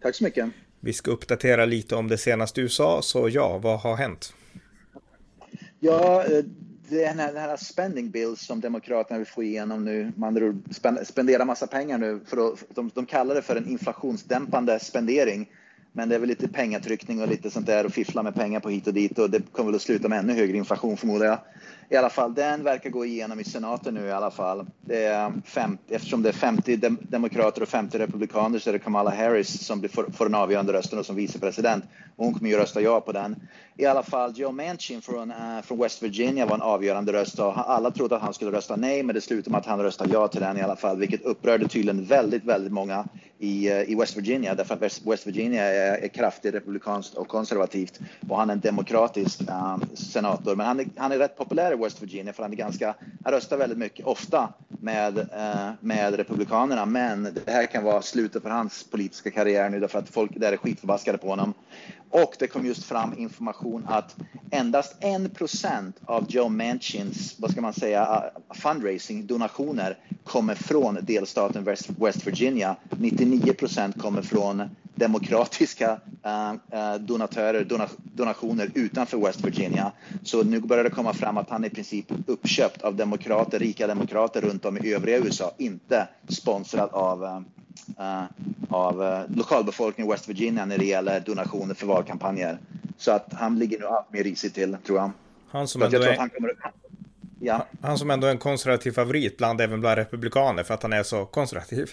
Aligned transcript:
Tack 0.00 0.14
så 0.14 0.24
mycket. 0.24 0.50
Vi 0.80 0.92
ska 0.92 1.10
uppdatera 1.10 1.64
lite 1.64 1.96
om 1.96 2.08
det 2.08 2.18
senaste 2.18 2.60
i 2.60 2.64
USA, 2.64 3.02
så 3.02 3.28
ja, 3.28 3.58
vad 3.58 3.80
har 3.80 3.96
hänt? 3.96 4.34
Ja, 5.80 6.24
eh, 6.24 6.44
den 6.88 7.18
här, 7.18 7.32
den 7.32 7.42
här 7.42 7.56
spending 7.56 8.10
bill 8.10 8.36
som 8.36 8.60
Demokraterna 8.60 9.18
vill 9.18 9.26
få 9.26 9.42
igenom 9.42 9.84
nu, 9.84 10.12
man 10.16 10.62
spenderar 11.04 11.44
massa 11.44 11.66
pengar 11.66 11.98
nu, 11.98 12.20
för 12.26 12.52
att, 12.52 12.64
de, 12.74 12.90
de 12.94 13.06
kallar 13.06 13.34
det 13.34 13.42
för 13.42 13.56
en 13.56 13.68
inflationsdämpande 13.68 14.80
spendering. 14.80 15.48
Men 15.96 16.08
det 16.08 16.14
är 16.14 16.18
väl 16.18 16.28
lite 16.28 16.48
pengatryckning 16.48 17.22
och 17.22 17.28
lite 17.28 17.50
sånt 17.50 17.66
där 17.66 17.86
och 17.86 17.92
fiffla 17.92 18.22
med 18.22 18.34
pengar 18.34 18.60
på 18.60 18.70
hit 18.70 18.86
och 18.86 18.94
dit 18.94 19.18
och 19.18 19.30
det 19.30 19.52
kommer 19.52 19.66
väl 19.66 19.76
att 19.76 19.82
sluta 19.82 20.08
med 20.08 20.18
ännu 20.18 20.32
högre 20.32 20.56
inflation 20.56 20.96
förmodar 20.96 21.26
jag 21.26 21.38
i 21.88 21.96
alla 21.96 22.10
fall, 22.10 22.34
den 22.34 22.64
verkar 22.64 22.90
gå 22.90 23.04
igenom 23.04 23.40
i 23.40 23.44
senaten 23.44 23.94
nu 23.94 24.06
i 24.06 24.12
alla 24.12 24.30
fall. 24.30 24.66
Det 24.80 25.04
är 25.04 25.32
50, 25.44 25.94
eftersom 25.94 26.22
det 26.22 26.28
är 26.28 26.32
50 26.32 26.76
dem, 26.76 26.98
demokrater 27.02 27.62
och 27.62 27.68
50 27.68 27.98
republikaner 27.98 28.58
så 28.58 28.70
är 28.70 28.72
det 28.72 28.78
Kamala 28.78 29.10
Harris 29.10 29.66
som 29.66 29.88
får, 29.88 30.10
får 30.12 30.24
den 30.24 30.34
avgörande 30.34 30.72
rösten 30.72 30.98
och 30.98 31.06
som 31.06 31.16
vicepresident. 31.16 31.84
Och 32.16 32.24
hon 32.24 32.34
kommer 32.34 32.50
ju 32.50 32.56
rösta 32.56 32.80
ja 32.80 33.00
på 33.00 33.12
den. 33.12 33.36
I 33.76 33.86
alla 33.86 34.02
fall, 34.02 34.32
Joe 34.36 34.52
Manchin 34.52 35.02
från, 35.02 35.30
uh, 35.30 35.62
från 35.62 35.78
West 35.78 36.02
Virginia 36.02 36.46
var 36.46 36.54
en 36.54 36.62
avgörande 36.62 37.12
röst 37.12 37.38
och 37.38 37.70
alla 37.70 37.90
trodde 37.90 38.16
att 38.16 38.22
han 38.22 38.34
skulle 38.34 38.52
rösta 38.52 38.76
nej, 38.76 39.02
men 39.02 39.14
det 39.14 39.20
slutade 39.20 39.50
med 39.50 39.60
att 39.60 39.66
han 39.66 39.82
röstade 39.82 40.12
ja 40.12 40.28
till 40.28 40.40
den 40.40 40.58
i 40.58 40.62
alla 40.62 40.76
fall, 40.76 40.98
vilket 40.98 41.22
upprörde 41.22 41.68
tydligen 41.68 42.04
väldigt, 42.04 42.44
väldigt 42.44 42.72
många 42.72 43.04
i, 43.44 43.68
eh, 43.68 43.90
i 43.90 43.94
West 43.94 44.16
Virginia, 44.16 44.54
därför 44.54 44.74
att 44.74 44.82
West, 45.06 45.26
Virginia 45.26 45.62
är, 45.62 45.98
är 45.98 46.08
kraftigt 46.08 46.54
republikanskt 46.54 47.14
och 47.14 47.28
konservativt 47.28 48.00
och 48.28 48.36
han 48.36 48.50
är 48.50 48.54
en 48.54 48.60
demokratisk 48.60 49.40
um, 49.40 49.96
senator. 49.96 50.56
Men 50.56 50.66
han 50.66 50.80
är, 50.80 50.86
han 50.96 51.12
är 51.12 51.18
rätt 51.18 51.36
populär 51.36 51.72
i 51.72 51.76
West 51.76 52.02
Virginia 52.02 52.32
för 52.32 52.42
han 52.42 52.52
är 52.52 52.56
ganska, 52.56 52.94
han 53.24 53.32
röstar 53.32 53.56
väldigt 53.56 53.78
mycket, 53.78 54.06
ofta 54.06 54.52
med, 54.68 55.18
uh, 55.18 55.70
med 55.80 56.14
Republikanerna. 56.14 56.86
Men 56.86 57.22
det 57.44 57.52
här 57.52 57.66
kan 57.66 57.84
vara 57.84 58.02
slutet 58.02 58.42
för 58.42 58.50
hans 58.50 58.84
politiska 58.84 59.30
karriär 59.30 59.70
nu 59.70 59.80
därför 59.80 59.98
att 59.98 60.08
folk 60.08 60.30
där 60.36 60.52
är 60.52 60.56
skitförbaskade 60.56 61.18
på 61.18 61.28
honom. 61.28 61.54
Och 62.10 62.36
det 62.38 62.46
kom 62.46 62.66
just 62.66 62.84
fram 62.84 63.18
information 63.18 63.86
att 63.88 64.16
endast 64.50 65.00
1% 65.00 65.92
av 66.04 66.26
Joe 66.28 66.48
Manchins, 66.48 67.34
vad 67.38 67.50
ska 67.50 67.60
man 67.60 67.72
säga, 67.72 68.02
eh, 68.02 68.54
fundraising, 68.54 69.26
donationer 69.26 69.98
kommer 70.24 70.54
från 70.54 70.98
delstaten 71.02 71.64
West 71.96 72.26
Virginia. 72.26 72.76
99 72.90 73.33
kommer 73.98 74.22
från 74.22 74.62
demokratiska 74.94 76.00
uh, 76.26 77.00
donatörer, 77.00 77.64
dona, 77.64 77.88
donationer 77.96 78.70
utanför 78.74 79.18
West 79.18 79.44
Virginia. 79.44 79.92
Så 80.22 80.42
nu 80.42 80.60
börjar 80.60 80.84
det 80.84 80.90
komma 80.90 81.14
fram 81.14 81.38
att 81.38 81.50
han 81.50 81.64
är 81.64 81.68
i 81.68 81.70
princip 81.70 82.06
uppköpt 82.26 82.82
av 82.82 82.94
demokrater, 82.94 83.58
rika 83.58 83.86
demokrater 83.86 84.40
runt 84.40 84.64
om 84.64 84.78
i 84.78 84.94
övriga 84.94 85.18
USA, 85.18 85.54
inte 85.58 86.08
sponsrad 86.28 86.88
av 86.92 87.22
uh, 87.22 87.40
av 88.68 89.02
uh, 89.02 89.36
lokalbefolkningen 89.36 90.10
i 90.10 90.14
West 90.14 90.28
Virginia 90.28 90.64
när 90.64 90.78
det 90.78 90.84
gäller 90.84 91.20
donationer 91.20 91.74
för 91.74 91.86
valkampanjer. 91.86 92.58
Så 92.98 93.12
att 93.12 93.32
han 93.32 93.58
ligger 93.58 93.80
nog 93.80 93.90
allt 93.90 94.12
mer 94.12 94.24
risigt 94.24 94.54
till, 94.54 94.76
tror 94.86 94.98
jag. 94.98 95.10
Han 95.48 95.68
som, 95.68 95.82
ändå 95.82 96.02
är... 96.02 96.16
Han, 96.16 96.30
kommer... 96.30 96.52
ja. 97.40 97.66
han 97.82 97.98
som 97.98 98.10
ändå 98.10 98.26
är 98.26 98.30
en 98.30 98.38
konservativ 98.38 98.92
favorit 98.92 99.36
bland 99.36 99.60
även 99.60 99.80
bland 99.80 99.96
republikaner 99.96 100.62
för 100.62 100.74
att 100.74 100.82
han 100.82 100.92
är 100.92 101.02
så 101.02 101.26
konservativ. 101.26 101.90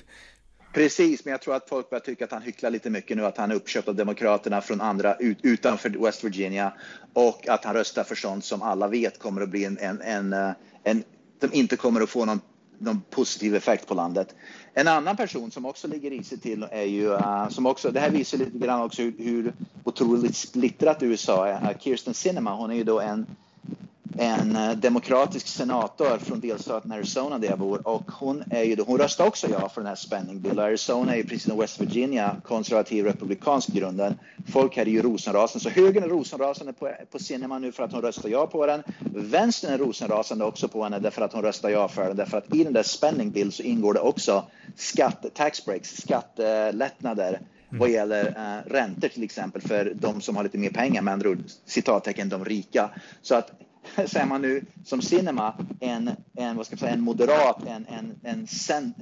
Precis, 0.74 1.26
men 1.26 1.32
jag 1.32 1.42
tror 1.42 1.56
att 1.56 1.70
folk 1.70 1.90
börjar 1.90 2.02
tycka 2.02 2.26
att 2.26 2.32
han 2.32 2.42
hycklar 2.42 2.70
lite 2.70 2.90
mycket 2.90 3.18
nu, 3.18 3.26
att 3.26 3.38
han 3.38 3.52
är 3.52 3.56
uppköpt 3.56 3.88
av 3.88 3.96
Demokraterna 3.96 4.62
från 4.62 4.82
andra 4.82 5.16
ut, 5.16 5.38
utanför 5.42 5.90
West 5.90 6.24
Virginia 6.24 6.74
och 7.14 7.48
att 7.48 7.66
han 7.66 7.74
röstar 7.74 8.04
för 8.04 8.16
sånt 8.16 8.46
som 8.46 8.62
alla 8.62 8.88
vet 8.88 9.20
kommer 9.20 9.42
att 9.42 9.50
bli 9.50 9.66
en, 9.66 9.78
en, 9.78 10.02
en, 10.02 10.34
eh, 10.34 10.52
en 10.84 11.04
som 11.42 11.54
inte 11.54 11.76
kommer 11.76 12.02
att 12.02 12.10
få 12.10 12.26
någon, 12.26 12.42
någon 12.78 13.02
positiv 13.10 13.56
effekt 13.56 13.88
på 13.88 13.94
landet. 13.94 14.36
En 14.74 14.88
annan 14.88 15.18
person 15.18 15.52
som 15.52 15.66
också 15.66 15.88
ligger 15.88 16.12
i 16.12 16.24
sig 16.24 16.38
till 16.38 16.68
är 16.72 16.84
ju, 16.84 17.10
uh, 17.10 17.50
som 17.50 17.66
också, 17.66 17.92
det 17.92 18.00
här 18.00 18.10
visar 18.10 18.38
lite 18.38 18.58
grann 18.58 18.82
också 18.82 19.02
hur, 19.02 19.14
hur 19.18 19.54
otroligt 19.84 20.36
splittrat 20.36 21.04
USA 21.04 21.48
är. 21.48 21.62
Uh, 21.62 21.78
Kirsten 21.80 22.14
Sinema, 22.14 22.56
hon 22.56 22.72
är 22.72 22.76
ju 22.76 22.84
då 22.84 23.00
en 23.00 23.26
en 24.18 24.56
eh, 24.56 24.72
demokratisk 24.72 25.48
senator 25.48 26.18
från 26.18 26.40
delstaten 26.40 26.92
Arizona 26.92 27.38
där 27.38 27.48
jag 27.48 27.60
bor 27.60 27.88
och 27.88 28.12
hon, 28.12 28.44
är 28.50 28.64
ju, 28.64 28.78
hon 28.88 28.98
röstade 28.98 29.30
också 29.30 29.48
ja 29.50 29.70
för 29.70 29.82
den 29.82 29.88
här 29.88 29.96
spending 29.96 30.42
bill. 30.42 30.60
Arizona 30.60 31.14
är 31.14 31.18
ju 31.18 31.24
precis 31.24 31.44
som 31.44 31.60
West 31.60 31.82
Virginia 31.82 32.36
konservativ 32.44 33.06
republikansk 33.06 33.70
grunden. 33.70 34.20
Folk 34.54 34.78
här 34.78 34.86
är 34.86 34.92
ju 34.92 35.02
rosenrasande, 35.02 35.64
så 35.64 35.70
högern 35.70 36.04
är 36.04 36.08
rosenrasande 36.08 36.74
på, 36.74 36.92
på 37.12 37.20
Sinema 37.20 37.60
nu 37.60 37.72
för 37.72 37.84
att 37.84 37.92
hon 37.92 38.02
röstar 38.02 38.30
ja 38.30 38.48
på 38.48 38.66
den. 38.66 38.84
Vänstern 39.16 39.74
är 39.74 39.78
rosenrasande 39.78 40.46
också 40.46 40.68
på 40.68 40.84
henne 40.84 41.00
därför 41.00 41.22
att 41.22 41.34
hon 41.34 41.42
röstar 41.42 41.70
ja 41.70 41.88
för 41.88 42.08
den. 42.08 42.18
Därför 42.18 42.38
att 42.38 42.56
i 42.56 42.64
den 42.64 42.74
där 42.74 42.84
spending 42.84 43.32
bill 43.32 43.52
så 43.52 43.64
ingår 43.64 43.94
det 43.94 44.00
också 44.00 44.44
skatt, 44.76 45.26
tax 45.34 45.66
breaks, 45.66 45.98
skattelättnader. 46.02 47.40
Mm. 47.72 47.80
vad 47.80 47.90
gäller 47.90 48.26
eh, 48.26 48.72
räntor 48.72 49.08
till 49.08 49.24
exempel 49.24 49.62
för 49.62 49.94
de 49.96 50.22
som 50.22 50.36
har 50.36 50.44
lite 50.44 50.58
mer 50.58 50.70
pengar, 50.70 51.02
med 51.02 51.14
andra 51.14 51.30
ord 51.30 51.44
citattecken 51.66 52.30
de 52.30 52.46
rika. 52.46 52.90
Så 53.22 53.36
att 53.36 53.52
säger 53.96 54.20
är 54.20 54.26
man 54.26 54.42
nu 54.42 54.66
som 54.86 55.02
Cinema 55.02 55.54
en, 55.80 56.10
en, 56.38 56.58
vad 56.58 56.66
ska 56.66 56.74
jag 56.74 56.80
säga, 56.80 56.94
en 56.94 57.02
moderat, 57.02 57.64
en, 57.68 57.86
en, 57.90 58.20
en 58.24 58.48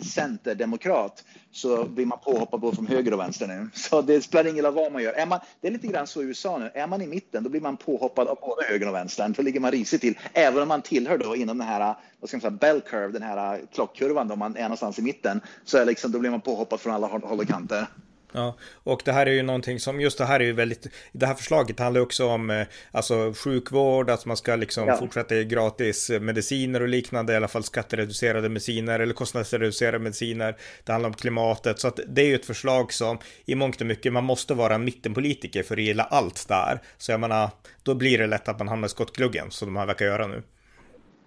centerdemokrat 0.04 1.24
så 1.52 1.84
blir 1.84 2.06
man 2.06 2.20
påhoppad 2.20 2.60
både 2.60 2.76
från 2.76 2.88
höger 2.88 3.14
och 3.14 3.20
vänster 3.20 3.48
nu. 3.48 3.70
Så 3.74 4.02
det 4.02 4.22
spelar 4.22 4.50
ingen 4.50 4.66
roll 4.66 4.74
vad 4.74 4.92
man 4.92 5.04
gör. 5.04 5.14
Är 5.14 5.26
man, 5.26 5.40
det 5.62 5.68
är 5.68 5.72
lite 5.72 5.88
grann 5.88 6.08
så 6.08 6.22
i 6.22 6.26
USA 6.26 6.58
nu. 6.58 6.72
Är 6.74 6.88
man 6.88 7.02
i 7.02 7.08
mitten 7.08 7.44
då 7.44 7.50
blir 7.50 7.62
man 7.62 7.78
påhoppad 7.78 8.28
av 8.28 8.38
både 8.42 8.68
höger 8.68 8.88
och 8.88 8.94
vänster. 8.94 9.34
Då 9.38 9.42
ligger 9.42 9.60
man 9.60 9.72
risigt 9.72 10.02
till. 10.02 10.18
Även 10.34 10.62
om 10.62 10.68
man 10.68 10.82
tillhör 10.82 11.18
då 11.18 11.36
inom 11.36 11.58
den 11.58 11.68
här 11.68 11.96
vad 12.20 12.30
ska 12.30 12.38
man 12.38 12.42
säga, 12.42 12.52
bell 12.52 12.82
curve, 12.82 13.12
den 13.14 13.24
här 13.24 13.54
eh, 13.54 13.60
klockkurvan 13.74 14.28
då 14.28 14.36
man 14.36 14.56
är 14.56 14.64
någonstans 14.64 15.00
i 15.00 15.02
mitten. 15.02 15.42
Så 15.66 15.78
är 15.78 15.86
liksom, 15.86 16.12
då 16.12 16.20
blir 16.20 16.30
man 16.30 16.42
påhoppad 16.42 16.80
från 16.80 16.94
alla 16.94 17.08
håll 17.08 17.40
och 17.40 17.48
kanter. 17.48 17.88
Ja, 18.32 18.58
och 18.74 19.02
det 19.06 19.12
här 19.12 19.26
är 19.26 19.32
ju 19.32 19.44
någonting 19.44 19.80
som, 19.80 20.02
just 20.02 20.18
det 20.18 20.26
här 20.26 20.40
är 20.40 20.44
ju 20.44 20.54
väldigt, 20.54 20.88
det 21.12 21.26
här 21.26 21.34
förslaget 21.34 21.80
handlar 21.80 22.02
också 22.02 22.28
om 22.28 22.50
eh, 22.50 22.68
alltså 22.92 23.34
sjukvård, 23.34 24.10
att 24.10 24.26
man 24.26 24.38
ska 24.38 24.56
liksom 24.56 24.88
ja. 24.88 24.98
fortsätta 24.98 25.36
ge 25.36 25.44
gratis 25.44 26.10
mediciner 26.22 26.82
och 26.82 26.88
liknande, 26.88 27.34
i 27.34 27.36
alla 27.36 27.48
fall 27.48 27.64
skattereducerade 27.64 28.50
mediciner 28.50 29.00
eller 29.00 29.14
kostnadsreducerade 29.14 30.00
mediciner. 30.00 30.58
Det 30.84 30.92
handlar 30.92 31.10
om 31.10 31.16
klimatet, 31.16 31.80
så 31.80 31.88
att 31.88 32.00
det 32.08 32.22
är 32.22 32.26
ju 32.26 32.36
ett 32.36 32.46
förslag 32.46 32.94
som 32.94 33.18
i 33.46 33.56
mångt 33.56 33.82
och 33.82 33.88
mycket, 33.88 34.14
man 34.14 34.24
måste 34.24 34.54
vara 34.54 34.78
mittenpolitiker 34.78 35.64
för 35.64 35.76
att 35.76 35.84
gilla 35.84 36.04
allt 36.04 36.48
där. 36.48 36.80
Så 36.98 37.12
jag 37.12 37.20
menar, 37.20 37.50
då 37.84 37.96
blir 37.96 38.18
det 38.18 38.28
lätt 38.28 38.48
att 38.48 38.60
man 38.60 38.68
hamnar 38.68 38.88
i 38.88 38.90
skottgluggen, 38.90 39.52
som 39.52 39.68
de 39.68 39.76
här 39.76 39.86
verkar 39.86 40.06
göra 40.06 40.28
nu. 40.28 40.44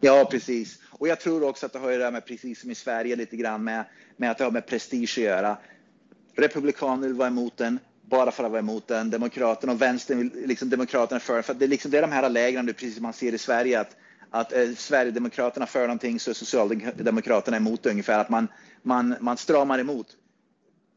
Ja, 0.00 0.28
precis. 0.30 0.78
Och 0.90 1.08
jag 1.08 1.20
tror 1.20 1.48
också 1.48 1.66
att 1.66 1.72
det 1.72 1.78
har 1.78 1.90
ju 1.90 1.98
det 1.98 2.04
här 2.04 2.10
med, 2.10 2.26
precis 2.26 2.60
som 2.60 2.70
i 2.70 2.74
Sverige, 2.74 3.16
lite 3.16 3.36
grann 3.36 3.64
med, 3.64 3.84
med 4.16 4.30
att 4.30 4.38
det 4.38 4.44
har 4.44 4.50
med 4.50 4.66
prestige 4.66 5.18
att 5.18 5.24
göra. 5.24 5.58
Republikaner 6.34 7.08
vill 7.08 7.16
vara 7.16 7.28
emot 7.28 7.56
den 7.56 7.78
bara 8.02 8.30
för 8.30 8.44
att 8.44 8.50
vara 8.50 8.60
emot 8.60 8.88
den. 8.88 9.10
Demokraterna 9.10 9.72
och 9.72 9.82
vänstern 9.82 10.18
vill 10.18 10.30
liksom 10.46 10.70
demokraterna 10.70 11.20
för. 11.20 11.42
För 11.42 11.54
det 11.54 11.64
är 11.64 11.68
liksom 11.68 11.90
det 11.90 11.98
är 11.98 12.02
de 12.02 12.12
här 12.12 12.28
lägren, 12.28 12.66
precis 12.66 12.94
som 12.94 13.02
man 13.02 13.12
ser 13.12 13.34
i 13.34 13.38
Sverige, 13.38 13.80
att, 13.80 13.96
att 14.30 14.52
eh, 14.52 14.74
Sverigedemokraterna 14.76 15.66
för 15.66 15.80
någonting 15.80 16.20
så 16.20 16.30
är 16.30 16.34
Socialdemokraterna 16.34 17.56
emot 17.56 17.82
det 17.82 17.90
ungefär. 17.90 18.18
Att 18.18 18.28
man, 18.28 18.48
man, 18.82 19.14
man 19.20 19.36
stramar 19.36 19.78
emot 19.78 20.06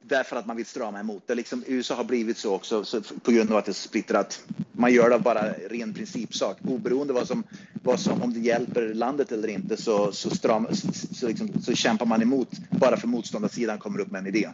därför 0.07 0.35
att 0.35 0.45
man 0.45 0.55
vill 0.55 0.65
strama 0.65 0.99
emot. 0.99 1.23
Det 1.27 1.35
liksom, 1.35 1.63
USA 1.67 1.95
har 1.95 2.03
blivit 2.03 2.37
så 2.37 2.53
också 2.53 2.85
så 2.85 3.01
på 3.01 3.31
grund 3.31 3.51
av 3.51 3.57
att 3.57 3.65
det 3.65 3.71
är 3.71 3.73
splittrat. 3.73 4.43
Man 4.71 4.93
gör 4.93 5.09
det 5.09 5.19
bara 5.19 5.53
ren 5.53 5.93
principsak. 5.93 6.57
Oberoende 6.67 7.13
vad 7.13 7.27
som, 7.27 7.43
vad 7.83 7.99
som, 7.99 8.21
om 8.21 8.33
det 8.33 8.39
hjälper 8.39 8.93
landet 8.93 9.31
eller 9.31 9.47
inte 9.47 9.77
så, 9.77 10.11
så, 10.11 10.29
stram, 10.29 10.67
så, 10.71 10.93
så, 11.15 11.27
liksom, 11.27 11.61
så 11.61 11.73
kämpar 11.73 12.05
man 12.05 12.21
emot 12.21 12.49
bara 12.69 12.97
för 12.97 13.07
motståndarsidan 13.07 13.77
kommer 13.77 13.99
upp 13.99 14.11
med 14.11 14.19
en 14.19 14.27
idé. 14.27 14.49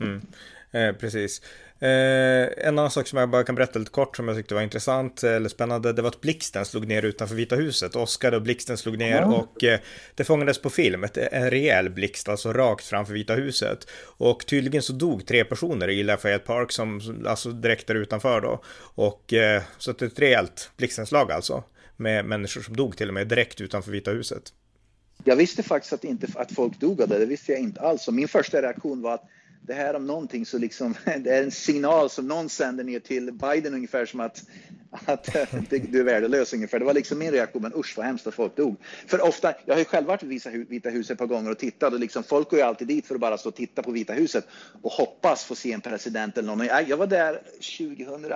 Mm. 0.00 0.20
Eh, 0.72 0.92
precis. 0.92 1.42
Eh, 1.82 2.66
en 2.66 2.78
annan 2.78 2.90
sak 2.90 3.06
som 3.06 3.18
jag 3.18 3.30
bara 3.30 3.44
kan 3.44 3.54
berätta 3.54 3.78
lite 3.78 3.90
kort 3.90 4.16
som 4.16 4.28
jag 4.28 4.36
tyckte 4.36 4.54
var 4.54 4.62
intressant 4.62 5.22
eller 5.22 5.48
spännande, 5.48 5.92
det 5.92 6.02
var 6.02 6.08
att 6.08 6.20
blixten 6.20 6.64
slog 6.64 6.86
ner 6.86 7.04
utanför 7.04 7.34
Vita 7.34 7.56
huset. 7.56 7.96
Oskar 7.96 8.32
och 8.32 8.42
blixten 8.42 8.76
slog 8.78 8.98
ner 8.98 9.22
mm. 9.22 9.32
och 9.32 9.64
eh, 9.64 9.80
det 10.14 10.24
fångades 10.24 10.62
på 10.62 10.70
film, 10.70 11.04
ett, 11.04 11.16
en 11.16 11.50
rejäl 11.50 11.90
blixt, 11.90 12.28
alltså 12.28 12.52
rakt 12.52 12.84
framför 12.84 13.12
Vita 13.14 13.34
huset. 13.34 13.86
Och 14.02 14.46
tydligen 14.46 14.82
så 14.82 14.92
dog 14.92 15.26
tre 15.26 15.44
personer 15.44 15.90
i 15.90 16.02
Lafayette 16.02 16.46
Park, 16.46 16.72
som, 16.72 17.22
alltså 17.26 17.50
direkt 17.50 17.86
där 17.86 17.94
utanför 17.94 18.40
då. 18.40 18.62
Och 18.94 19.32
eh, 19.32 19.62
så 19.78 19.90
att 19.90 19.98
det 19.98 20.04
är 20.04 20.06
ett 20.06 20.18
rejält 20.18 20.70
blixtenslag 20.76 21.32
alltså, 21.32 21.64
med 21.96 22.24
människor 22.24 22.60
som 22.60 22.76
dog 22.76 22.96
till 22.96 23.08
och 23.08 23.14
med 23.14 23.28
direkt 23.28 23.60
utanför 23.60 23.90
Vita 23.90 24.10
huset. 24.10 24.42
Jag 25.24 25.36
visste 25.36 25.62
faktiskt 25.62 25.92
att, 25.92 26.04
inte, 26.04 26.26
att 26.34 26.52
folk 26.52 26.80
dog 26.80 27.02
av 27.02 27.08
det, 27.08 27.18
det 27.18 27.26
visste 27.26 27.52
jag 27.52 27.60
inte 27.60 27.80
alls. 27.80 28.08
Och 28.08 28.14
min 28.14 28.28
första 28.28 28.62
reaktion 28.62 29.02
var 29.02 29.14
att 29.14 29.24
det 29.66 29.74
här 29.74 29.94
om 29.96 30.06
någonting 30.06 30.46
så 30.46 30.58
liksom, 30.58 30.94
det 31.04 31.30
är 31.30 31.42
en 31.42 31.50
signal 31.50 32.10
som 32.10 32.28
någon 32.28 32.48
sänder 32.48 32.84
ner 32.84 33.00
till 33.00 33.32
Biden 33.32 33.74
ungefär 33.74 34.06
som 34.06 34.20
att, 34.20 34.44
att 34.90 35.36
eh, 35.36 35.48
du 35.70 36.00
är 36.00 36.04
värdelös 36.04 36.52
ungefär. 36.54 36.78
Det 36.78 36.84
var 36.84 36.94
liksom 36.94 37.18
min 37.18 37.30
reaktion, 37.30 37.62
men 37.62 37.72
usch 37.74 37.94
vad 37.96 38.06
hemskt 38.06 38.26
att 38.26 38.34
folk 38.34 38.56
dog. 38.56 38.76
För 39.06 39.20
ofta, 39.20 39.54
jag 39.64 39.74
har 39.74 39.78
ju 39.78 39.84
själv 39.84 40.06
varit 40.06 40.22
i 40.22 40.66
Vita 40.68 40.90
huset 40.90 41.10
ett 41.10 41.18
par 41.18 41.26
gånger 41.26 41.50
och 41.50 41.58
tittat 41.58 41.92
och 41.92 42.00
liksom, 42.00 42.22
folk 42.22 42.50
går 42.50 42.58
ju 42.58 42.64
alltid 42.64 42.88
dit 42.88 43.06
för 43.06 43.14
att 43.14 43.20
bara 43.20 43.38
stå 43.38 43.48
och 43.48 43.54
titta 43.54 43.82
på 43.82 43.90
Vita 43.90 44.12
huset 44.12 44.46
och 44.82 44.92
hoppas 44.92 45.44
få 45.44 45.54
se 45.54 45.72
en 45.72 45.80
president 45.80 46.38
eller 46.38 46.48
någon. 46.48 46.66
Jag 46.66 46.96
var 46.96 47.06
där 47.06 47.42
2000 47.78 48.32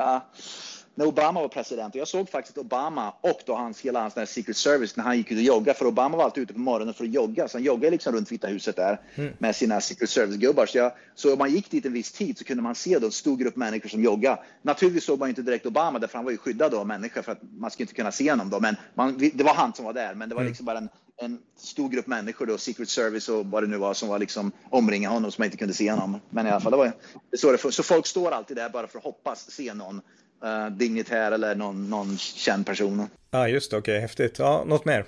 när 0.97 1.07
Obama 1.07 1.41
var 1.41 1.49
president. 1.49 1.95
Och 1.95 2.01
jag 2.01 2.09
såg 2.09 2.29
faktiskt 2.29 2.59
Obama 2.59 3.15
och 3.21 3.41
då 3.47 3.55
hans, 3.55 3.81
hela 3.81 4.01
hans 4.01 4.31
Secret 4.31 4.57
Service 4.57 4.97
när 4.97 5.05
han 5.05 5.17
gick 5.17 5.31
ut 5.31 5.39
och 5.39 5.43
joggade. 5.43 5.79
För 5.79 5.87
Obama 5.87 6.17
var 6.17 6.25
alltid 6.25 6.43
ute 6.43 6.53
på 6.53 6.61
morgonen 6.61 6.95
för 6.95 7.05
att 7.05 7.11
jogga. 7.11 7.49
Så 7.49 7.57
han 7.59 7.65
joggade 7.65 7.91
liksom 7.91 8.15
runt 8.15 8.33
Vita 8.33 8.47
huset 8.47 8.77
där 8.77 9.01
mm. 9.15 9.33
med 9.39 9.57
sina 9.57 9.81
Secret 9.81 10.11
Service-gubbar. 10.11 10.67
Så, 10.67 10.91
så 11.15 11.33
om 11.33 11.39
man 11.39 11.51
gick 11.51 11.71
dit 11.71 11.87
en 11.87 11.93
viss 11.93 12.13
tid 12.13 12.39
så 12.39 12.45
kunde 12.45 12.63
man 12.63 12.75
se 12.75 12.99
då 12.99 13.07
en 13.07 13.13
stor 13.13 13.37
grupp 13.37 13.57
människor 13.57 13.89
som 13.89 14.03
joggade. 14.03 14.39
Naturligtvis 14.63 15.05
såg 15.05 15.19
man 15.19 15.29
inte 15.29 15.43
direkt 15.43 15.67
Obama 15.67 15.99
därför 15.99 16.19
han 16.19 16.25
var 16.25 16.33
ju 16.33 16.39
skyddad 16.39 16.75
av 16.75 16.87
människor 16.87 17.23
för 17.23 17.33
att 17.33 17.41
man 17.59 17.71
skulle 17.71 17.85
inte 17.85 17.95
kunna 17.95 18.13
se 18.13 18.31
honom 18.31 18.51
då. 18.51 18.61
Men 18.61 18.77
man, 18.95 19.31
det 19.35 19.45
var 19.45 19.55
han 19.55 19.75
som 19.75 19.85
var 19.85 19.93
där. 19.93 20.15
Men 20.15 20.29
det 20.29 20.35
var 20.35 20.43
mm. 20.43 20.51
liksom 20.51 20.67
bara 20.67 20.79
en, 20.79 20.89
en 21.17 21.39
stor 21.57 21.89
grupp 21.89 22.07
människor 22.07 22.47
då, 22.47 22.59
Secret 22.59 22.89
Service 22.89 23.29
och 23.29 23.47
vad 23.47 23.63
det 23.63 23.67
nu 23.67 23.77
var 23.77 23.95
som 23.95 24.09
var 24.09 24.19
liksom 24.19 24.53
omringade 24.71 25.15
honom 25.15 25.33
så 25.33 25.41
man 25.41 25.47
inte 25.47 25.57
kunde 25.57 25.75
se 25.75 25.91
honom. 25.91 26.21
Men 26.31 26.47
i 26.47 26.51
alla 26.51 26.61
fall, 26.61 26.73
det 26.73 26.79
var 26.79 26.93
det 27.31 27.39
så 27.39 27.53
det. 27.53 27.73
Så 27.73 27.83
folk 27.83 28.07
står 28.07 28.31
alltid 28.31 28.57
där 28.57 28.69
bara 28.69 28.87
för 28.87 28.99
att 28.99 29.05
hoppas 29.05 29.51
se 29.51 29.75
någon 29.75 30.01
uh, 30.45 30.71
dignitär 30.71 31.33
eller 31.33 31.55
någon, 31.55 31.91
någon 31.91 32.19
känd 32.19 32.67
person. 32.67 33.09
Ja, 33.31 33.39
ah, 33.39 33.49
just 33.49 33.71
det. 33.71 33.77
Okej, 33.77 33.93
okay, 33.93 34.01
häftigt. 34.01 34.39
Ja, 34.39 34.65
något 34.67 34.85
mer? 34.85 35.05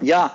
Ja, 0.00 0.30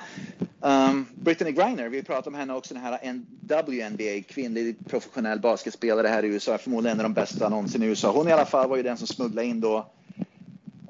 um, 0.61 1.05
Brittany 1.15 1.51
Griner, 1.51 1.89
vi 1.89 2.03
pratade 2.03 2.29
om 2.29 2.35
henne 2.35 2.53
också, 2.53 2.73
den 2.73 2.83
här 2.83 3.21
WNBA, 3.41 4.23
kvinnlig 4.27 4.75
professionell 4.89 5.39
basketspelare 5.39 6.07
här 6.07 6.23
i 6.23 6.27
USA, 6.27 6.57
förmodligen 6.57 6.99
en 6.99 7.05
av 7.05 7.11
de 7.11 7.21
bästa 7.21 7.49
någonsin 7.49 7.83
i 7.83 7.85
USA. 7.85 8.11
Hon 8.11 8.27
i 8.27 8.31
alla 8.31 8.45
fall 8.45 8.69
var 8.69 8.77
ju 8.77 8.83
den 8.83 8.97
som 8.97 9.07
smugglade 9.07 9.47
in 9.47 9.61
då 9.61 9.91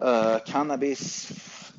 uh, 0.03 0.37
cannabis 0.45 1.31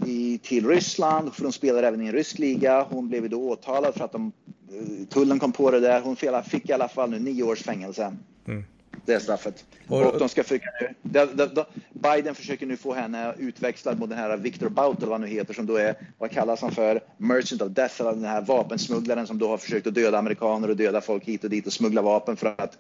i, 0.07 0.39
till 0.39 0.69
Ryssland, 0.69 1.35
för 1.35 1.43
hon 1.43 1.53
spelar 1.53 1.83
även 1.83 2.03
i 2.03 2.07
en 2.07 2.13
rysk 2.13 2.39
liga. 2.39 2.83
Hon 2.91 3.09
blev 3.09 3.31
då 3.31 3.51
åtalad 3.51 3.95
för 3.95 4.05
att 4.05 4.13
de, 4.13 4.33
uh, 4.73 5.07
tullen 5.07 5.39
kom 5.39 5.53
på 5.53 5.71
det 5.71 5.81
där. 5.81 6.01
Hon 6.01 6.17
fick 6.17 6.69
i 6.69 6.73
alla 6.73 6.89
fall 6.89 7.11
nu 7.11 7.19
nio 7.19 7.43
års 7.43 7.63
fängelse. 7.63 8.17
Mm 8.47 8.65
det 9.05 9.21
straffet. 9.21 9.65
Och, 9.89 10.19
de 10.19 10.29
ska 10.29 10.43
försöka 10.43 10.67
de, 11.03 11.65
Biden 11.93 12.35
försöker 12.35 12.67
nu 12.67 12.77
få 12.77 12.95
henne 12.95 13.35
utväxlad 13.39 13.99
mot 13.99 14.09
den 14.09 14.19
här 14.19 14.37
Victor 14.37 14.69
Bout 14.69 14.99
eller 14.99 15.07
vad 15.07 15.21
han 15.21 15.21
nu 15.21 15.35
heter 15.37 15.55
som 15.55 15.67
då 15.67 15.77
är, 15.77 15.95
vad 16.19 16.31
kallas 16.31 16.63
han 16.63 16.73
för, 16.73 17.01
Merchant 17.17 17.63
of 17.63 17.69
Death, 17.73 18.01
eller 18.01 18.13
den 18.13 18.25
här 18.25 18.43
vapensmugglaren 18.43 19.27
som 19.27 19.39
då 19.39 19.49
har 19.49 19.59
försökt 19.59 19.87
att 19.87 19.95
döda 19.95 20.19
amerikaner 20.19 20.71
och 20.71 20.77
döda 20.77 21.01
folk 21.01 21.25
hit 21.25 21.45
och 21.45 21.51
dit 21.51 21.67
och 21.67 21.73
smuggla 21.73 22.03
vapen 22.03 22.37
för, 22.37 22.55
att, 22.59 22.79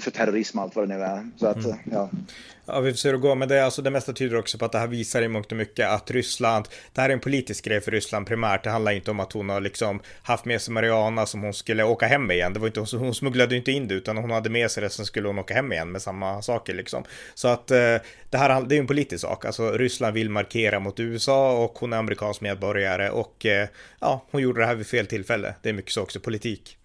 för 0.00 0.10
terrorism 0.10 0.58
och 0.58 0.64
allt 0.64 0.76
vad 0.76 0.88
det 0.88 0.96
nu 0.96 1.02
är. 1.02 1.30
Så 1.36 1.46
att, 1.46 1.64
mm. 1.64 1.78
ja. 1.92 2.10
Ja, 2.68 2.80
vi 2.80 2.90
får 2.90 2.96
se 2.96 3.08
hur 3.08 3.12
det 3.12 3.20
går, 3.20 3.34
men 3.34 3.48
det, 3.48 3.64
alltså, 3.64 3.82
det 3.82 3.90
mesta 3.90 4.12
tyder 4.12 4.36
också 4.36 4.58
på 4.58 4.64
att 4.64 4.72
det 4.72 4.78
här 4.78 4.86
visar 4.86 5.22
i 5.22 5.28
mångt 5.28 5.52
och 5.52 5.58
mycket 5.58 5.88
att 5.88 6.10
Ryssland, 6.10 6.68
det 6.92 7.00
här 7.00 7.08
är 7.08 7.12
en 7.12 7.20
politisk 7.20 7.64
grej 7.64 7.80
för 7.80 7.90
Ryssland 7.90 8.26
primärt, 8.26 8.64
det 8.64 8.70
handlar 8.70 8.92
inte 8.92 9.10
om 9.10 9.20
att 9.20 9.32
hon 9.32 9.48
har 9.48 9.60
liksom 9.60 10.00
haft 10.22 10.44
med 10.44 10.62
sig 10.62 10.74
Mariana 10.74 11.26
som 11.26 11.42
hon 11.42 11.54
skulle 11.54 11.84
åka 11.84 12.06
hem 12.06 12.26
med 12.26 12.36
igen, 12.36 12.52
det 12.52 12.60
var 12.60 12.66
inte, 12.66 12.96
hon 12.96 13.14
smugglade 13.14 13.56
inte 13.56 13.72
in 13.72 13.88
det, 13.88 13.94
utan 13.94 14.16
hon 14.16 14.30
hade 14.30 14.50
med 14.50 14.70
sig 14.70 14.82
det, 14.82 14.90
sen 14.90 15.06
skulle 15.06 15.28
hon 15.28 15.38
åka 15.38 15.54
hem 15.54 15.72
igen 15.72 15.92
med 15.92 16.02
samma 16.02 16.42
saker 16.42 16.74
liksom. 16.74 17.04
Så 17.34 17.48
att 17.48 17.70
eh, 17.70 17.96
det 18.30 18.38
här 18.38 18.62
det 18.62 18.76
är 18.76 18.80
en 18.80 18.86
politisk 18.86 19.20
sak, 19.20 19.44
alltså 19.44 19.72
Ryssland 19.72 20.14
vill 20.14 20.30
markera 20.30 20.80
mot 20.80 21.00
USA 21.00 21.64
och 21.64 21.78
hon 21.78 21.92
är 21.92 21.96
amerikansk 21.96 22.40
medborgare 22.40 23.10
och 23.10 23.46
eh, 23.46 23.68
ja, 24.00 24.24
hon 24.30 24.42
gjorde 24.42 24.60
det 24.60 24.66
här 24.66 24.74
vid 24.74 24.86
fel 24.86 25.06
tillfälle. 25.06 25.54
Det 25.62 25.68
är 25.68 25.72
mycket 25.72 25.92
så 25.92 26.02
också 26.02 26.20
politik. 26.20 26.78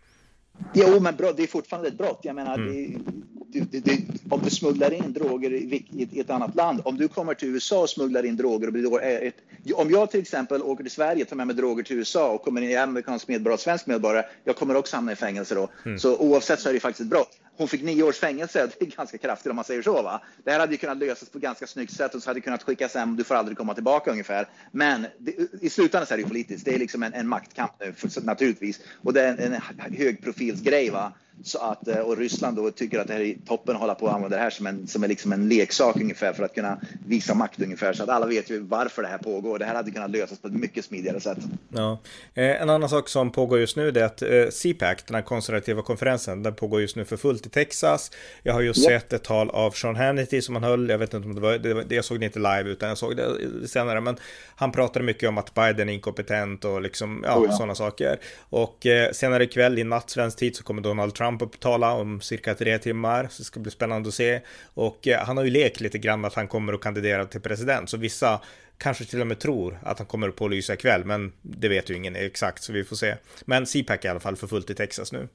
Jo, 0.74 1.00
men 1.00 1.16
brott, 1.16 1.38
det 1.38 1.44
är 1.44 1.48
fortfarande 1.48 1.88
ett 1.88 1.98
brott. 1.98 2.20
Jag 2.22 2.36
menar, 2.36 2.54
mm. 2.54 3.04
det, 3.48 3.60
det, 3.60 3.80
det, 3.80 4.02
om 4.30 4.42
du 4.44 4.50
smugglar 4.50 4.94
in 4.94 5.14
droger 5.14 5.54
i, 5.54 5.86
i, 6.12 6.20
ett 6.20 6.30
annat 6.30 6.56
land, 6.56 6.82
om 6.86 6.98
du 6.98 7.08
kommer 7.08 7.34
till 7.34 7.50
USA 7.50 7.82
och 7.82 7.90
smugglar 7.90 8.26
in 8.26 8.38
droger 8.38 8.68
och 8.68 8.74
blir 8.74 9.02
ett, 9.02 9.36
om 9.76 9.90
jag 9.90 10.12
till 10.12 10.20
exempel 10.20 10.62
åker 10.62 10.84
till 10.84 10.92
Sverige, 10.92 11.26
tar 11.26 11.36
med 11.36 11.48
mig 11.48 11.56
droger 11.56 11.84
till 11.84 11.98
USA 11.98 12.32
och 12.32 12.44
kommer 12.44 12.62
in 12.62 12.70
i 12.70 12.76
amerikansk 12.76 13.28
medborgare, 13.28 13.60
svensk 13.60 13.88
medborgare, 13.88 14.26
jag 14.44 14.56
kommer 14.56 14.76
också 14.76 14.96
hamna 14.96 15.12
i 15.12 15.16
fängelse 15.16 15.56
då. 15.56 15.70
Mm. 15.86 16.00
Så 16.00 16.18
oavsett 16.18 16.60
så 16.60 16.70
är 16.70 16.74
det 16.74 16.80
faktiskt 16.80 17.02
ett 17.02 17.10
brott 17.10 17.38
hon 17.62 17.68
fick 17.68 17.84
nio 17.84 18.04
års 18.04 18.20
fängelse. 18.20 18.70
Det 18.80 18.86
är 18.86 18.90
ganska 18.98 19.18
kraftigt 19.18 19.50
om 19.50 19.56
man 19.56 19.66
säger 19.66 19.82
så. 19.82 20.02
Va? 20.02 20.22
Det 20.44 20.52
här 20.52 20.60
hade 20.60 20.72
ju 20.72 20.78
kunnat 20.78 20.98
lösas 20.98 21.30
på 21.30 21.40
ganska 21.40 21.68
snyggt 21.68 21.94
sätt 21.94 22.16
och 22.16 22.24
så 22.24 22.30
hade 22.30 22.40
det 22.40 22.44
kunnat 22.44 22.64
skickas 22.64 22.96
hem. 22.96 23.16
Du 23.16 23.24
får 23.24 23.36
aldrig 23.36 23.58
komma 23.58 23.74
tillbaka 23.74 24.12
ungefär. 24.12 24.48
Men 24.72 25.08
det, 25.20 25.36
i 25.62 25.70
slutändan 25.70 26.08
så 26.08 26.14
är 26.14 26.18
det 26.18 26.22
ju 26.22 26.28
politiskt. 26.30 26.66
Det 26.66 26.76
är 26.76 26.80
liksom 26.80 27.04
en, 27.04 27.14
en 27.14 27.28
maktkamp 27.28 27.72
nu, 27.80 27.94
för, 27.94 28.22
naturligtvis. 28.22 28.80
Och 29.04 29.14
det 29.14 29.22
är 29.22 29.38
en, 29.38 29.54
en 29.54 29.62
högprofilsgrej. 29.98 30.90
Va? 30.90 31.14
Så 31.44 31.60
att, 31.60 31.88
eh, 31.88 31.98
och 31.98 32.18
Ryssland 32.18 32.58
då 32.58 32.72
tycker 32.72 33.00
att 33.00 33.08
det 33.08 33.14
här 33.14 33.22
är 33.22 33.36
toppen 33.48 33.76
att 33.76 33.82
hålla 33.82 33.96
på 33.96 34.06
och 34.06 34.14
använda 34.14 34.38
det 34.38 34.44
här 34.44 34.50
som 34.50 34.68
en, 34.68 34.88
som 34.88 35.04
är 35.04 35.08
liksom 35.08 35.32
en 35.34 35.50
leksak 35.50 35.96
ungefär 35.96 36.34
för 36.34 36.44
att 36.44 36.56
kunna 36.56 36.82
visa 37.06 37.34
makt 37.34 37.62
ungefär. 37.62 37.94
Så 37.94 38.04
att 38.04 38.10
alla 38.10 38.26
vet 38.26 38.50
ju 38.50 38.60
varför 38.60 39.02
det 39.02 39.08
här 39.08 39.18
pågår. 39.18 39.60
Det 39.60 39.66
här 39.66 39.76
hade 39.76 39.92
kunnat 39.92 40.12
lösas 40.12 40.40
på 40.40 40.48
ett 40.48 40.54
mycket 40.54 40.86
smidigare 40.86 41.20
sätt. 41.20 41.38
Ja. 41.70 42.00
Eh, 42.34 42.62
en 42.62 42.70
annan 42.70 42.90
sak 42.90 43.10
som 43.10 43.32
pågår 43.32 43.60
just 43.60 43.76
nu 43.76 43.88
är 43.88 44.04
att 44.04 44.22
eh, 44.22 44.30
CPAC, 44.52 45.04
den 45.08 45.16
här 45.16 45.22
konservativa 45.22 45.82
konferensen, 45.82 46.44
den 46.44 46.56
pågår 46.56 46.82
just 46.82 46.96
nu 46.96 47.06
för 47.06 47.18
fullt 47.18 47.46
i 47.46 47.50
Texas. 47.50 48.12
Jag 48.44 48.54
har 48.54 48.62
just 48.62 48.80
yep. 48.80 49.02
sett 49.02 49.14
ett 49.14 49.24
tal 49.24 49.50
av 49.50 49.72
Sean 49.72 49.96
Hannity 49.96 50.42
som 50.42 50.56
han 50.56 50.64
höll. 50.64 50.90
Jag 50.90 50.98
vet 50.98 51.14
inte 51.14 51.28
om 51.28 51.36
det 51.36 51.42
var, 51.42 51.58
det, 51.58 51.96
jag 51.96 52.06
såg 52.06 52.20
det 52.20 52.26
inte 52.26 52.40
live 52.40 52.64
utan 52.70 52.90
jag 52.90 52.98
såg 52.98 53.18
det 53.18 53.68
senare. 53.68 54.02
Men 54.02 54.18
han 54.56 54.72
pratade 54.72 55.06
mycket 55.06 55.30
om 55.30 55.38
att 55.38 55.54
Biden 55.54 55.90
är 55.90 55.94
inkompetent 55.94 56.66
och 56.66 56.82
liksom, 56.82 57.24
ja, 57.28 57.38
oh, 57.38 57.46
ja. 57.46 57.52
sådana 57.52 57.76
saker. 57.76 58.20
Och 58.50 58.86
eh, 58.86 59.12
senare 59.12 59.44
ikväll 59.44 59.80
i 59.80 59.84
natt 59.84 60.10
svensk 60.10 60.38
tid 60.38 60.56
så 60.56 60.64
kommer 60.64 60.82
Donald 60.82 61.14
Trump 61.14 61.31
upp 61.42 61.60
tala 61.60 61.94
om 61.94 62.22
cirka 62.22 62.56
tre 62.56 62.78
timmar. 62.78 63.28
Så 63.30 63.42
det 63.42 63.46
ska 63.46 63.60
bli 63.60 63.72
spännande 63.72 64.10
att 64.10 64.16
se. 64.16 64.42
Och 64.74 65.08
eh, 65.08 65.26
han 65.26 65.38
har 65.38 65.44
ju 65.44 65.50
lekt 65.50 65.82
lite 65.82 65.98
grann 65.98 66.26
att 66.26 66.34
han 66.34 66.48
kommer 66.48 66.74
att 66.74 66.82
kandidera 66.82 67.26
till 67.26 67.42
president. 67.42 67.90
Så 67.90 67.98
vissa 67.98 68.42
kanske 68.78 69.06
till 69.06 69.22
och 69.22 69.28
med 69.28 69.40
tror 69.40 69.80
att 69.84 69.98
han 69.98 70.08
kommer 70.08 70.30
att 70.30 70.36
pålysa 70.36 70.74
ikväll. 70.74 71.06
Men 71.06 71.32
det 71.42 71.68
vet 71.68 71.90
ju 71.90 71.96
ingen 71.96 72.16
exakt 72.16 72.64
så 72.64 72.74
vi 72.74 72.84
får 72.84 72.96
se. 72.96 73.16
Men 73.46 73.66
CPAC 73.66 74.00
är 74.02 74.06
i 74.06 74.08
alla 74.08 74.20
fall 74.20 74.36
för 74.36 74.48
fullt 74.48 74.70
i 74.70 74.76
Texas 74.76 75.12
nu. 75.12 75.28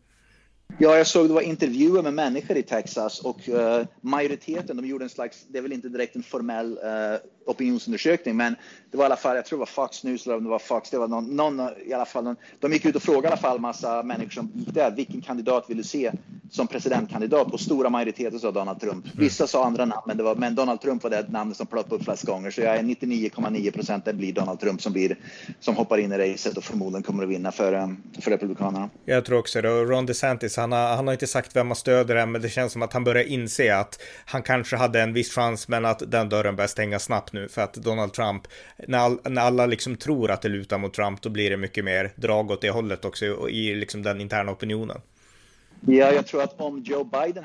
Ja, 0.79 0.97
jag 0.97 1.07
såg 1.07 1.29
det 1.29 1.35
var 1.35 1.41
intervjuer 1.41 2.03
med 2.03 2.15
människor 2.15 2.57
i 2.57 2.63
Texas 2.63 3.21
och 3.21 3.49
uh, 3.49 3.87
majoriteten, 4.01 4.77
de 4.77 4.87
gjorde 4.87 5.05
en 5.05 5.09
slags, 5.09 5.45
det 5.49 5.59
är 5.59 5.63
väl 5.63 5.73
inte 5.73 5.89
direkt 5.89 6.17
en 6.17 6.23
formell 6.23 6.73
uh, 6.73 7.19
opinionsundersökning, 7.47 8.37
men 8.37 8.57
det 8.91 8.97
var 8.97 9.05
i 9.05 9.07
alla 9.07 9.17
fall, 9.17 9.37
jag 9.37 9.45
tror 9.45 9.57
det 9.57 9.61
var 9.61 9.67
Fox 9.67 10.05
News 10.05 10.27
eller 10.27 10.37
om 10.37 10.45
det 10.45 10.51
var 10.51 10.59
Fox, 10.59 10.91
det 10.91 10.99
var 10.99 11.09
någon, 11.09 11.37
någon 11.37 11.61
i 11.87 11.93
alla 11.93 12.05
fall, 12.05 12.25
någon, 12.25 12.37
de 12.61 12.73
gick 12.73 12.85
ut 12.85 12.97
och 12.97 13.03
frågade 13.03 13.27
i 13.27 13.31
alla 13.31 13.37
fall 13.37 13.61
massa 13.61 14.03
människor 14.03 14.31
som 14.31 14.53
gick 14.55 14.75
där, 14.75 14.91
vilken 14.91 15.20
kandidat 15.20 15.70
vill 15.70 15.77
du 15.77 15.82
se 15.82 16.13
som 16.51 16.67
presidentkandidat? 16.67 17.53
Och 17.53 17.61
stora 17.61 17.91
majoriteter 17.91 18.39
sa 18.39 18.51
Donald 18.51 18.81
Trump. 18.81 19.05
Mm. 19.05 19.17
Vissa 19.19 19.46
sa 19.46 19.65
andra 19.65 19.85
namn, 19.85 20.03
men, 20.06 20.17
det 20.17 20.23
var, 20.23 20.35
men 20.35 20.55
Donald 20.55 20.81
Trump 20.81 21.03
var 21.03 21.11
det 21.11 21.29
namnet 21.29 21.56
som 21.56 21.67
ploppade 21.67 21.94
upp 21.94 22.05
flest 22.05 22.27
gånger, 22.27 22.51
så 22.51 22.61
jag 22.61 22.77
är 22.77 22.82
99,9 22.82 23.70
procent 23.70 24.05
det 24.05 24.13
blir 24.13 24.32
Donald 24.32 24.61
Trump 24.61 24.82
som 24.82 24.93
blir, 24.93 25.17
som 25.61 25.77
hoppar 25.77 25.99
in 25.99 26.13
i 26.13 26.19
racet 26.19 26.56
och 26.56 26.65
förmodligen 26.65 27.03
kommer 27.03 27.23
att 27.23 27.29
vinna 27.29 27.53
för, 27.53 27.73
eh, 27.73 27.89
för 28.20 28.31
Republikanerna. 28.31 28.91
Jag 29.05 29.25
tror 29.25 29.39
också 29.39 29.63
det, 29.63 29.70
och 29.70 29.89
Ron 29.89 30.06
DeSantis, 30.06 30.56
han 30.56 30.72
har, 30.72 30.96
han 30.96 31.06
har 31.06 31.15
inte 31.15 31.27
sagt 31.27 31.56
vem 31.56 31.67
han 31.67 31.77
stöder 31.77 32.17
än, 32.17 32.32
men 32.32 32.43
det 32.43 32.48
känns 32.48 32.72
som 32.72 32.82
att 32.82 32.93
han 32.93 33.05
börjar 33.05 33.25
inse 33.25 33.77
att 33.77 34.03
han 34.25 34.43
kanske 34.43 34.77
hade 34.77 35.01
en 35.01 35.13
viss 35.13 35.34
chans, 35.34 35.69
men 35.69 35.84
att 35.84 36.10
den 36.10 36.29
dörren 36.29 36.56
börjar 36.56 36.69
stänga 36.69 36.98
snabbt 36.98 37.32
nu 37.32 37.48
för 37.48 37.63
att 37.63 37.75
Donald 37.75 38.13
Trump, 38.13 38.43
när, 38.89 38.98
all, 38.98 39.19
när 39.25 39.43
alla 39.43 39.67
liksom 39.67 39.96
tror 39.96 40.31
att 40.31 40.43
det 40.43 40.48
lutar 40.48 40.79
mot 40.79 40.94
Trump, 40.94 41.22
då 41.22 41.29
blir 41.29 41.51
det 41.51 41.56
mycket 41.56 41.84
mer 41.84 42.13
drag 42.17 42.51
åt 42.51 42.60
det 42.60 42.70
hållet 42.70 43.05
också 43.05 43.48
i 43.48 43.75
liksom 43.75 44.03
den 44.03 44.20
interna 44.20 44.53
opinionen. 44.53 45.01
Ja, 45.81 46.13
jag 46.13 46.27
tror 46.27 46.43
att 46.43 46.60
om 46.60 46.82
Joe 46.82 47.05
Biden 47.05 47.44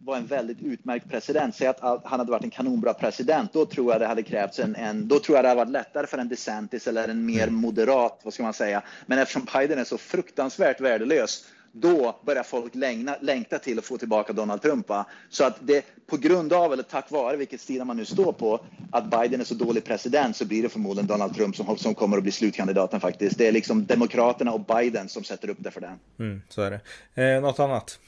var 0.00 0.16
en 0.16 0.26
väldigt 0.26 0.60
utmärkt 0.62 1.10
president, 1.10 1.54
säg 1.54 1.66
att 1.66 1.80
han 1.80 2.18
hade 2.20 2.30
varit 2.30 2.44
en 2.44 2.50
kanonbra 2.50 2.94
president, 2.94 3.52
då 3.52 3.66
tror 3.66 3.92
jag 3.92 4.00
det 4.00 4.06
hade 4.06 4.22
krävts 4.22 4.58
en, 4.58 4.76
en 4.76 5.08
då 5.08 5.18
tror 5.18 5.36
jag 5.38 5.44
det 5.44 5.48
hade 5.48 5.58
varit 5.58 5.72
lättare 5.72 6.06
för 6.06 6.18
en 6.18 6.28
DeSantis 6.28 6.86
eller 6.86 7.08
en 7.08 7.26
mer 7.26 7.42
mm. 7.42 7.54
moderat, 7.54 8.20
vad 8.22 8.34
ska 8.34 8.42
man 8.42 8.54
säga. 8.54 8.82
Men 9.06 9.18
eftersom 9.18 9.46
Biden 9.54 9.78
är 9.78 9.84
så 9.84 9.98
fruktansvärt 9.98 10.80
värdelös 10.80 11.44
då 11.76 12.20
börjar 12.24 12.42
folk 12.42 12.74
längna, 12.74 13.16
längta 13.20 13.58
till 13.58 13.78
att 13.78 13.84
få 13.84 13.98
tillbaka 13.98 14.32
Donald 14.32 14.62
Trump. 14.62 14.88
Va? 14.88 15.06
Så 15.28 15.44
att 15.44 15.56
det 15.60 15.84
på 16.06 16.16
grund 16.16 16.52
av, 16.52 16.72
eller 16.72 16.82
tack 16.82 17.10
vare, 17.10 17.36
vilket 17.36 17.60
sida 17.60 17.84
man 17.84 17.96
nu 17.96 18.04
står 18.04 18.32
på, 18.32 18.60
att 18.92 19.10
Biden 19.10 19.40
är 19.40 19.44
så 19.44 19.54
dålig 19.54 19.84
president 19.84 20.36
så 20.36 20.44
blir 20.44 20.62
det 20.62 20.68
förmodligen 20.68 21.06
Donald 21.06 21.34
Trump 21.34 21.56
som, 21.56 21.78
som 21.78 21.94
kommer 21.94 22.16
att 22.16 22.22
bli 22.22 22.32
slutkandidaten 22.32 23.00
faktiskt. 23.00 23.38
Det 23.38 23.46
är 23.46 23.52
liksom 23.52 23.86
Demokraterna 23.86 24.52
och 24.52 24.60
Biden 24.60 25.08
som 25.08 25.24
sätter 25.24 25.50
upp 25.50 25.58
det 25.60 25.70
för 25.70 25.80
den. 25.80 25.98
Mm, 26.18 26.42
så 26.48 26.62
är 26.62 26.70
det. 26.70 26.80
Eh, 27.22 27.42
något 27.42 27.58
annat? 27.58 27.98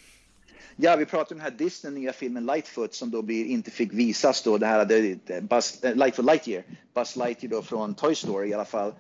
Ja, 0.77 0.97
vi 0.97 1.07
pratar 1.07 1.35
om 1.35 1.39
den 1.39 1.53
här 1.53 1.59
Disney 1.59 1.93
nya 1.93 2.13
filmen 2.13 2.47
Lightfoot 2.47 2.95
som 2.95 3.11
då 3.11 3.23
blir, 3.23 3.47
inte 3.47 3.71
fick 3.71 3.93
visas 3.93 4.43
då. 4.43 4.59
Det 4.59 4.67
här, 4.67 4.85
det, 4.85 5.41
Buzz, 5.41 5.85
eh, 5.85 5.95
Lightfoot 5.95 6.27
Lightyear, 6.27 6.65
Buzz 6.95 7.17
Lightyear 7.17 7.51
då 7.51 7.63
från 7.63 7.95
Toy 7.95 8.15
Story 8.15 8.49
i 8.49 8.55
alla 8.55 8.65
fall 8.65 8.93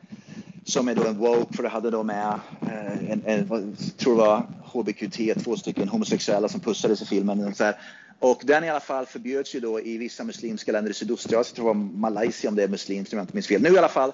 som 0.67 0.89
är 0.89 0.95
då 0.95 1.07
en 1.07 1.19
woke, 1.19 1.57
för 1.57 1.63
det 1.63 1.69
hade 1.69 1.91
då 1.91 2.03
med 2.03 2.41
eh, 2.63 3.11
en, 3.11 3.23
en, 3.27 3.47
jag 3.49 3.97
tror 3.97 4.17
det 4.17 4.23
var 4.23 4.47
HBQT, 4.65 5.45
två 5.45 5.57
stycken 5.57 5.89
homosexuella 5.89 6.49
som 6.49 6.61
pussades 6.61 7.03
i 7.03 7.07
filmen. 7.07 7.45
Och, 7.45 7.57
så 7.57 7.65
här. 7.65 7.77
och 8.19 8.43
den 8.45 8.65
i 8.65 8.71
alla 8.71 8.81
fall 8.81 9.07
förbjöds 9.07 9.55
ju 9.55 9.61
då 9.61 9.81
i 9.81 9.99
vissa 9.99 10.25
muslimska 10.25 10.73
länder 10.73 10.91
i 10.91 10.95
Sydostasien, 10.95 11.39
jag 11.39 11.47
tror 11.47 11.65
det 11.65 11.79
var 11.79 11.99
Malaysia 11.99 12.51
om 12.51 12.57
det 12.57 12.63
är 12.63 12.69
muslimskt 12.69 13.13
om 13.13 13.17
jag 13.17 13.25
inte 13.25 13.35
minns 13.35 13.47
fel. 13.47 13.63
Nu 13.63 13.75
i 13.75 13.79
alla 13.79 13.89
fall, 13.89 14.13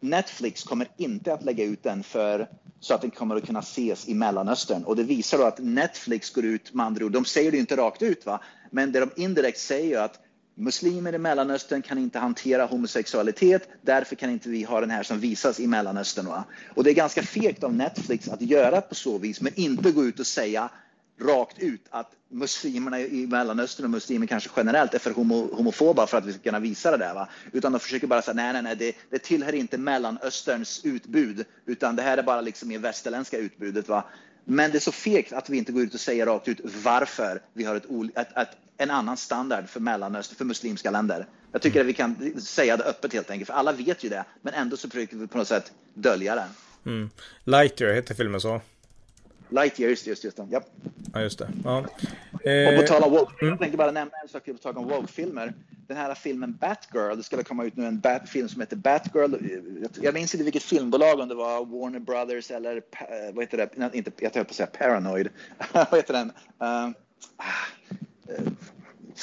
Netflix 0.00 0.64
kommer 0.64 0.88
inte 0.96 1.32
att 1.32 1.44
lägga 1.44 1.64
ut 1.64 1.82
den 1.82 2.02
för 2.02 2.48
så 2.80 2.94
att 2.94 3.00
den 3.00 3.10
kommer 3.10 3.36
att 3.36 3.46
kunna 3.46 3.58
ses 3.58 4.08
i 4.08 4.14
Mellanöstern. 4.14 4.84
Och 4.84 4.96
det 4.96 5.02
visar 5.02 5.38
då 5.38 5.44
att 5.44 5.58
Netflix 5.58 6.30
går 6.30 6.44
ut 6.44 6.74
med 6.74 6.86
andra 6.86 7.04
ord, 7.04 7.12
de 7.12 7.24
säger 7.24 7.50
det 7.50 7.58
inte 7.58 7.76
rakt 7.76 8.02
ut 8.02 8.26
va, 8.26 8.40
men 8.70 8.92
det 8.92 9.00
de 9.00 9.10
indirekt 9.16 9.58
säger 9.58 9.98
är 9.98 10.02
att 10.02 10.20
muslimer 10.58 11.14
i 11.14 11.18
Mellanöstern 11.18 11.82
kan 11.82 11.98
inte 11.98 12.18
hantera 12.18 12.66
homosexualitet, 12.66 13.68
därför 13.82 14.16
kan 14.16 14.30
inte 14.30 14.48
vi 14.48 14.62
ha 14.62 14.80
den 14.80 14.90
här 14.90 15.02
som 15.02 15.20
visas 15.20 15.60
i 15.60 15.66
Mellanöstern. 15.66 16.26
Va? 16.26 16.44
Och 16.74 16.84
det 16.84 16.90
är 16.90 16.94
ganska 16.94 17.22
fegt 17.22 17.64
av 17.64 17.74
Netflix 17.74 18.28
att 18.28 18.42
göra 18.42 18.80
på 18.80 18.94
så 18.94 19.18
vis, 19.18 19.40
men 19.40 19.52
inte 19.54 19.90
gå 19.90 20.04
ut 20.04 20.20
och 20.20 20.26
säga 20.26 20.70
rakt 21.20 21.58
ut 21.58 21.86
att 21.90 22.12
muslimerna 22.30 23.00
i 23.00 23.26
Mellanöstern 23.26 23.84
och 23.84 23.90
muslimer 23.90 24.26
kanske 24.26 24.50
generellt 24.56 24.94
är 24.94 24.98
för 24.98 25.10
homo, 25.10 25.54
homofoba 25.54 26.06
för 26.06 26.18
att 26.18 26.26
vi 26.26 26.32
ska 26.32 26.42
kunna 26.42 26.58
visa 26.58 26.90
det 26.90 26.96
där. 26.96 27.14
Va? 27.14 27.28
Utan 27.52 27.72
de 27.72 27.80
försöker 27.80 28.06
bara 28.06 28.22
säga 28.22 28.34
nej, 28.34 28.52
nej, 28.52 28.62
nej, 28.62 28.76
det, 28.76 28.96
det 29.10 29.18
tillhör 29.18 29.54
inte 29.54 29.78
Mellanösterns 29.78 30.80
utbud, 30.84 31.44
utan 31.66 31.96
det 31.96 32.02
här 32.02 32.18
är 32.18 32.22
bara 32.22 32.40
liksom 32.40 32.72
i 32.72 32.78
västerländska 32.78 33.38
utbudet. 33.38 33.88
Va? 33.88 34.04
Men 34.44 34.70
det 34.70 34.78
är 34.78 34.80
så 34.80 34.92
fegt 34.92 35.32
att 35.32 35.50
vi 35.50 35.58
inte 35.58 35.72
går 35.72 35.82
ut 35.82 35.94
och 35.94 36.00
säger 36.00 36.26
rakt 36.26 36.48
ut 36.48 36.60
varför 36.84 37.42
vi 37.52 37.64
har 37.64 37.76
ett, 37.76 37.86
ett, 38.16 38.36
ett, 38.36 38.48
en 38.78 38.90
annan 38.90 39.16
standard 39.16 39.68
för 39.68 39.80
Mellanöstern, 39.80 40.36
för 40.36 40.44
muslimska 40.44 40.90
länder. 40.90 41.26
Jag 41.52 41.62
tycker 41.62 41.80
att 41.80 41.86
vi 41.86 41.92
kan 41.92 42.40
säga 42.40 42.76
det 42.76 42.84
öppet 42.84 43.12
helt 43.12 43.30
enkelt, 43.30 43.46
för 43.46 43.54
alla 43.54 43.72
vet 43.72 44.04
ju 44.04 44.08
det, 44.08 44.24
men 44.42 44.54
ändå 44.54 44.76
så 44.76 44.90
försöker 44.90 45.16
vi 45.16 45.26
på 45.26 45.38
något 45.38 45.48
sätt 45.48 45.72
dölja 45.94 46.34
det. 46.34 46.48
Mm. 46.86 47.10
Lightyear 47.44 47.94
heter 47.94 48.14
filmen 48.14 48.40
så. 48.40 48.60
Lightyear, 49.48 49.90
just, 49.90 50.06
just, 50.06 50.24
just 50.24 50.36
det. 50.36 50.46
Yep. 50.52 50.64
Ja, 51.12 51.20
just 51.20 51.38
det. 51.38 51.48
Ja. 51.64 51.78
Eh, 52.50 52.68
och 52.68 52.80
på 52.80 52.86
tal 52.86 53.02
om 53.02 53.10
woke, 53.10 53.32
mm. 53.40 53.50
jag 53.50 53.58
tänkte 53.58 53.76
bara 53.76 53.90
nämna 53.90 54.12
en 54.22 54.28
sak 54.28 54.44
på 54.44 54.54
tal 54.54 54.76
om 54.76 54.88
woke-filmer. 54.88 55.54
Den 55.86 55.96
här 55.96 56.14
filmen 56.14 56.56
Batgirl, 56.60 57.16
det 57.16 57.22
ska 57.22 57.42
komma 57.42 57.64
ut 57.64 57.76
nu 57.76 57.86
en 57.86 58.00
bat 58.00 58.28
film 58.28 58.48
som 58.48 58.60
heter 58.60 58.76
Batgirl. 58.76 59.34
Jag 60.02 60.14
minns 60.14 60.34
inte 60.34 60.44
vilket 60.44 60.62
filmbolag, 60.62 61.20
om 61.20 61.28
det 61.28 61.34
var 61.34 61.64
Warner 61.64 61.98
Brothers 61.98 62.50
eller 62.50 62.76
eh, 62.76 63.34
vad 63.34 63.44
heter 63.44 63.70
det? 63.74 63.96
Inte, 63.98 64.10
jag 64.16 64.34
höll 64.34 64.44
på 64.44 64.50
att 64.50 64.56
säga 64.56 64.66
Paranoid. 64.66 65.28
vad 65.72 65.96
heter 65.96 66.14
den? 66.14 66.32
Uh, 66.62 66.90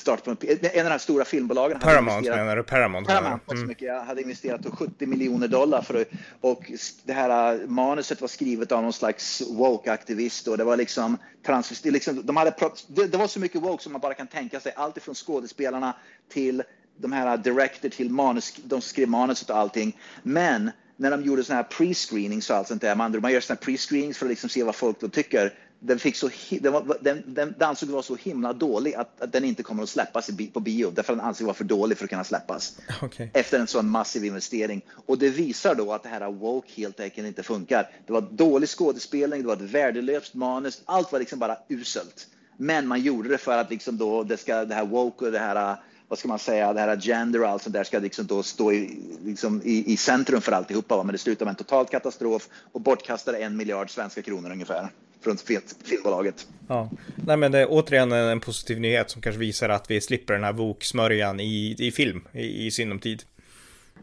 start 0.05 0.24
på 0.24 0.31
en, 0.31 0.38
en 0.41 0.79
av 0.79 0.85
de 0.85 0.89
här 0.89 0.97
stora 0.97 1.25
filmbolagen. 1.25 1.79
Paramount 1.79 2.29
menar 2.29 2.55
du? 2.55 2.63
Paramount? 2.63 3.13
Paramount 3.13 3.51
mm. 3.51 3.67
mycket. 3.67 3.88
Jag 3.88 4.01
hade 4.01 4.21
investerat 4.21 4.62
70 4.74 5.05
miljoner 5.05 5.47
dollar 5.47 5.81
för 5.81 5.93
det. 5.93 6.05
Och 6.41 6.71
det 7.03 7.13
här 7.13 7.53
äh, 7.53 7.67
manuset 7.67 8.21
var 8.21 8.27
skrivet 8.27 8.71
av 8.71 8.83
någon 8.83 8.93
slags 8.93 9.41
woke-aktivist 9.41 10.47
och 10.47 10.57
det 10.57 10.63
var 10.63 10.77
liksom 10.77 11.17
transvestit. 11.45 11.93
Liksom, 11.93 12.25
de 12.25 12.38
hade, 12.38 12.53
det, 12.88 13.07
det 13.07 13.17
var 13.17 13.27
så 13.27 13.39
mycket 13.39 13.62
woke 13.62 13.83
som 13.83 13.91
man 13.91 14.01
bara 14.01 14.13
kan 14.13 14.27
tänka 14.27 14.59
sig. 14.59 14.74
Allt 14.75 14.97
ifrån 14.97 15.15
skådespelarna 15.15 15.93
till 16.29 16.63
de 16.97 17.12
här 17.12 17.38
director 17.38 17.89
till 17.89 18.09
manus, 18.09 18.55
de 18.63 18.81
skrev 18.81 19.07
manuset 19.07 19.50
och 19.50 19.57
allting. 19.57 19.97
Men 20.24 20.71
när 20.97 21.12
de 21.12 21.24
gjorde 21.24 21.43
sådana 21.43 21.62
här 21.62 21.69
pre-screenings 21.69 22.51
och 22.51 22.57
allt 22.57 22.67
sånt 22.67 22.81
där, 22.81 22.95
man, 22.95 23.21
man 23.21 23.31
gör 23.31 23.39
sådana 23.39 23.59
här 23.62 23.74
pre-screenings 23.74 24.13
för 24.13 24.25
att 24.25 24.29
liksom 24.29 24.50
se 24.50 24.63
vad 24.63 24.75
folk 24.75 25.00
då 25.00 25.07
tycker 25.07 25.53
den, 25.79 26.00
fick 26.00 26.15
så, 26.15 26.29
den, 26.50 26.74
var, 26.74 26.98
den, 27.01 27.24
den, 27.25 27.55
den 27.58 27.70
ansågs 27.70 27.91
vara 27.91 28.03
så 28.03 28.15
himla 28.15 28.53
dålig 28.53 28.94
att, 28.94 29.22
att, 29.22 29.32
den 29.32 29.44
inte 29.44 29.63
kommer 29.63 29.84
att 29.84 29.89
släppas 29.89 30.29
på 30.53 30.60
bio 30.60 30.91
därför 30.91 31.13
att 31.13 31.20
den 31.20 31.27
ansågs 31.27 31.46
vara 31.46 31.53
för 31.53 31.63
dålig 31.63 31.98
för 31.98 32.03
att 32.03 32.10
kunna 32.10 32.24
släppas. 32.24 32.77
Okay. 33.01 33.29
Efter 33.34 33.60
en 33.60 33.67
sån 33.67 33.89
massiv 33.89 34.25
investering. 34.25 34.82
Och 35.05 35.17
det 35.17 35.29
visar 35.29 35.75
då 35.75 35.94
att 35.94 36.03
det 36.03 36.10
här 36.10 36.32
woke 36.32 36.72
helt 36.75 37.00
enkelt 37.00 37.27
inte 37.27 37.44
funkar. 37.44 37.89
Det 38.08 38.13
var 38.13 38.22
dålig 38.22 38.70
skådespelning, 38.70 39.41
det 39.41 39.48
var 39.48 39.55
ett 39.55 39.62
värdelöst 39.62 40.34
manus, 40.34 40.82
allt 40.86 41.12
var 41.12 41.20
liksom 41.20 41.39
bara 41.39 41.58
uselt. 41.70 42.27
Men 42.58 42.88
man 42.88 43.01
gjorde 43.01 43.29
det 43.29 43.38
för 43.38 43.58
att 43.58 43.70
liksom 43.70 43.98
då 43.98 44.24
det, 44.24 44.38
ska, 44.38 44.65
det 44.65 44.75
här 44.75 44.86
woke 44.86 45.25
och 45.25 45.32
det 45.32 45.39
här 45.39 45.77
vad 46.08 46.20
ska 46.20 46.27
man 46.27 46.39
säga, 46.39 46.74
det 46.74 46.79
här 46.79 46.98
gender 46.98 47.41
och 47.41 47.50
allt 47.50 47.63
sånt 47.63 47.74
där 47.74 47.84
ska 47.84 48.00
liksom 48.00 48.25
då 48.25 48.44
stå 48.44 48.72
i, 48.72 49.00
liksom 49.24 49.62
i, 49.63 49.94
i 49.94 49.98
centrum 49.98 50.41
för 50.41 50.51
alltihopa. 50.51 50.98
Va? 50.98 51.03
Men 51.03 51.13
det 51.13 51.20
slutar 51.20 51.46
med 51.46 51.51
en 51.51 51.55
total 51.55 51.86
katastrof 51.86 52.50
och 52.72 52.82
bortkastade 52.82 53.38
en 53.38 53.58
miljard 53.58 53.91
svenska 53.91 54.22
kronor 54.22 54.51
ungefär 54.51 54.89
från 55.25 55.38
filmbolaget. 55.84 56.48
Ja, 56.67 56.89
nej 57.15 57.38
men 57.38 57.51
det 57.51 57.60
är 57.60 57.67
återigen 57.70 58.12
en 58.12 58.39
positiv 58.39 58.79
nyhet 58.79 59.10
som 59.10 59.22
kanske 59.22 59.39
visar 59.39 59.70
att 59.70 59.91
vi 59.91 60.01
slipper 60.01 60.34
den 60.34 60.44
här 60.44 60.53
voksmörjan 60.53 61.39
i, 61.39 61.75
i 61.79 61.91
film 61.91 62.27
i, 62.34 62.65
i 62.65 62.72
sinom 62.72 63.00
tid. 63.00 63.24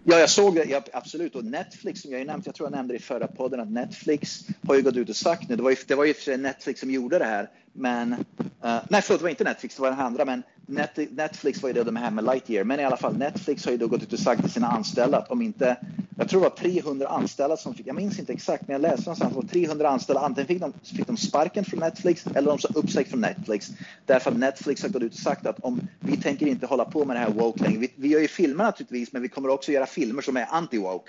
Ja, 0.05 0.19
jag 0.19 0.31
såg 0.31 0.55
det, 0.55 0.65
ja, 0.65 0.83
absolut. 0.93 1.35
Och 1.35 1.45
Netflix, 1.45 2.03
som 2.03 2.11
jag 2.11 2.21
ju 2.21 2.27
nämnt, 2.27 2.47
jag 2.47 2.55
tror 2.55 2.67
jag 2.67 2.77
nämnde 2.77 2.95
det 2.95 2.99
i 2.99 3.03
förra 3.03 3.27
podden, 3.27 3.61
att 3.61 3.71
Netflix 3.71 4.47
har 4.67 4.75
ju 4.75 4.83
gått 4.83 4.97
ut 4.97 5.09
och 5.09 5.17
sagt 5.17 5.49
nu, 5.49 5.57
det 5.57 5.63
var 5.63 5.71
ju, 5.71 5.77
det 5.87 5.95
var 5.95 6.05
ju 6.05 6.37
Netflix 6.37 6.81
som 6.81 6.91
gjorde 6.91 7.19
det 7.19 7.25
här, 7.25 7.49
men, 7.73 8.13
uh, 8.13 8.81
nej 8.89 9.03
förlåt, 9.03 9.21
det 9.21 9.23
var 9.23 9.31
inte 9.31 9.45
Netflix, 9.45 9.77
det 9.77 9.83
var 9.83 9.91
den 9.91 10.01
andra, 10.01 10.25
men 10.25 10.43
Netflix 11.11 11.63
var 11.63 11.69
ju 11.69 11.73
det 11.73 11.85
de 11.85 11.97
här 11.97 12.11
med 12.11 12.25
Lightyear, 12.25 12.65
men 12.65 12.81
i 12.81 12.85
alla 12.85 12.97
fall 12.97 13.19
Netflix 13.19 13.65
har 13.65 13.73
ju 13.73 13.79
då 13.79 13.87
gått 13.87 14.03
ut 14.03 14.13
och 14.13 14.19
sagt 14.19 14.43
till 14.43 14.53
sina 14.53 14.69
anställda 14.69 15.19
att 15.19 15.31
om 15.31 15.43
inte, 15.43 15.77
jag 16.17 16.29
tror 16.29 16.41
det 16.41 16.49
var 16.49 16.57
300 16.57 17.09
anställda 17.09 17.57
som 17.57 17.75
fick, 17.75 17.87
jag 17.87 17.97
minns 17.97 18.19
inte 18.19 18.33
exakt, 18.33 18.69
men 18.69 18.73
jag 18.73 18.83
läste 18.83 19.03
någonstans 19.03 19.23
att 19.23 19.29
det 19.31 19.47
var 19.47 19.67
300 19.67 19.89
anställda, 19.89 20.21
antingen 20.21 20.47
fick 20.47 20.61
de, 20.61 20.73
fick 20.97 21.07
de 21.07 21.17
sparken 21.17 21.65
från 21.65 21.81
Netflix 21.81 22.27
eller 22.27 22.49
de 22.49 22.59
sa 22.59 22.69
upp 22.75 22.91
sig 22.91 23.05
från 23.05 23.21
Netflix. 23.21 23.71
Därför 24.07 24.31
att 24.31 24.39
Netflix 24.39 24.83
har 24.83 24.89
gått 24.89 25.03
ut 25.03 25.13
och 25.13 25.19
sagt 25.19 25.47
att 25.47 25.61
om 25.61 25.81
vi 26.01 26.17
tänker 26.17 26.47
inte 26.47 26.67
hålla 26.67 26.85
på 26.85 27.05
med 27.05 27.17
det 27.17 27.21
här 27.21 27.31
woke 27.31 27.63
längre, 27.65 27.79
vi, 27.79 27.93
vi 27.97 28.09
gör 28.09 28.21
ju 28.21 28.29
filmer 28.29 28.65
naturligtvis, 28.65 29.13
men 29.13 29.23
vi 29.23 29.29
kommer 29.29 29.49
också 29.49 29.73
göra 29.73 29.87
filmer 29.87 30.23
som 30.23 30.37
är 30.37 30.45
anti-woke. 30.45 31.09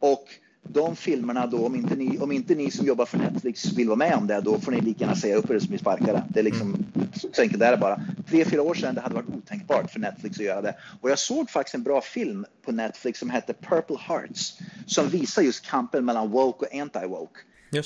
Och 0.00 0.24
de 0.62 0.96
filmerna 0.96 1.46
då, 1.46 1.66
om 1.66 1.74
inte, 1.74 1.96
ni, 1.96 2.18
om 2.18 2.32
inte 2.32 2.54
ni 2.54 2.70
som 2.70 2.86
jobbar 2.86 3.06
för 3.06 3.18
Netflix 3.18 3.72
vill 3.72 3.88
vara 3.88 3.96
med 3.96 4.14
om 4.14 4.26
det, 4.26 4.40
då 4.40 4.60
får 4.60 4.72
ni 4.72 4.80
lika 4.80 5.04
gärna 5.04 5.16
säga 5.16 5.36
upp 5.36 5.50
er 5.50 5.58
som 5.58 5.72
ni 5.72 5.78
sparkade. 5.78 6.24
Det 6.28 6.40
är 6.40 6.44
liksom, 6.44 6.86
så 7.34 7.42
enkelt 7.42 7.62
är 7.62 7.70
det 7.70 7.76
bara. 7.76 8.00
Tre, 8.28 8.44
fyra 8.44 8.62
år 8.62 8.74
sedan 8.74 8.94
det 8.94 9.00
hade 9.00 9.14
varit 9.14 9.28
otänkbart 9.28 9.90
för 9.90 10.00
Netflix 10.00 10.38
att 10.38 10.44
göra 10.44 10.62
det. 10.62 10.74
Och 11.00 11.10
jag 11.10 11.18
såg 11.18 11.50
faktiskt 11.50 11.74
en 11.74 11.82
bra 11.82 12.00
film 12.00 12.46
på 12.64 12.72
Netflix 12.72 13.18
som 13.18 13.30
hette 13.30 13.54
Purple 13.54 13.96
Hearts, 14.08 14.58
som 14.86 15.08
visar 15.08 15.42
just 15.42 15.66
kampen 15.66 16.04
mellan 16.04 16.30
woke 16.30 16.66
och 16.66 16.72
anti-woke. 16.72 17.38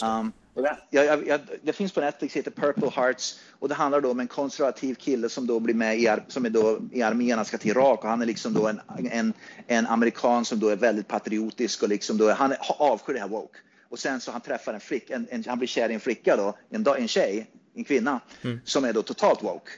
Um, 0.03 0.33
jag, 0.55 0.77
jag, 0.91 1.27
jag, 1.27 1.41
det 1.63 1.73
finns 1.73 1.93
på 1.93 2.01
Netflix, 2.01 2.37
heter 2.37 2.51
Purple 2.51 2.91
Hearts 2.91 3.41
och 3.59 3.69
det 3.69 3.75
handlar 3.75 4.01
då 4.01 4.11
om 4.11 4.21
en 4.21 4.27
konservativ 4.27 4.95
kille 4.95 5.29
som 5.29 5.47
då 5.47 5.61
blir 5.61 5.75
med 5.75 5.99
i, 5.99 6.17
som 6.29 6.45
är 6.45 6.51
då 6.51 6.81
i 6.93 7.03
armén, 7.03 7.37
han 7.37 7.45
ska 7.45 7.59
till 7.59 7.71
Irak 7.71 8.05
och 8.05 8.11
han 8.11 8.23
är 8.23 8.27
liksom 8.27 8.55
då 8.55 8.69
en, 8.69 8.81
en, 9.11 9.33
en 9.67 9.87
amerikan 9.87 10.45
som 10.45 10.61
då 10.61 10.69
är 10.69 10.77
väldigt 10.77 11.09
patriotisk 11.09 11.83
och 11.83 11.89
liksom 11.89 12.19
då, 12.19 12.31
han 12.33 12.55
avskyr 12.79 13.15
det 13.15 13.21
här 13.21 13.29
woke. 13.29 13.59
Och 13.89 13.99
sen 13.99 14.21
så 14.21 14.33
han 14.33 14.41
träffar 14.41 14.75
en 14.75 14.81
flicka, 14.81 15.15
en, 15.15 15.27
en, 15.31 15.45
han 15.47 15.59
blir 15.59 15.69
kär 15.69 15.91
i 15.91 15.95
en 15.95 16.01
flicka 16.01 16.37
då, 16.37 16.55
en, 16.71 16.87
en 16.99 17.09
tjej, 17.09 17.51
en 17.75 17.85
kvinna, 17.85 18.21
mm. 18.43 18.61
som 18.65 18.85
är 18.85 18.93
då 18.93 19.03
totalt 19.03 19.43
woke. 19.43 19.71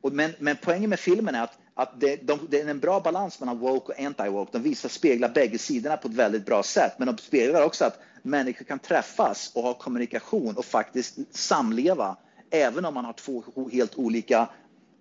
Och 0.00 0.12
men, 0.12 0.32
men 0.38 0.56
poängen 0.62 0.90
med 0.90 1.00
filmen 1.00 1.34
är 1.34 1.42
att, 1.42 1.58
att 1.74 2.00
det, 2.00 2.16
de, 2.16 2.38
det 2.50 2.60
är 2.60 2.68
en 2.68 2.80
bra 2.80 3.00
balans 3.00 3.40
mellan 3.40 3.58
woke 3.58 3.92
och 3.92 3.98
anti-woke. 3.98 4.48
De 4.52 4.62
visar 4.62 4.88
speglar 4.88 5.28
bägge 5.28 5.58
sidorna 5.58 5.96
på 5.96 6.08
ett 6.08 6.14
väldigt 6.14 6.46
bra 6.46 6.62
sätt, 6.62 6.92
men 6.98 7.06
de 7.06 7.18
speglar 7.18 7.64
också 7.64 7.84
att 7.84 7.98
människor 8.22 8.64
kan 8.64 8.78
träffas 8.78 9.50
och 9.54 9.62
ha 9.62 9.74
kommunikation 9.74 10.56
och 10.56 10.64
faktiskt 10.64 11.18
samleva 11.30 12.16
även 12.50 12.84
om 12.84 12.94
man 12.94 13.04
har 13.04 13.12
två 13.12 13.42
helt 13.72 13.94
olika 13.98 14.48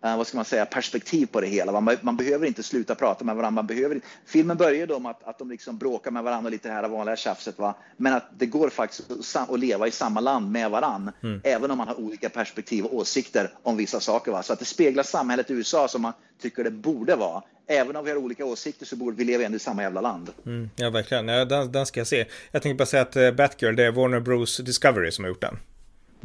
vad 0.04 0.28
ska 0.28 0.38
man 0.38 0.46
säga, 0.46 0.66
perspektiv 0.66 1.26
på 1.26 1.42
det 1.42 1.48
hela. 1.48 1.82
Man, 1.82 1.98
man, 2.02 2.18
behöver 2.18 2.48
inte 2.48 2.64
sluta 2.64 2.96
prata 2.96 3.24
med 3.26 3.36
varandra. 3.36 3.56
Man 3.56 3.68
behöver, 3.68 4.02
filmen 4.26 4.58
börjar 4.58 4.88
då 4.88 5.00
med 5.00 5.10
att, 5.10 5.24
att 5.24 5.40
de 5.40 5.50
liksom 5.50 5.78
bråkar 5.78 6.12
med 6.12 6.24
varandra 6.24 6.48
och 6.48 6.52
lite 6.52 6.68
det 6.68 6.74
här 6.74 6.88
vanliga 6.88 7.16
tjafset. 7.16 7.60
Va? 7.60 7.76
Men 7.98 8.14
att 8.14 8.24
det 8.38 8.46
går 8.46 8.70
faktiskt 8.70 9.36
att, 9.36 9.60
leva 9.60 9.88
i 9.88 9.92
samma 9.92 10.20
land 10.20 10.52
med 10.52 10.72
varandra, 10.72 11.14
mm. 11.24 11.42
även 11.44 11.72
om 11.72 11.78
man 11.78 11.88
har 11.88 12.00
olika 12.00 12.30
perspektiv 12.30 12.86
och 12.86 12.96
åsikter 12.96 13.52
om 13.64 13.78
vissa 13.78 14.00
saker. 14.00 14.32
Va? 14.32 14.44
Så 14.44 14.54
att 14.54 14.60
det 14.60 14.66
speglar 14.66 15.04
samhället 15.04 15.50
i 15.50 15.54
USA 15.54 15.88
som 15.88 16.02
man 16.02 16.14
tycker 16.42 16.64
det 16.64 16.72
borde 16.72 17.16
vara 17.16 17.44
även 17.68 17.96
om 17.96 18.06
vi 18.06 18.12
har 18.12 18.18
olika 18.18 18.46
åsikter 18.46 18.86
så 18.86 18.96
borde 18.96 19.18
vi 19.18 19.24
leva 19.24 19.44
ändå 19.44 19.56
i 19.56 19.60
samma 19.60 19.82
jävla 19.82 20.02
land. 20.02 20.30
Mm, 20.46 20.70
ja, 20.76 20.90
verkligen. 20.90 21.28
Ja, 21.28 21.46
den, 21.46 21.72
den, 21.72 21.86
ska 21.86 22.00
jag 22.00 22.08
se. 22.08 22.26
Jag 22.52 22.62
tänkte 22.62 22.78
bara 22.78 22.86
säga 22.86 23.02
att 23.02 23.18
uh, 23.18 23.32
Batgirl, 23.32 23.76
det 23.76 23.84
är 23.84 23.92
Warner 23.92 24.20
Bros 24.20 24.58
Discovery 24.58 25.12
som 25.12 25.24
har 25.24 25.30
gjort 25.30 25.42
den. 25.42 25.58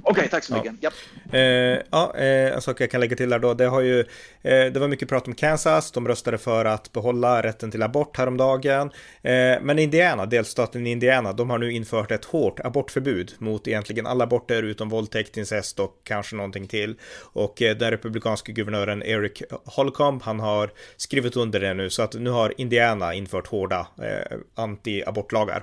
Okej, 0.02 0.20
okay, 0.20 0.28
tack 0.28 0.44
så 0.44 0.54
mycket. 0.54 0.72
Ja, 0.80 0.90
eh, 1.38 1.82
ja 1.90 2.14
eh, 2.16 2.54
en 2.54 2.62
sak 2.62 2.80
jag 2.80 2.90
kan 2.90 3.00
lägga 3.00 3.16
till 3.16 3.30
där 3.30 3.38
då. 3.38 3.54
Det, 3.54 3.66
har 3.66 3.80
ju, 3.80 4.00
eh, 4.42 4.66
det 4.72 4.76
var 4.76 4.88
mycket 4.88 5.08
prat 5.08 5.26
om 5.26 5.34
Kansas. 5.34 5.92
De 5.92 6.08
röstade 6.08 6.38
för 6.38 6.64
att 6.64 6.92
behålla 6.92 7.42
rätten 7.42 7.70
till 7.70 7.82
abort 7.82 8.16
häromdagen. 8.16 8.90
Eh, 9.22 9.60
men 9.62 9.78
Indiana, 9.78 10.26
delstaten 10.26 10.86
Indiana, 10.86 11.32
de 11.32 11.50
har 11.50 11.58
nu 11.58 11.72
infört 11.72 12.10
ett 12.10 12.24
hårt 12.24 12.60
abortförbud 12.60 13.34
mot 13.38 13.68
egentligen 13.68 14.06
alla 14.06 14.24
aborter 14.24 14.62
utom 14.62 14.88
våldtäkt, 14.88 15.36
incest 15.36 15.80
och 15.80 16.00
kanske 16.04 16.36
någonting 16.36 16.66
till. 16.66 16.96
Och 17.20 17.62
eh, 17.62 17.76
den 17.76 17.90
republikanska 17.90 18.52
guvernören 18.52 19.02
Eric 19.02 19.42
Holcomb, 19.64 20.22
han 20.22 20.40
har 20.40 20.70
skrivit 20.96 21.36
under 21.36 21.60
det 21.60 21.74
nu. 21.74 21.90
Så 21.90 22.02
att 22.02 22.14
nu 22.14 22.30
har 22.30 22.60
Indiana 22.60 23.14
infört 23.14 23.46
hårda 23.46 23.86
eh, 24.02 24.38
anti-abortlagar. 24.54 25.62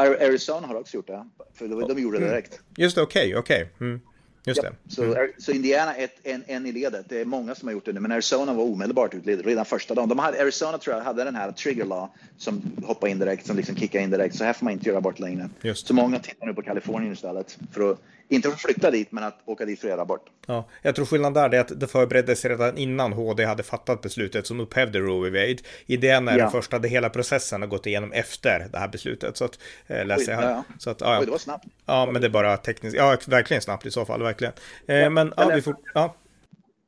Arizona 0.00 0.66
har 0.66 0.74
också 0.74 0.96
gjort 0.96 1.06
det, 1.06 1.26
för 1.54 1.68
de, 1.68 1.88
de 1.88 2.02
gjorde 2.02 2.18
det 2.18 2.26
direkt. 2.26 2.60
Just 2.76 2.96
det, 2.96 3.02
okej, 3.02 3.26
okay, 3.26 3.38
okej. 3.38 3.72
Okay. 3.74 3.88
Mm. 3.88 4.00
Just 4.46 4.62
ja, 4.62 4.70
det. 4.70 5.02
Mm. 5.02 5.14
Så, 5.14 5.44
så, 5.44 5.52
Indiana 5.52 5.94
är 5.96 6.04
ett, 6.04 6.20
en, 6.22 6.44
en 6.46 6.66
i 6.66 6.72
ledet. 6.72 7.06
Det 7.08 7.20
är 7.20 7.24
många 7.24 7.54
som 7.54 7.68
har 7.68 7.72
gjort 7.72 7.84
det 7.84 7.92
nu, 7.92 8.00
men 8.00 8.12
Arizona 8.12 8.54
var 8.54 8.64
omedelbart 8.64 9.14
ut 9.14 9.26
redan 9.26 9.64
första 9.64 9.94
dagen. 9.94 10.08
De 10.08 10.18
hade, 10.18 10.42
Arizona 10.42 10.78
tror 10.78 10.96
jag 10.96 11.04
hade 11.04 11.24
den 11.24 11.34
här 11.34 11.52
trigger 11.52 11.84
law 11.84 12.08
som 12.36 12.62
hoppar 12.84 13.08
in 13.08 13.18
direkt, 13.18 13.46
som 13.46 13.56
liksom 13.56 13.76
kickar 13.76 14.00
in 14.00 14.10
direkt. 14.10 14.34
Så 14.34 14.44
här 14.44 14.52
får 14.52 14.64
man 14.64 14.72
inte 14.72 14.88
göra 14.88 14.98
abort 14.98 15.18
längre. 15.18 15.48
Just. 15.62 15.86
Så 15.86 15.94
många 15.94 16.18
tittar 16.18 16.46
nu 16.46 16.54
på 16.54 16.62
Kalifornien 16.62 17.12
istället 17.12 17.58
för 17.72 17.90
att 17.90 17.98
inte 18.28 18.48
för 18.48 18.54
att 18.54 18.62
flytta 18.62 18.90
dit, 18.90 19.12
men 19.12 19.24
att 19.24 19.38
åka 19.44 19.64
dit 19.64 19.80
för 19.80 19.88
att 19.88 19.98
abort. 19.98 20.26
Ja, 20.46 20.68
jag 20.82 20.94
tror 20.94 21.06
skillnaden 21.06 21.50
där 21.50 21.58
är 21.58 21.60
att 21.60 21.80
det 21.80 21.86
förbereddes 21.86 22.44
redan 22.44 22.78
innan 22.78 23.12
HD 23.12 23.44
hade 23.44 23.62
fattat 23.62 24.00
beslutet 24.00 24.46
som 24.46 24.60
upphävde 24.60 24.98
Roe 24.98 25.30
v. 25.30 25.40
Wade. 25.40 25.62
Idén 25.86 26.28
är 26.28 26.32
ja. 26.32 26.44
den 26.44 26.50
första, 26.50 26.78
det 26.78 26.88
hela 26.88 27.10
processen 27.10 27.60
har 27.60 27.68
gått 27.68 27.86
igenom 27.86 28.12
efter 28.12 28.68
det 28.72 28.78
här 28.78 28.88
beslutet. 28.88 29.36
Så 29.36 29.44
att, 29.44 29.58
eh, 29.86 30.06
läser 30.06 30.32
jag 30.32 30.38
här. 30.38 30.50
Ja, 30.50 30.64
ja. 30.68 30.74
Så 30.78 30.90
att, 30.90 31.00
ja, 31.00 31.18
Oj, 31.18 31.24
det 31.24 31.30
var 31.30 31.38
snabbt. 31.38 31.64
Ja, 31.86 32.08
men 32.12 32.20
det 32.20 32.26
är 32.26 32.30
bara 32.30 32.56
tekniskt. 32.56 32.96
Ja, 32.96 33.16
verkligen 33.26 33.62
snabbt 33.62 33.86
i 33.86 33.90
så 33.90 34.04
fall, 34.04 34.22
verkligen. 34.22 34.54
Eh, 34.86 35.10
men 35.10 35.32
ja, 35.36 35.50
vi 35.54 35.62
får... 35.62 35.76
Ja. 35.94 36.16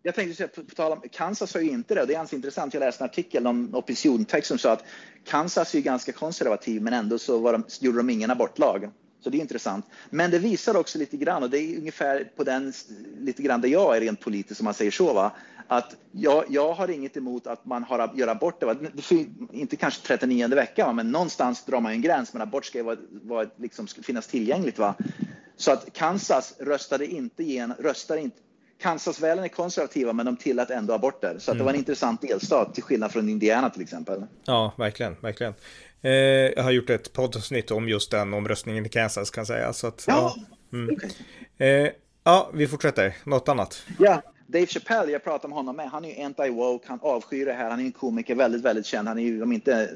Jag 0.02 0.14
tänkte 0.14 0.37
säga, 0.37 0.49
på, 0.49 0.62
tal 0.76 0.92
om 0.92 1.02
Kansas 1.12 1.54
har 1.54 1.61
ju 1.61 1.71
inte 1.71 1.95
det. 1.95 2.04
Det 2.07 2.12
är 2.12 2.16
ganska 2.16 2.37
intressant. 2.37 2.75
Jag 2.75 2.80
läste 2.80 3.04
en 3.04 3.11
artikel 3.11 3.47
om 3.47 3.75
opiniontext 3.75 4.49
som 4.49 4.59
sa 4.59 4.73
att 4.73 4.85
Kansas 5.26 5.75
är 5.75 5.80
ganska 5.80 6.12
konservativ, 6.12 6.83
men 6.83 6.92
ändå 6.92 7.18
så 7.18 7.38
var 7.38 7.52
de, 7.52 7.64
gjorde 7.80 7.99
de 7.99 8.11
ingen 8.11 8.30
abortlag. 8.30 8.90
Så 9.21 9.31
det 9.31 9.39
är 9.39 9.41
intressant. 9.41 9.87
Men 10.11 10.31
det 10.31 10.39
visar 10.39 10.77
också 10.77 10.99
lite 10.99 11.17
grann, 11.17 11.43
och 11.43 11.51
det 11.51 11.59
är 11.59 11.79
ungefär 11.79 12.25
på 12.37 12.45
den 12.45 12.73
lite 13.19 13.43
grann 13.43 13.61
där 13.61 13.69
jag 13.69 13.97
är 13.97 14.01
rent 14.01 14.21
politiskt, 14.21 14.61
om 14.61 14.65
man 14.65 14.75
säger 14.75 14.91
så, 14.91 15.13
va? 15.13 15.33
att 15.69 15.97
jag, 16.13 16.45
jag 16.49 16.75
har 16.75 16.89
inget 16.89 17.17
emot 17.17 17.47
att 17.47 17.65
man 17.65 17.85
har, 17.85 18.13
gör 18.15 18.29
abort, 18.29 18.63
va? 18.63 18.77
inte 19.53 19.77
kanske 19.77 20.07
39 20.07 20.49
veckan, 20.49 20.97
men 20.97 21.11
någonstans 21.11 21.65
drar 21.65 21.81
man 21.81 21.93
en 21.93 22.03
gräns, 22.03 22.33
men 22.33 22.43
abort 22.43 22.65
ska 22.65 22.83
vara, 22.83 22.97
vara, 23.11 23.47
liksom, 23.57 23.87
finnas 23.87 24.27
tillgängligt. 24.27 24.79
Va? 24.79 24.95
Så 25.57 25.73
att 25.73 25.93
Kansas 25.93 26.55
röstade 26.59 27.07
inte 27.07 27.43
igen, 27.43 27.75
röstade 27.79 28.21
inte, 28.21 28.37
Kansasväljare 28.81 29.47
är 29.47 29.49
konservativa 29.49 30.13
men 30.13 30.27
de 30.27 30.37
tillät 30.37 30.71
ändå 30.71 30.95
aborter. 30.95 31.37
Så 31.39 31.51
mm. 31.51 31.59
det 31.59 31.65
var 31.65 31.71
en 31.71 31.75
mm. 31.75 31.81
intressant 31.81 32.21
delstat 32.23 32.75
till 32.75 32.83
skillnad 32.83 33.13
från 33.13 33.29
Indiana 33.29 33.71
till 33.71 33.83
exempel. 33.83 34.23
Ja, 34.45 34.75
verkligen, 34.77 35.17
verkligen. 35.21 35.55
Eh, 36.03 36.13
jag 36.13 36.63
har 36.63 36.71
gjort 36.71 36.91
ett 36.91 37.13
poddavsnitt 37.13 37.71
om 37.71 37.89
just 37.89 38.11
den 38.11 38.35
omröstningen 38.35 38.87
i 38.87 38.89
Kansas 38.89 39.31
kan 39.31 39.41
jag 39.41 39.47
säga. 39.47 39.73
Så 39.73 39.87
att, 39.87 40.05
ja, 40.07 40.35
ja. 40.37 40.79
Mm. 40.79 40.95
Okay. 40.95 41.11
Eh, 41.59 41.91
ja, 42.25 42.51
vi 42.55 42.67
fortsätter. 42.67 43.17
Något 43.25 43.49
annat? 43.49 43.83
Ja, 43.99 44.23
Dave 44.47 44.67
Chappelle, 44.67 45.13
jag 45.13 45.25
pratade 45.25 45.49
med 45.49 45.57
honom 45.57 45.77
med. 45.77 45.91
Han 45.91 46.05
är 46.05 46.09
ju 46.09 46.15
anti-woke, 46.15 46.83
han 46.87 46.99
avskyr 47.03 47.47
det 47.47 47.53
här. 47.53 47.71
Han 47.71 47.81
är 47.81 47.85
en 47.85 47.93
komiker, 47.93 48.35
väldigt, 48.35 48.63
väldigt 48.63 48.87
känd. 48.87 49.09
Han 49.09 49.19
är 49.19 49.23
ju, 49.23 49.43
om 49.43 49.53
inte, 49.53 49.91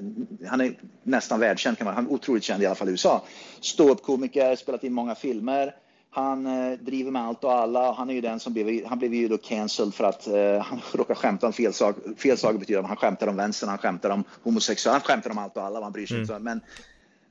han 0.46 0.60
är 0.60 0.72
nästan 1.02 1.40
världskänd 1.40 1.78
kan 1.78 1.84
man 1.84 1.94
Han 1.94 2.06
är 2.06 2.10
otroligt 2.10 2.44
känd 2.44 2.62
i 2.62 2.66
alla 2.66 2.74
fall 2.74 2.88
i 2.88 2.90
USA. 2.90 3.24
Ståuppkomiker, 3.60 4.56
spelat 4.56 4.84
in 4.84 4.92
många 4.92 5.14
filmer. 5.14 5.74
Han 6.14 6.46
eh, 6.46 6.78
driver 6.78 7.10
med 7.10 7.22
allt 7.22 7.44
och 7.44 7.52
alla. 7.52 7.92
Han 7.92 8.10
är 8.10 8.14
ju 8.14 8.20
den 8.20 8.40
som 8.40 8.52
blev, 8.52 8.86
han 8.86 8.98
blev 8.98 9.14
ju 9.14 9.28
då 9.28 9.38
cancelled 9.38 9.94
för 9.94 10.04
att 10.04 10.26
eh, 10.26 10.58
han 10.58 10.80
råkade 10.92 11.18
skämta 11.20 11.46
om 11.46 11.52
fel 11.52 11.72
sak. 11.72 11.96
Fel 12.16 12.38
sak 12.38 12.58
betyder 12.58 12.80
att 12.80 12.86
han 12.86 12.96
skämtar 12.96 13.26
om 13.26 13.36
vänstern, 13.36 13.68
han 13.68 13.78
skämtar 13.78 14.10
om 14.10 14.24
homosexuella, 14.42 14.94
han 14.94 15.00
skämtar 15.00 15.30
om 15.30 15.38
allt 15.38 15.56
och 15.56 15.62
alla, 15.62 15.80
man 15.80 15.92
bryr 15.92 16.06
sig 16.06 16.16
mm. 16.16 16.22
inte. 16.22 16.38
Men 16.38 16.60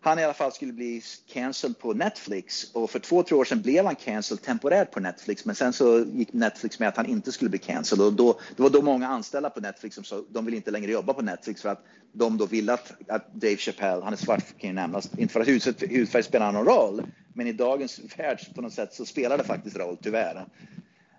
han 0.04 0.20
i 0.20 0.24
alla 0.24 0.34
fall 0.34 0.52
skulle 0.52 0.74
bli 0.74 1.02
cancelled 1.34 1.80
på 1.80 1.94
Netflix 1.94 2.72
och 2.74 2.90
för 2.90 3.00
två, 3.00 3.24
tre 3.24 3.38
år 3.38 3.46
sedan 3.46 3.62
blev 3.62 3.86
han 3.86 3.96
cancelled 3.96 4.42
temporärt 4.42 4.92
på 4.92 5.00
Netflix 5.00 5.46
men 5.46 5.56
sen 5.56 5.74
så 5.74 6.06
gick 6.14 6.34
Netflix 6.34 6.80
med 6.80 6.90
att 6.90 6.98
han 6.98 7.06
inte 7.06 7.32
skulle 7.32 7.50
bli 7.50 7.60
cancelled 7.60 8.06
och 8.06 8.14
då, 8.14 8.40
det 8.56 8.64
var 8.64 8.70
då 8.70 8.82
många 8.82 9.08
anställda 9.08 9.50
på 9.50 9.60
Netflix 9.60 9.96
som 9.96 10.04
sa 10.04 10.22
de 10.30 10.46
vill 10.46 10.54
inte 10.54 10.72
längre 10.72 10.92
jobba 10.92 11.14
på 11.14 11.22
Netflix 11.22 11.62
för 11.62 11.70
att 11.70 11.86
de 12.14 12.38
då 12.38 12.46
ville 12.46 12.74
att, 12.74 12.94
att 13.08 13.34
Dave 13.34 13.58
Chappelle, 13.58 14.04
han 14.04 14.14
är 14.14 14.18
svart 14.18 14.58
kan 14.58 14.70
ju 14.70 14.74
nämnas, 14.74 15.10
inte 15.18 15.34
för 15.34 15.40
att 15.40 15.48
hudfärg 15.92 16.24
spelar 16.24 16.52
någon 16.52 16.66
roll 16.66 17.04
men 17.34 17.48
i 17.48 17.54
dagens 17.54 18.02
värld 18.18 18.40
på 18.56 18.62
något 18.62 18.74
sätt 18.74 18.94
så 18.94 19.06
spelar 19.06 19.38
det 19.38 19.44
faktiskt 19.44 19.78
roll 19.78 19.98
tyvärr. 20.02 20.46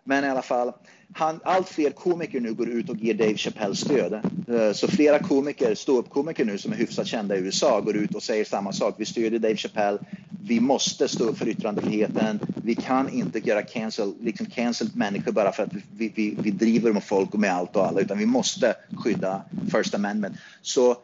Men 0.05 0.25
i 0.25 0.29
alla 0.29 0.43
fall, 0.43 0.73
han, 1.15 1.41
allt 1.45 1.69
fler 1.69 1.91
komiker 1.91 2.41
nu 2.41 2.55
går 2.55 2.69
ut 2.69 2.89
och 2.89 2.97
ger 2.97 3.15
Dave 3.15 3.37
Chappelle 3.37 3.75
stöd. 3.75 4.13
Eh, 4.49 4.73
så 4.73 4.89
flera 4.89 5.19
komiker, 5.19 5.75
ståuppkomiker 5.75 6.45
nu 6.45 6.59
som 6.59 6.73
är 6.73 6.77
hyfsat 6.77 7.07
kända 7.07 7.37
i 7.37 7.39
USA 7.39 7.81
går 7.81 7.97
ut 7.97 8.15
och 8.15 8.23
säger 8.23 8.45
samma 8.45 8.73
sak. 8.73 8.95
Vi 8.99 9.05
stödjer 9.05 9.39
Dave 9.39 9.57
Chappelle. 9.57 9.99
Vi 10.45 10.61
måste 10.61 11.09
stå 11.09 11.25
upp 11.25 11.39
för 11.39 11.49
yttrandefriheten. 11.49 12.41
Vi 12.65 12.75
kan 12.75 13.09
inte 13.09 13.39
göra 13.39 13.63
cancel, 13.63 14.15
liksom 14.21 14.47
cancel 14.47 14.89
människor 14.95 15.33
bara 15.33 15.53
för 15.53 15.63
att 15.63 15.73
vi, 15.97 16.13
vi, 16.15 16.37
vi 16.43 16.51
driver 16.51 16.93
med 16.93 17.05
folk 17.05 17.35
och 17.35 17.41
med 17.41 17.53
allt 17.53 17.77
och 17.77 17.87
alla, 17.87 18.01
utan 18.01 18.19
vi 18.19 18.27
måste 18.27 18.75
skydda 19.05 19.43
First 19.73 19.95
Amendment. 19.95 20.37
Så 20.63 20.97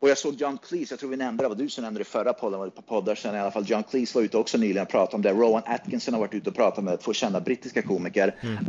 och 0.00 0.08
jag 0.08 0.18
såg 0.18 0.34
John 0.34 0.58
Cleese, 0.58 0.92
jag 0.92 1.00
tror 1.00 1.10
vi 1.10 1.16
nämnde 1.16 1.44
det, 1.44 1.48
var 1.48 1.56
du 1.56 1.68
som 1.68 1.84
nämnde 1.84 2.00
det 2.00 2.04
förra 2.04 2.32
podden, 2.32 2.58
var 2.58 2.66
ett 2.66 2.74
par 2.74 2.82
poddar 2.82 3.14
sedan 3.14 3.34
i 3.34 3.38
alla 3.38 3.50
fall. 3.50 3.64
John 3.66 3.82
Cleese 3.82 4.14
var 4.14 4.22
ute 4.22 4.36
också 4.36 4.58
nyligen 4.58 4.82
och 4.82 4.88
pratade 4.88 5.16
om 5.16 5.22
det. 5.22 5.32
Rowan 5.32 5.62
Atkinson 5.66 6.14
har 6.14 6.20
varit 6.20 6.34
ute 6.34 6.50
och 6.50 6.56
pratat 6.56 6.84
med 6.84 7.00
två 7.00 7.12
kända 7.12 7.40
brittiska 7.40 7.82
komiker. 7.82 8.34
Mm. 8.40 8.64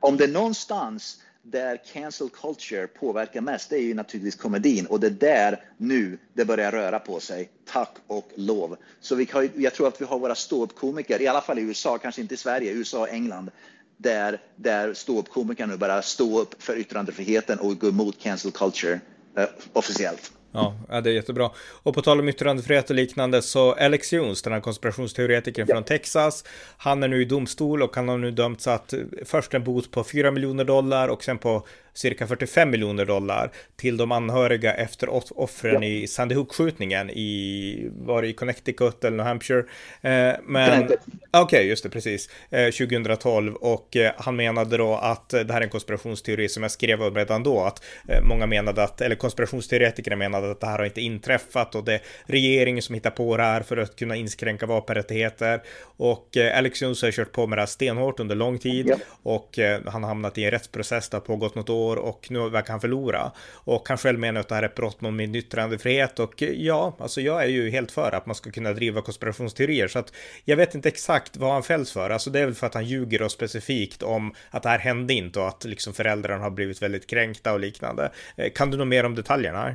Om 0.00 0.16
det 0.16 0.24
är 0.24 0.28
någonstans 0.28 1.20
där 1.42 1.80
cancel 1.92 2.28
culture 2.28 2.86
påverkar 2.86 3.40
mest, 3.40 3.70
det 3.70 3.76
är 3.76 3.82
ju 3.82 3.94
naturligtvis 3.94 4.36
komedin 4.36 4.86
och 4.86 5.00
det 5.00 5.06
är 5.06 5.10
där 5.10 5.64
nu 5.76 6.18
det 6.34 6.44
börjar 6.44 6.72
röra 6.72 6.98
på 6.98 7.20
sig. 7.20 7.50
Tack 7.72 7.96
och 8.06 8.30
lov. 8.34 8.76
Så 9.00 9.14
vi 9.14 9.28
har, 9.32 9.48
jag 9.56 9.74
tror 9.74 9.88
att 9.88 10.00
vi 10.00 10.04
har 10.04 10.18
våra 10.18 10.34
ståuppkomiker, 10.34 11.22
i 11.22 11.26
alla 11.26 11.40
fall 11.40 11.58
i 11.58 11.62
USA, 11.62 11.98
kanske 11.98 12.20
inte 12.20 12.34
i 12.34 12.36
Sverige, 12.36 12.72
USA 12.72 13.00
och 13.00 13.08
England, 13.08 13.50
där, 13.96 14.40
där 14.56 14.94
ståuppkomiker 14.94 15.66
nu 15.66 15.76
börjar 15.76 16.02
stå 16.02 16.40
upp 16.40 16.62
för 16.62 16.76
yttrandefriheten 16.76 17.58
och 17.58 17.78
gå 17.78 17.88
emot 17.88 18.18
cancel 18.18 18.50
culture 18.50 19.00
eh, 19.36 19.48
officiellt. 19.72 20.32
Ja, 20.52 21.00
det 21.00 21.10
är 21.10 21.14
jättebra. 21.14 21.50
Och 21.56 21.94
på 21.94 22.02
tal 22.02 22.20
om 22.20 22.28
yttrandefrihet 22.28 22.90
och 22.90 22.96
liknande 22.96 23.42
så 23.42 23.72
Alex 23.72 24.12
Jones, 24.12 24.42
den 24.42 24.52
här 24.52 24.60
konspirationsteoretikern 24.60 25.66
ja. 25.68 25.74
från 25.74 25.84
Texas, 25.84 26.44
han 26.76 27.02
är 27.02 27.08
nu 27.08 27.22
i 27.22 27.24
domstol 27.24 27.82
och 27.82 27.96
han 27.96 28.08
har 28.08 28.18
nu 28.18 28.30
dömts 28.30 28.66
att 28.66 28.94
först 29.24 29.54
en 29.54 29.64
bot 29.64 29.90
på 29.90 30.04
4 30.04 30.30
miljoner 30.30 30.64
dollar 30.64 31.08
och 31.08 31.24
sen 31.24 31.38
på 31.38 31.66
cirka 31.98 32.26
45 32.26 32.70
miljoner 32.70 33.04
dollar 33.04 33.50
till 33.76 33.96
de 33.96 34.12
anhöriga 34.12 34.74
efter 34.74 35.08
offren 35.40 35.82
ja. 35.82 35.88
i 35.88 36.06
Sandy 36.06 36.34
Hook-skjutningen 36.34 37.10
i, 37.10 37.90
var 37.96 38.22
det 38.22 38.28
i 38.28 38.32
Connecticut 38.32 39.04
eller 39.04 39.16
New 39.16 39.26
Hampshire? 39.26 39.64
Eh, 40.00 40.34
men, 40.44 40.84
okej, 40.84 40.98
okay, 41.42 41.62
just 41.62 41.82
det, 41.82 41.90
precis, 41.90 42.30
eh, 42.50 42.70
2012 42.70 43.54
och 43.54 43.96
eh, 43.96 44.12
han 44.16 44.36
menade 44.36 44.76
då 44.76 44.94
att 44.94 45.28
det 45.28 45.52
här 45.52 45.60
är 45.60 45.64
en 45.64 45.70
konspirationsteori 45.70 46.48
som 46.48 46.62
jag 46.62 46.72
skrev 46.72 47.02
om 47.02 47.14
redan 47.14 47.42
då, 47.42 47.60
att 47.60 47.84
eh, 48.08 48.22
många 48.22 48.46
menade 48.46 48.82
att, 48.82 49.00
eller 49.00 49.16
konspirationsteoretiker 49.16 50.16
menade 50.16 50.50
att 50.50 50.60
det 50.60 50.66
här 50.66 50.78
har 50.78 50.84
inte 50.84 51.00
inträffat 51.00 51.74
och 51.74 51.84
det 51.84 51.94
är 51.94 52.00
regeringen 52.26 52.82
som 52.82 52.94
hittar 52.94 53.10
på 53.10 53.36
det 53.36 53.42
här 53.42 53.62
för 53.62 53.76
att 53.76 53.96
kunna 53.96 54.16
inskränka 54.16 54.66
vapenrättigheter 54.66 55.62
och 55.82 56.36
eh, 56.36 56.58
Alex 56.58 56.82
Jones 56.82 57.02
har 57.02 57.10
kört 57.10 57.32
på 57.32 57.46
med 57.46 57.58
det 57.58 57.62
här 57.62 57.66
stenhårt 57.66 58.20
under 58.20 58.34
lång 58.34 58.58
tid 58.58 58.86
ja. 58.88 58.96
och 59.22 59.58
eh, 59.58 59.80
han 59.86 60.02
har 60.02 60.08
hamnat 60.08 60.38
i 60.38 60.44
en 60.44 60.50
rättsprocess, 60.50 61.08
det 61.08 61.16
har 61.16 61.20
pågått 61.22 61.54
något 61.54 61.70
år 61.70 61.87
år 61.88 61.96
och 61.96 62.26
nu 62.30 62.48
verkar 62.48 62.72
han 62.72 62.80
förlora. 62.80 63.32
Och 63.52 63.88
han 63.88 63.98
själv 63.98 64.18
menar 64.18 64.40
att 64.40 64.48
det 64.48 64.54
här 64.54 64.62
är 64.62 64.66
ett 64.66 64.74
brott 64.74 65.00
mot 65.00 65.14
min 65.14 65.34
yttrandefrihet 65.34 66.18
och 66.18 66.42
eh, 66.42 66.48
ja, 66.50 66.96
alltså 66.98 67.20
jag 67.20 67.42
är 67.42 67.48
ju 67.48 67.70
helt 67.70 67.90
för 67.92 68.14
att 68.14 68.26
man 68.26 68.34
ska 68.34 68.50
kunna 68.50 68.72
driva 68.72 69.00
konspirationsteorier 69.00 69.88
så 69.88 69.98
att 69.98 70.12
jag 70.44 70.56
vet 70.56 70.74
inte 70.74 70.88
exakt 70.88 71.36
vad 71.36 71.52
han 71.52 71.62
fälls 71.62 71.92
för. 71.92 72.10
Alltså 72.10 72.30
det 72.30 72.40
är 72.40 72.44
väl 72.44 72.54
för 72.54 72.66
att 72.66 72.74
han 72.74 72.84
ljuger 72.84 73.22
och 73.22 73.32
specifikt 73.32 74.02
om 74.02 74.34
att 74.50 74.62
det 74.62 74.68
här 74.68 74.78
hände 74.78 75.14
inte 75.14 75.40
och 75.40 75.48
att 75.48 75.64
liksom 75.64 75.94
föräldrarna 75.94 76.42
har 76.42 76.50
blivit 76.50 76.82
väldigt 76.82 77.06
kränkta 77.06 77.52
och 77.52 77.60
liknande. 77.60 78.12
Eh, 78.36 78.52
kan 78.52 78.70
du 78.70 78.76
något 78.76 78.88
mer 78.88 79.04
om 79.04 79.14
detaljerna? 79.14 79.74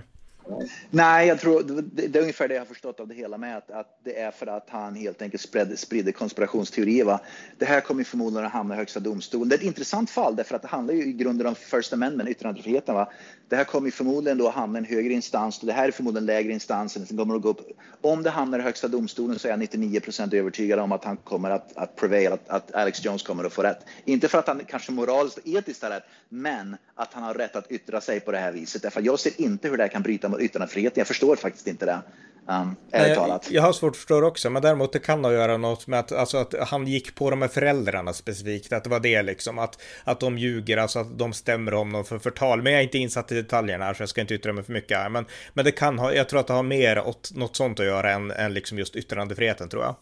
Nej, 0.90 1.28
jag 1.28 1.40
tror 1.40 1.64
det, 1.64 2.08
det 2.08 2.20
är 2.20 2.22
ungefär 2.22 2.48
det 2.48 2.54
jag 2.54 2.62
har 2.62 2.66
förstått 2.66 3.00
av 3.00 3.08
det 3.08 3.16
hela 3.16 3.38
med 3.38 3.58
att, 3.58 3.72
att 3.72 4.00
det 4.04 4.20
är 4.20 4.32
för 4.32 4.48
att 4.48 4.70
han 4.70 4.96
helt 4.96 5.22
enkelt 5.22 5.42
spred, 5.42 5.80
sprider 5.80 6.12
konspirationsteorier. 6.12 7.06
Va? 7.06 7.20
Det 7.58 7.66
här 7.66 7.82
kommer 7.82 8.04
förmodligen 8.04 8.46
att 8.46 8.52
hamna 8.52 8.76
i 8.76 8.78
Högsta 8.78 9.00
domstolen. 9.00 9.50
Det 9.50 9.56
är 9.56 9.58
ett 9.58 9.64
intressant 9.64 10.10
fall 10.10 10.36
därför 10.36 10.56
att 10.56 10.62
det 10.62 10.68
handlar 10.68 10.94
ju 10.94 11.04
i 11.06 11.14
grunden 11.14 11.48
om 11.48 11.56
First 11.56 11.94
Amendment, 11.94 12.30
yttrandefriheten. 12.30 12.96
Va? 12.96 13.12
Det 13.50 13.56
här 13.56 13.64
kommer 13.64 13.92
förmodligen 13.92 14.38
då 14.38 14.48
att 14.48 14.54
hamna 14.54 14.80
i 14.80 14.82
en 14.82 14.86
högre 14.86 15.14
instans 15.14 15.60
och 15.60 15.68
det 15.68 15.74
här 15.74 15.88
är 15.88 15.92
förmodligen 15.92 16.26
lägre 16.26 16.54
instansen 16.54 17.06
Sen 17.06 17.18
kommer 17.18 17.36
att 17.36 17.42
gå 17.42 17.50
upp. 17.50 17.60
Om 18.02 18.24
det 18.24 18.30
hamnar 18.30 18.60
i 18.60 18.62
Högsta 18.62 18.88
domstolen 18.88 19.40
så 19.40 19.48
är 19.48 19.52
jag 19.52 19.60
99 19.60 20.00
procent 20.00 20.34
övertygad 20.34 20.80
om 20.80 20.92
att 20.92 21.04
han 21.04 21.18
kommer 21.18 21.50
att, 21.50 21.78
att 21.78 21.96
prevail, 21.96 22.34
att, 22.34 22.50
att, 22.50 22.74
Alex 22.76 23.06
Jones 23.06 23.24
kommer 23.24 23.44
att 23.44 23.54
få 23.54 23.64
rätt. 23.64 23.86
Inte 24.06 24.28
för 24.28 24.38
att 24.38 24.48
han 24.48 24.62
kanske 24.68 24.92
moraliskt 24.92 25.38
och 25.38 25.48
etiskt 25.48 25.84
har 25.84 25.90
rätt, 25.90 26.04
men 26.30 26.78
att 26.96 27.14
han 27.14 27.24
har 27.24 27.34
rätt 27.34 27.56
att 27.56 27.72
yttra 27.72 28.02
sig 28.02 28.20
på 28.20 28.32
det 28.32 28.38
här 28.38 28.52
viset. 28.52 28.82
Därför 28.82 29.02
jag 29.02 29.20
ser 29.20 29.42
inte 29.42 29.70
hur 29.70 29.78
det 29.78 29.84
här 29.84 29.90
kan 29.90 30.02
bryta 30.02 30.30
mot 30.30 30.40
yttrandefriheten. 30.40 31.00
Jag 31.00 31.08
förstår 31.08 31.36
faktiskt 31.36 31.68
inte 31.68 31.86
det. 31.86 32.00
Um, 32.48 32.76
jag, 32.92 33.40
jag 33.50 33.62
har 33.62 33.74
svårt 33.74 33.92
att 33.92 33.98
förstå 33.98 34.22
det 34.22 34.28
också, 34.28 34.50
men 34.50 34.62
däremot 34.62 34.94
det 34.94 35.00
kan 35.00 35.24
ha 35.24 35.32
att 35.32 35.38
göra 35.38 35.58
något 35.58 35.88
med 35.88 36.00
att, 36.00 36.12
alltså 36.12 36.38
att 36.38 36.54
han 36.68 36.88
gick 36.88 37.16
på 37.16 37.30
de 37.30 37.42
här 37.42 37.50
föräldrarna 37.50 38.14
specifikt, 38.14 38.74
att 38.74 38.84
det 38.84 38.90
var 38.90 39.00
det 39.00 39.22
liksom, 39.22 39.60
att, 39.60 39.82
att 40.04 40.20
de 40.20 40.38
ljuger, 40.38 40.78
alltså 40.78 41.00
att 41.00 41.20
de 41.20 41.34
stämmer 41.34 41.72
honom 41.72 42.06
för 42.06 42.20
förtal. 42.20 42.62
Men 42.62 42.72
jag 42.74 42.80
är 42.80 42.84
inte 42.84 42.98
insatt 42.98 43.32
i 43.32 43.36
detaljerna, 43.36 43.94
så 43.94 44.02
jag 44.02 44.10
ska 44.10 44.22
inte 44.22 44.34
yttra 44.34 44.54
mig 44.54 44.64
för 44.64 44.74
mycket 44.74 44.98
här, 44.98 45.10
men, 45.10 45.26
men 45.54 45.66
det 45.66 45.72
kan 45.72 46.00
ha, 46.00 46.14
jag 46.14 46.30
tror 46.30 46.40
att 46.40 46.48
det 46.48 46.54
har 46.54 46.64
mer 46.64 47.00
åt 47.00 47.32
något 47.36 47.56
sånt 47.56 47.80
att 47.80 47.86
göra 47.86 48.12
än, 48.12 48.32
än 48.32 48.54
liksom 48.54 48.80
just 48.80 48.96
yttrandefriheten, 48.96 49.70
tror 49.70 49.84
jag. 49.84 49.96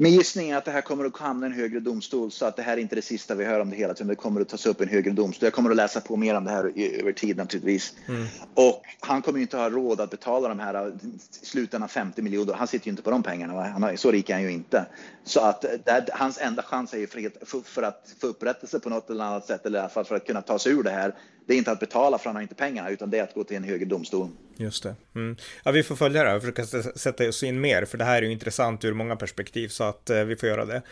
Min 0.00 0.12
gissning 0.12 0.50
är 0.50 0.56
att 0.56 0.64
det 0.64 0.70
här 0.70 0.80
kommer 0.80 1.04
att 1.04 1.18
hamna 1.18 1.46
i 1.46 1.50
en 1.50 1.56
högre 1.56 1.80
domstol 1.80 2.30
så 2.30 2.46
att 2.46 2.56
det 2.56 2.62
här 2.62 2.72
är 2.72 2.80
inte 2.80 2.94
det 2.94 3.02
sista 3.02 3.34
vi 3.34 3.44
hör 3.44 3.60
om 3.60 3.70
det 3.70 3.76
hela 3.76 3.94
tiden. 3.94 4.08
Det 4.08 4.14
kommer 4.14 4.40
att 4.40 4.48
tas 4.48 4.66
upp 4.66 4.80
i 4.80 4.84
en 4.84 4.90
högre 4.90 5.10
domstol. 5.10 5.46
Jag 5.46 5.52
kommer 5.52 5.70
att 5.70 5.76
läsa 5.76 6.00
på 6.00 6.16
mer 6.16 6.34
om 6.34 6.44
det 6.44 6.50
här 6.50 6.72
över 7.00 7.12
tid 7.12 7.36
naturligtvis. 7.36 7.92
Mm. 8.08 8.26
Och 8.54 8.82
han 9.00 9.22
kommer 9.22 9.38
inte 9.38 9.56
ha 9.56 9.70
råd 9.70 10.00
att 10.00 10.10
betala 10.10 10.48
de 10.48 10.58
här 10.58 10.92
slutändan 11.30 11.88
50 11.88 12.22
miljoner. 12.22 12.52
Han 12.52 12.66
sitter 12.66 12.86
ju 12.86 12.90
inte 12.90 13.02
på 13.02 13.10
de 13.10 13.22
pengarna. 13.22 13.62
Han 13.62 13.82
har, 13.82 13.96
så 13.96 14.10
rik 14.10 14.30
är 14.30 14.34
han 14.34 14.42
ju 14.42 14.52
inte. 14.52 14.86
Så 15.24 15.40
att 15.40 15.60
det, 15.60 16.08
hans 16.12 16.38
enda 16.40 16.62
chans 16.62 16.94
är 16.94 16.98
ju 16.98 17.06
för, 17.06 17.60
för, 17.64 17.82
att 17.82 18.14
få 18.20 18.26
upprättelse 18.26 18.80
på 18.80 18.90
något 18.90 19.10
eller 19.10 19.24
annat 19.24 19.46
sätt 19.46 19.66
eller 19.66 19.78
i 19.78 19.80
alla 19.80 19.88
fall 19.88 20.04
för 20.04 20.16
att 20.16 20.26
kunna 20.26 20.42
ta 20.42 20.58
sig 20.58 20.72
ur 20.72 20.82
det 20.82 20.90
här 20.90 21.14
det 21.48 21.54
är 21.54 21.58
inte 21.58 21.72
att 21.72 21.80
betala 21.80 22.18
för 22.18 22.26
han 22.26 22.36
har 22.36 22.42
inte 22.42 22.54
pengarna 22.54 22.90
utan 22.90 23.10
det 23.10 23.18
är 23.18 23.22
att 23.22 23.34
gå 23.34 23.44
till 23.44 23.56
en 23.56 23.64
högre 23.64 23.84
domstol. 23.84 24.28
Just 24.56 24.82
det. 24.82 24.94
Mm. 25.14 25.36
Ja, 25.64 25.70
vi 25.70 25.82
får 25.82 25.96
följa 25.96 26.22
det 26.22 26.28
här 26.28 26.36
och 26.36 26.42
försöka 26.42 26.66
sätta 26.98 27.28
oss 27.28 27.42
in 27.42 27.60
mer 27.60 27.84
för 27.84 27.98
det 27.98 28.04
här 28.04 28.22
är 28.22 28.26
ju 28.26 28.32
intressant 28.32 28.84
ur 28.84 28.94
många 28.94 29.16
perspektiv 29.16 29.68
så 29.68 29.84
att 29.84 30.10
eh, 30.10 30.24
vi 30.24 30.36
får 30.36 30.48
göra 30.48 30.64
det. 30.64 30.82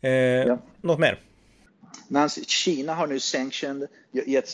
Eh, 0.00 0.10
ja. 0.12 0.58
Något 0.80 0.98
mer? 0.98 1.20
Nancy, 2.08 2.44
Kina 2.44 2.94
har 2.94 3.06
nu 3.06 3.20
sanctioned, 3.20 3.88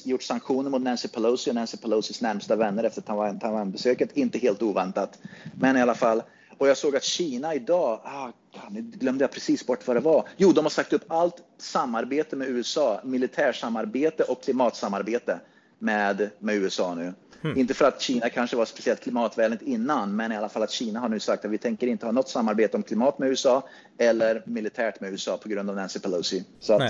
gjort 0.04 0.22
sanktioner 0.22 0.70
mot 0.70 0.82
Nancy 0.82 1.08
Pelosi 1.08 1.50
och 1.50 1.54
Nancy 1.54 1.76
Pelosis 1.76 2.20
närmsta 2.20 2.56
vänner 2.56 2.84
efter 2.84 3.02
Taiwan-besöket. 3.02 4.16
Inte 4.16 4.38
helt 4.38 4.62
oväntat, 4.62 5.18
men 5.54 5.76
i 5.76 5.80
alla 5.80 5.94
fall. 5.94 6.22
Och 6.58 6.68
jag 6.68 6.76
såg 6.76 6.96
att 6.96 7.04
Kina 7.04 7.54
idag, 7.54 8.00
ah, 8.04 8.30
nu 8.70 8.80
glömde 8.80 9.24
jag 9.24 9.32
precis 9.32 9.66
bort 9.66 9.86
vad 9.86 9.96
det 9.96 10.00
var. 10.00 10.28
Jo, 10.36 10.52
de 10.52 10.64
har 10.64 10.70
sagt 10.70 10.92
upp 10.92 11.04
allt 11.08 11.36
samarbete 11.58 12.36
med 12.36 12.48
USA, 12.48 13.00
militärsamarbete 13.04 14.22
och 14.22 14.42
klimatsamarbete 14.42 15.40
med, 15.82 16.30
med 16.38 16.56
USA 16.56 16.94
nu. 16.94 17.12
Mm. 17.44 17.58
Inte 17.58 17.74
för 17.74 17.84
att 17.84 18.00
Kina 18.00 18.28
kanske 18.28 18.56
var 18.56 18.64
speciellt 18.64 19.00
klimatvänligt 19.00 19.62
innan, 19.62 20.16
men 20.16 20.32
i 20.32 20.36
alla 20.36 20.48
fall 20.48 20.62
att 20.62 20.70
Kina 20.70 21.00
har 21.00 21.08
nu 21.08 21.20
sagt 21.20 21.44
att 21.44 21.50
vi 21.50 21.58
tänker 21.58 21.86
inte 21.86 22.06
ha 22.06 22.12
något 22.12 22.28
samarbete 22.28 22.76
om 22.76 22.82
klimat 22.82 23.18
med 23.18 23.28
USA 23.28 23.68
eller 23.98 24.42
militärt 24.46 25.00
med 25.00 25.10
USA 25.10 25.36
på 25.36 25.48
grund 25.48 25.70
av 25.70 25.76
Nancy 25.76 26.00
Pelosi. 26.00 26.44
Så 26.60 26.72
att, 26.72 26.82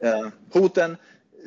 eh, 0.00 0.28
hoten 0.52 0.96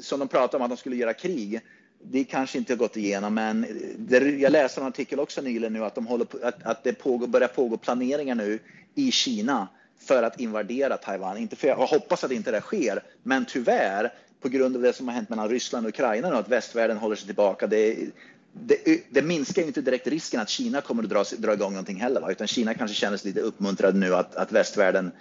som 0.01 0.19
de 0.19 0.27
pratade 0.27 0.57
om 0.57 0.61
att 0.63 0.69
de 0.69 0.77
skulle 0.77 0.95
göra 0.95 1.13
krig, 1.13 1.61
det 2.03 2.23
kanske 2.23 2.57
inte 2.57 2.73
har 2.73 2.77
gått 2.77 2.97
igenom, 2.97 3.33
men 3.33 3.65
det, 3.97 4.17
jag 4.17 4.51
läste 4.51 4.81
en 4.81 4.87
artikel 4.87 5.19
också 5.19 5.41
nyligen 5.41 5.73
nu 5.73 5.83
att, 5.83 5.95
de 5.95 6.07
håller 6.07 6.25
på, 6.25 6.37
att, 6.43 6.63
att 6.63 6.83
det 6.83 6.93
pågår, 6.93 7.27
börjar 7.27 7.47
pågå 7.47 7.77
planeringar 7.77 8.35
nu 8.35 8.59
i 8.95 9.11
Kina 9.11 9.67
för 9.99 10.23
att 10.23 10.39
invadera 10.39 10.97
Taiwan. 10.97 11.37
Inte 11.37 11.55
för, 11.55 11.67
jag 11.67 11.75
hoppas 11.75 12.23
att 12.23 12.31
inte 12.31 12.51
det 12.51 12.61
sker, 12.61 13.03
men 13.23 13.45
tyvärr 13.45 14.13
på 14.45 14.49
grund 14.49 14.75
av 14.75 14.81
det 14.81 14.93
som 14.93 15.07
har 15.07 15.15
hänt 15.15 15.29
mellan 15.29 15.49
Ryssland 15.49 15.85
och 15.85 15.89
Ukraina 15.89 16.29
nu, 16.29 16.35
att 16.35 16.49
västvärlden 16.49 16.97
håller 16.97 17.15
sig 17.15 17.25
tillbaka. 17.25 17.67
Det, 17.67 17.97
det, 18.53 19.03
det 19.09 19.21
minskar 19.21 19.61
inte 19.61 19.81
direkt 19.81 20.07
risken 20.07 20.39
att 20.39 20.49
Kina 20.49 20.81
kommer 20.81 21.03
att 21.03 21.09
dra, 21.09 21.23
dra 21.37 21.53
igång 21.53 21.71
någonting 21.71 22.01
heller, 22.01 22.21
va? 22.21 22.31
utan 22.31 22.47
Kina 22.47 22.73
kanske 22.73 22.95
känner 22.95 23.17
sig 23.17 23.31
lite 23.31 23.41
uppmuntrad 23.41 23.95
nu 23.95 24.15
att, 24.15 24.35
att 24.35 24.51
västvärlden 24.51 25.11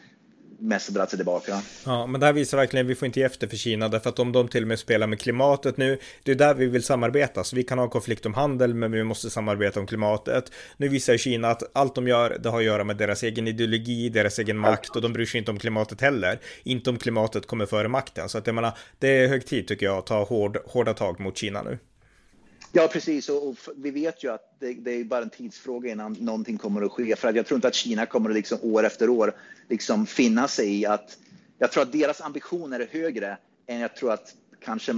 mest 0.58 0.88
dragit 0.88 1.10
sig 1.10 1.18
tillbaka. 1.18 1.62
Ja, 1.86 2.06
men 2.06 2.20
det 2.20 2.26
här 2.26 2.32
visar 2.32 2.58
verkligen 2.58 2.86
att 2.86 2.90
vi 2.90 2.94
får 2.94 3.06
inte 3.06 3.20
ge 3.20 3.26
efter 3.26 3.46
för 3.46 3.56
Kina, 3.56 3.88
därför 3.88 4.10
att 4.10 4.18
om 4.18 4.32
de 4.32 4.48
till 4.48 4.62
och 4.62 4.68
med 4.68 4.78
spelar 4.78 5.06
med 5.06 5.20
klimatet 5.20 5.76
nu, 5.76 5.98
det 6.22 6.30
är 6.30 6.36
där 6.36 6.54
vi 6.54 6.66
vill 6.66 6.82
samarbeta, 6.82 7.44
så 7.44 7.56
vi 7.56 7.62
kan 7.62 7.78
ha 7.78 7.88
konflikt 7.88 8.26
om 8.26 8.34
handel, 8.34 8.74
men 8.74 8.92
vi 8.92 9.04
måste 9.04 9.30
samarbeta 9.30 9.80
om 9.80 9.86
klimatet. 9.86 10.52
Nu 10.76 10.88
visar 10.88 11.16
Kina 11.16 11.48
att 11.48 11.62
allt 11.72 11.94
de 11.94 12.08
gör, 12.08 12.38
det 12.42 12.48
har 12.48 12.58
att 12.58 12.64
göra 12.64 12.84
med 12.84 12.96
deras 12.96 13.22
egen 13.22 13.48
ideologi, 13.48 14.08
deras 14.08 14.38
egen 14.38 14.58
makt, 14.58 14.96
och 14.96 15.02
de 15.02 15.12
bryr 15.12 15.26
sig 15.26 15.38
inte 15.38 15.50
om 15.50 15.58
klimatet 15.58 16.00
heller. 16.00 16.38
Inte 16.62 16.90
om 16.90 16.98
klimatet 16.98 17.46
kommer 17.46 17.66
före 17.66 17.88
makten, 17.88 18.28
så 18.28 18.38
att 18.38 18.46
jag 18.46 18.54
menar, 18.54 18.78
det 18.98 19.08
är 19.08 19.28
hög 19.28 19.46
tid 19.46 19.68
tycker 19.68 19.86
jag 19.86 19.98
att 19.98 20.06
ta 20.06 20.24
hård, 20.24 20.58
hårda 20.66 20.94
tag 20.94 21.20
mot 21.20 21.36
Kina 21.36 21.62
nu. 21.62 21.78
Ja, 22.76 22.88
precis. 22.92 23.28
Och, 23.28 23.48
och, 23.48 23.56
vi 23.76 23.90
vet 23.90 24.24
ju 24.24 24.32
att 24.32 24.56
det, 24.58 24.72
det, 24.72 24.90
är 24.90 25.04
bara 25.04 25.22
en 25.22 25.30
tidsfråga 25.30 25.90
innan 25.90 26.12
någonting 26.12 26.58
kommer 26.58 26.82
att 26.82 26.92
ske. 26.92 27.16
För 27.16 27.28
att 27.28 27.36
jag 27.36 27.46
tror 27.46 27.56
inte 27.56 27.68
att 27.68 27.74
Kina 27.74 28.06
kommer 28.06 28.30
att 28.30 28.36
liksom 28.36 28.58
år 28.62 28.84
efter 28.84 29.08
år 29.08 29.34
liksom 29.68 30.06
finna 30.06 30.48
sig 30.48 30.80
i 30.80 30.86
att... 30.86 31.18
Jag 31.58 31.72
tror 31.72 31.82
att 31.82 31.92
deras 31.92 32.20
ambitioner 32.20 32.80
är 32.80 32.86
högre 32.86 33.36
än 33.66 33.80
jag 33.80 33.96
tror 33.96 34.12
att 34.12 34.34
kanske... 34.64 34.92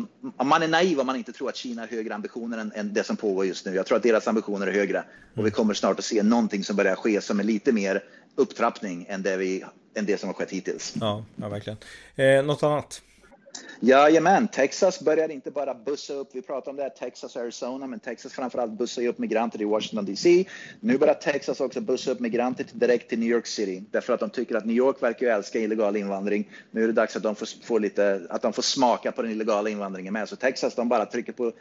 Man 0.44 0.62
är 0.62 0.68
naiv 0.68 1.00
om 1.00 1.06
man 1.06 1.16
inte 1.16 1.32
tror 1.32 1.48
att 1.48 1.56
Kina 1.56 1.82
har 1.82 1.88
högre 1.88 2.14
ambitioner 2.14 2.58
än, 2.58 2.72
än, 2.74 2.94
det 2.94 3.04
som 3.04 3.16
pågår 3.16 3.46
just 3.46 3.66
nu. 3.66 3.74
Jag 3.74 3.86
tror 3.86 3.96
att 3.96 4.02
deras 4.02 4.28
ambitioner 4.28 4.66
är 4.66 4.72
högre. 4.72 5.04
Och 5.34 5.46
vi 5.46 5.50
kommer 5.50 5.74
snart 5.74 5.98
att 5.98 6.04
se 6.04 6.22
någonting 6.22 6.64
som 6.64 6.76
börjar 6.76 6.96
ske 6.96 7.20
som 7.20 7.40
är 7.40 7.44
lite 7.44 7.72
mer 7.72 8.04
upptrappning 8.34 9.06
än 9.08 9.22
det, 9.22 9.36
vi, 9.36 9.64
än 9.94 10.06
det 10.06 10.20
som 10.20 10.28
har 10.28 10.34
skett 10.34 10.50
hittills. 10.50 10.94
Ja, 11.00 11.24
ja 11.36 11.48
verkligen. 11.48 11.78
Eh, 12.16 12.44
något 12.44 12.62
annat? 12.62 13.02
Jajamän, 13.80 14.48
Texas 14.48 15.00
börjar 15.00 15.28
inte 15.28 15.50
bara 15.50 15.74
bussa 15.74 16.12
upp, 16.12 16.28
vi 16.32 16.42
pratar 16.42 16.70
om 16.70 16.76
det 16.76 16.82
här, 16.82 16.90
Texas 16.90 17.36
och 17.36 17.42
Arizona, 17.42 17.86
men 17.86 18.00
Texas 18.00 18.32
framförallt 18.32 18.72
bussar 18.72 19.02
ju 19.02 19.08
upp 19.08 19.18
migranter 19.18 19.58
till 19.58 19.66
Washington 19.66 20.04
DC. 20.04 20.44
Nu 20.80 20.98
börjar 20.98 21.14
Texas 21.14 21.60
också 21.60 21.80
bussa 21.80 22.10
upp 22.10 22.20
migranter 22.20 22.66
direkt 22.72 23.08
till 23.08 23.18
New 23.18 23.28
York 23.28 23.46
City, 23.46 23.84
därför 23.90 24.12
att 24.12 24.20
de 24.20 24.30
tycker 24.30 24.54
att 24.54 24.64
New 24.64 24.76
York 24.76 25.02
verkar 25.02 25.26
ju 25.26 25.32
älska 25.32 25.58
illegal 25.58 25.96
invandring. 25.96 26.50
Nu 26.70 26.82
är 26.82 26.86
det 26.86 26.92
dags 26.92 27.16
att 27.16 27.22
de 27.22 27.36
får, 27.36 27.64
får 27.64 27.80
lite, 27.80 28.26
att 28.30 28.42
de 28.42 28.52
får 28.52 28.62
smaka 28.62 29.12
på 29.12 29.22
den 29.22 29.30
illegala 29.30 29.70
invandringen 29.70 30.12
med. 30.12 30.28
Så 30.28 30.36
Texas, 30.36 30.74
de 30.74 30.88
bara 30.88 31.06
trycker 31.06 31.32
på, 31.32 31.52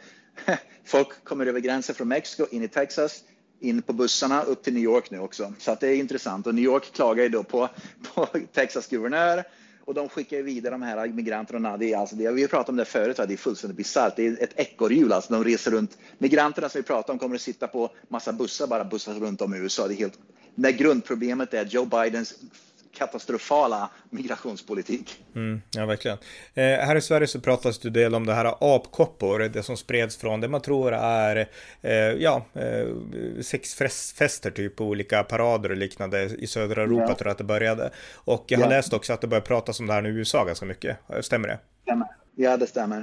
folk 0.84 1.24
kommer 1.24 1.46
över 1.46 1.60
gränsen 1.60 1.94
från 1.94 2.08
Mexiko 2.08 2.46
in 2.50 2.62
i 2.62 2.68
Texas, 2.68 3.22
in 3.60 3.82
på 3.82 3.92
bussarna 3.92 4.42
upp 4.42 4.62
till 4.62 4.74
New 4.74 4.82
York 4.82 5.10
nu 5.10 5.18
också. 5.18 5.52
Så 5.58 5.70
att 5.70 5.80
det 5.80 5.88
är 5.88 5.96
intressant. 5.96 6.46
Och 6.46 6.54
New 6.54 6.64
York 6.64 6.92
klagar 6.92 7.22
ju 7.22 7.28
då 7.28 7.42
på, 7.42 7.68
på 8.14 8.26
Texas 8.52 8.86
guvernör 8.86 9.44
och 9.86 9.94
de 9.94 10.08
skickar 10.08 10.42
vidare 10.42 10.74
de 10.74 10.82
här 10.82 11.08
migranterna. 11.08 11.76
Det 11.76 11.92
är 11.92 11.98
alltså, 11.98 12.16
det, 12.16 12.30
vi 12.30 12.42
har 12.42 12.48
pratat 12.48 12.68
om 12.68 12.76
det 12.76 12.84
förut, 12.84 13.16
det 13.16 13.32
är 13.32 13.36
fullständigt 13.36 13.76
bisarrt. 13.76 14.16
Det 14.16 14.26
är 14.26 14.42
ett 14.42 14.52
ekorrhjul. 14.56 15.12
Alltså, 15.12 15.32
de 15.32 15.44
reser 15.44 15.70
runt. 15.70 15.98
Migranterna 16.18 16.68
som 16.68 16.78
vi 16.78 16.82
pratar 16.82 17.12
om 17.12 17.18
kommer 17.18 17.34
att 17.34 17.40
sitta 17.40 17.66
på 17.66 17.90
massa 18.08 18.32
bussar, 18.32 18.66
bara 18.66 18.84
bussar 18.84 19.14
runt 19.14 19.40
om 19.40 19.54
i 19.54 19.58
USA. 19.58 19.88
Det 19.88 19.94
är 19.94 19.96
helt, 19.96 20.18
när 20.54 20.70
grundproblemet 20.70 21.54
är 21.54 21.64
Joe 21.64 21.84
Bidens 21.84 22.34
katastrofala 22.96 23.90
migrationspolitik. 24.10 25.24
Mm, 25.34 25.62
ja, 25.70 25.86
verkligen. 25.86 26.18
Eh, 26.54 26.62
här 26.64 26.96
i 26.96 27.00
Sverige 27.00 27.26
så 27.26 27.40
pratas 27.40 27.78
det 27.78 27.90
del 27.90 28.14
om 28.14 28.26
det 28.26 28.34
här 28.34 28.54
apkoppor, 28.60 29.38
det 29.38 29.62
som 29.62 29.76
spreds 29.76 30.16
från 30.16 30.40
det 30.40 30.48
man 30.48 30.60
tror 30.60 30.92
är 30.94 31.48
eh, 31.82 31.92
ja, 31.92 32.44
eh, 32.54 32.88
sexfester 33.42 34.50
typ 34.50 34.76
på 34.76 34.84
olika 34.84 35.22
parader 35.22 35.70
och 35.70 35.76
liknande 35.76 36.22
i 36.24 36.46
södra 36.46 36.82
Europa 36.82 37.06
ja. 37.08 37.14
tror 37.14 37.26
jag 37.26 37.32
att 37.32 37.38
det 37.38 37.44
började. 37.44 37.90
Och 38.14 38.44
jag 38.48 38.58
har 38.58 38.64
ja. 38.64 38.70
läst 38.70 38.92
också 38.92 39.12
att 39.12 39.20
det 39.20 39.26
börjar 39.26 39.42
pratas 39.42 39.80
om 39.80 39.86
det 39.86 39.92
här 39.92 40.02
nu 40.02 40.08
i 40.08 40.12
USA 40.12 40.44
ganska 40.44 40.66
mycket. 40.66 40.96
Stämmer 41.20 41.48
det? 41.48 41.58
Ja, 42.38 42.56
det 42.56 42.66
stämmer. 42.66 42.98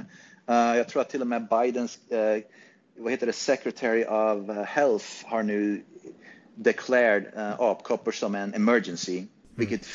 Uh, 0.50 0.76
jag 0.76 0.88
tror 0.88 1.02
att 1.02 1.10
till 1.10 1.20
och 1.20 1.26
med 1.26 1.48
Bidens, 1.48 1.98
uh, 2.12 2.42
vad 2.96 3.12
heter 3.12 3.26
det, 3.26 3.32
Secretary 3.32 4.04
of 4.04 4.66
Health 4.66 5.06
har 5.24 5.42
nu 5.42 5.82
declared 6.54 7.26
uh, 7.36 7.60
apkoppor 7.60 8.12
som 8.12 8.34
en 8.34 8.54
emergency. 8.54 9.24
Vilket 9.56 9.86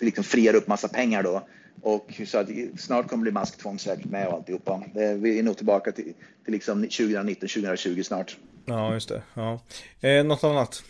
liksom 0.00 0.24
friar 0.24 0.54
upp 0.54 0.66
massa 0.66 0.88
pengar 0.88 1.22
då. 1.22 1.48
Och 1.82 2.20
så 2.26 2.38
att 2.38 2.48
snart 2.78 3.08
kommer 3.08 3.24
det 3.24 3.30
bli 3.30 3.32
masktvång 3.32 3.78
säkert 3.78 4.04
med 4.04 4.26
och 4.26 4.34
alltihopa. 4.34 4.82
Vi 4.94 5.38
är 5.38 5.42
nog 5.42 5.56
tillbaka 5.56 5.92
till, 5.92 6.12
till 6.44 6.52
liksom 6.52 6.82
2019, 6.82 7.48
2020 7.48 8.02
snart. 8.02 8.36
Ja, 8.64 8.94
just 8.94 9.08
det. 9.08 9.22
Ja. 9.34 9.60
Eh, 10.00 10.24
något 10.24 10.44
annat? 10.44 10.82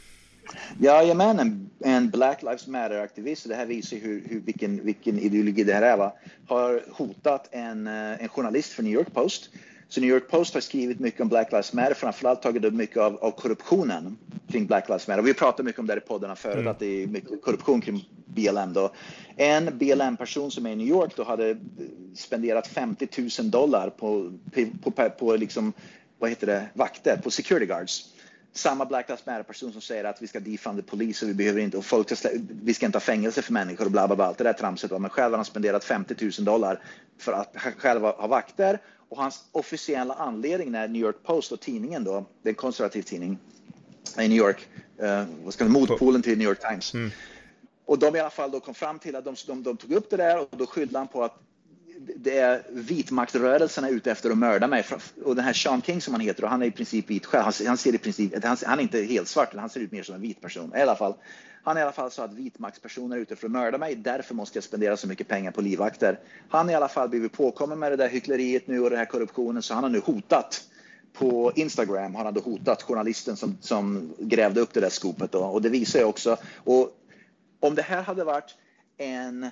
Jajamän, 0.80 1.38
en, 1.38 1.70
en 1.84 2.10
Black 2.10 2.42
Lives 2.42 2.66
Matter-aktivist, 2.66 3.48
det 3.48 3.54
här 3.54 3.66
visar 3.66 3.96
hur, 3.96 4.24
hur, 4.28 4.40
vilken, 4.40 4.84
vilken 4.84 5.18
ideologi 5.18 5.64
det 5.64 5.72
här 5.72 5.82
är, 5.82 5.96
va? 5.96 6.12
har 6.48 6.82
hotat 6.90 7.48
en, 7.52 7.86
eh, 7.86 8.22
en 8.22 8.28
journalist 8.28 8.72
för 8.72 8.82
New 8.82 8.92
York 8.92 9.14
Post 9.14 9.50
så 9.88 10.00
New 10.00 10.10
York 10.10 10.28
Post 10.28 10.54
har 10.54 10.60
skrivit 10.60 11.00
mycket 11.00 11.20
om 11.20 11.28
Black 11.28 11.52
Lives 11.52 11.72
Matter, 11.72 11.94
framförallt 11.94 12.42
tagit 12.42 12.64
upp 12.64 12.74
mycket 12.74 12.96
av, 12.96 13.16
av 13.16 13.30
korruptionen 13.30 14.16
kring 14.48 14.66
Black 14.66 14.88
Lives 14.88 15.08
Matter. 15.08 15.22
Vi 15.22 15.34
pratade 15.34 15.62
mycket 15.62 15.78
om 15.78 15.86
det 15.86 15.96
i 15.96 16.00
poddarna 16.00 16.36
förut, 16.36 16.56
mm. 16.56 16.68
att 16.68 16.78
det 16.78 17.02
är 17.02 17.06
mycket 17.06 17.42
korruption 17.42 17.80
kring 17.80 18.08
BLM. 18.26 18.72
Då. 18.72 18.92
En 19.36 19.78
BLM-person 19.78 20.50
som 20.50 20.66
är 20.66 20.70
i 20.70 20.76
New 20.76 20.88
York 20.88 21.16
då 21.16 21.24
hade 21.24 21.56
spenderat 22.14 22.66
50 22.66 23.08
000 23.40 23.50
dollar 23.50 23.90
på, 23.90 24.32
på, 24.82 24.90
på, 24.90 25.10
på 25.10 25.36
liksom, 25.36 25.72
vad 26.18 26.30
heter 26.30 26.46
det, 26.46 26.66
vakter, 26.74 27.16
på 27.16 27.30
security 27.30 27.66
guards 27.66 28.14
samma 28.54 28.84
Black 28.84 29.08
Lives 29.08 29.26
Matter-person 29.26 29.72
som 29.72 29.80
säger 29.80 30.04
att 30.04 30.22
vi 30.22 30.26
ska 30.26 30.40
defunda 30.40 30.82
polis 30.82 31.22
och 31.22 31.28
vi 31.28 31.34
behöver 31.34 31.60
inte, 31.60 31.76
och 31.76 31.84
folk 31.84 32.16
ska, 32.16 32.28
vi 32.62 32.74
ska 32.74 32.86
inte 32.86 32.96
ha 32.96 33.00
fängelse 33.00 33.42
för 33.42 33.52
människor 33.52 33.84
och 33.84 33.90
bla 33.90 34.06
bla 34.06 34.16
bla, 34.16 34.24
allt 34.24 34.38
det 34.38 34.44
där 34.44 34.52
tramset. 34.52 34.90
Men 34.90 35.10
själv 35.10 35.32
har 35.32 35.38
han 35.38 35.44
spenderat 35.44 35.84
50 35.84 36.14
000 36.24 36.32
dollar 36.44 36.80
för 37.18 37.32
att 37.32 37.56
själv 37.78 38.02
ha 38.02 38.26
vakter 38.26 38.78
och 39.14 39.22
hans 39.22 39.44
officiella 39.52 40.14
anledning 40.14 40.70
när 40.72 40.88
New 40.88 41.02
York 41.02 41.16
Post 41.22 41.52
och 41.52 41.60
tidningen 41.60 42.04
då, 42.04 42.24
det 42.42 42.48
är 42.48 42.50
en 42.50 42.54
konservativ 42.54 43.02
tidning 43.02 43.38
i 44.18 44.28
New 44.28 44.38
York, 44.38 44.68
uh, 45.02 45.24
vad 45.44 45.54
ska 45.54 45.64
man, 45.64 45.72
motpolen 45.72 46.22
till 46.22 46.38
New 46.38 46.48
York 46.48 46.60
Times. 46.68 46.94
Mm. 46.94 47.10
Och 47.84 47.98
de 47.98 48.16
i 48.16 48.20
alla 48.20 48.30
fall 48.30 48.50
då 48.50 48.60
kom 48.60 48.74
fram 48.74 48.98
till 48.98 49.16
att 49.16 49.24
de, 49.24 49.34
de, 49.46 49.62
de 49.62 49.76
tog 49.76 49.92
upp 49.92 50.10
det 50.10 50.16
där 50.16 50.38
och 50.38 50.48
då 50.50 50.66
skyllde 50.66 50.98
han 50.98 51.08
på 51.08 51.24
att 51.24 51.40
det 52.16 52.38
är 52.38 52.62
vitmaktrörelsen 52.70 53.84
är 53.84 53.90
ute 53.90 54.10
efter 54.10 54.30
att 54.30 54.38
mörda 54.38 54.66
mig. 54.66 54.84
Och 55.24 55.36
den 55.36 55.44
här 55.44 55.52
Sean 55.52 55.82
King 55.82 56.00
som 56.00 56.14
han 56.14 56.20
heter, 56.20 56.44
och 56.44 56.50
han 56.50 56.62
är 56.62 56.66
i 56.66 56.70
princip 56.70 57.10
vit 57.10 57.26
själv. 57.26 57.44
Han, 57.44 57.52
han, 57.66 57.76
ser 57.76 57.94
i 57.94 57.98
princip, 57.98 58.44
han, 58.44 58.56
han 58.66 58.78
är 58.78 58.82
inte 58.82 59.02
helt 59.02 59.28
svart, 59.28 59.54
han 59.54 59.70
ser 59.70 59.80
ut 59.80 59.92
mer 59.92 60.02
som 60.02 60.14
en 60.14 60.20
vit 60.20 60.40
person. 60.40 60.72
I 60.76 60.80
alla 60.80 60.96
fall, 60.96 61.14
han 61.64 61.78
i 61.78 61.82
alla 61.82 61.92
fall 61.92 62.10
sa 62.10 62.24
att 62.24 62.32
vitmaktspersoner 62.32 63.16
är 63.16 63.20
ute 63.20 63.36
för 63.36 63.46
att 63.46 63.52
mörda 63.52 63.78
mig, 63.78 63.94
därför 63.94 64.34
måste 64.34 64.56
jag 64.56 64.64
spendera 64.64 64.96
så 64.96 65.08
mycket 65.08 65.28
pengar 65.28 65.50
på 65.50 65.60
livvakter. 65.60 66.18
Han 66.48 66.70
i 66.70 66.74
alla 66.74 66.88
fall 66.88 67.08
blivit 67.08 67.32
påkommen 67.32 67.78
med 67.78 67.92
det 67.92 67.96
där 67.96 68.08
hyckleriet 68.08 68.66
nu 68.66 68.80
och 68.80 68.90
den 68.90 68.98
här 68.98 69.06
korruptionen, 69.06 69.62
så 69.62 69.74
han 69.74 69.82
har 69.82 69.90
nu 69.90 70.00
hotat 70.00 70.62
på 71.12 71.52
Instagram 71.54 72.14
har 72.14 72.24
han 72.24 72.34
då 72.34 72.40
hotat 72.40 72.82
journalisten 72.82 73.36
som, 73.36 73.58
som 73.60 74.12
grävde 74.18 74.60
upp 74.60 74.72
det 74.72 74.80
där 74.80 74.90
skopet. 74.90 75.32
Då. 75.32 75.38
Och 75.38 75.62
det 75.62 75.68
visar 75.68 75.98
ju 75.98 76.04
också. 76.04 76.36
Och 76.56 76.90
om 77.60 77.74
det 77.74 77.82
här 77.82 78.02
hade 78.02 78.24
varit 78.24 78.54
en 78.96 79.50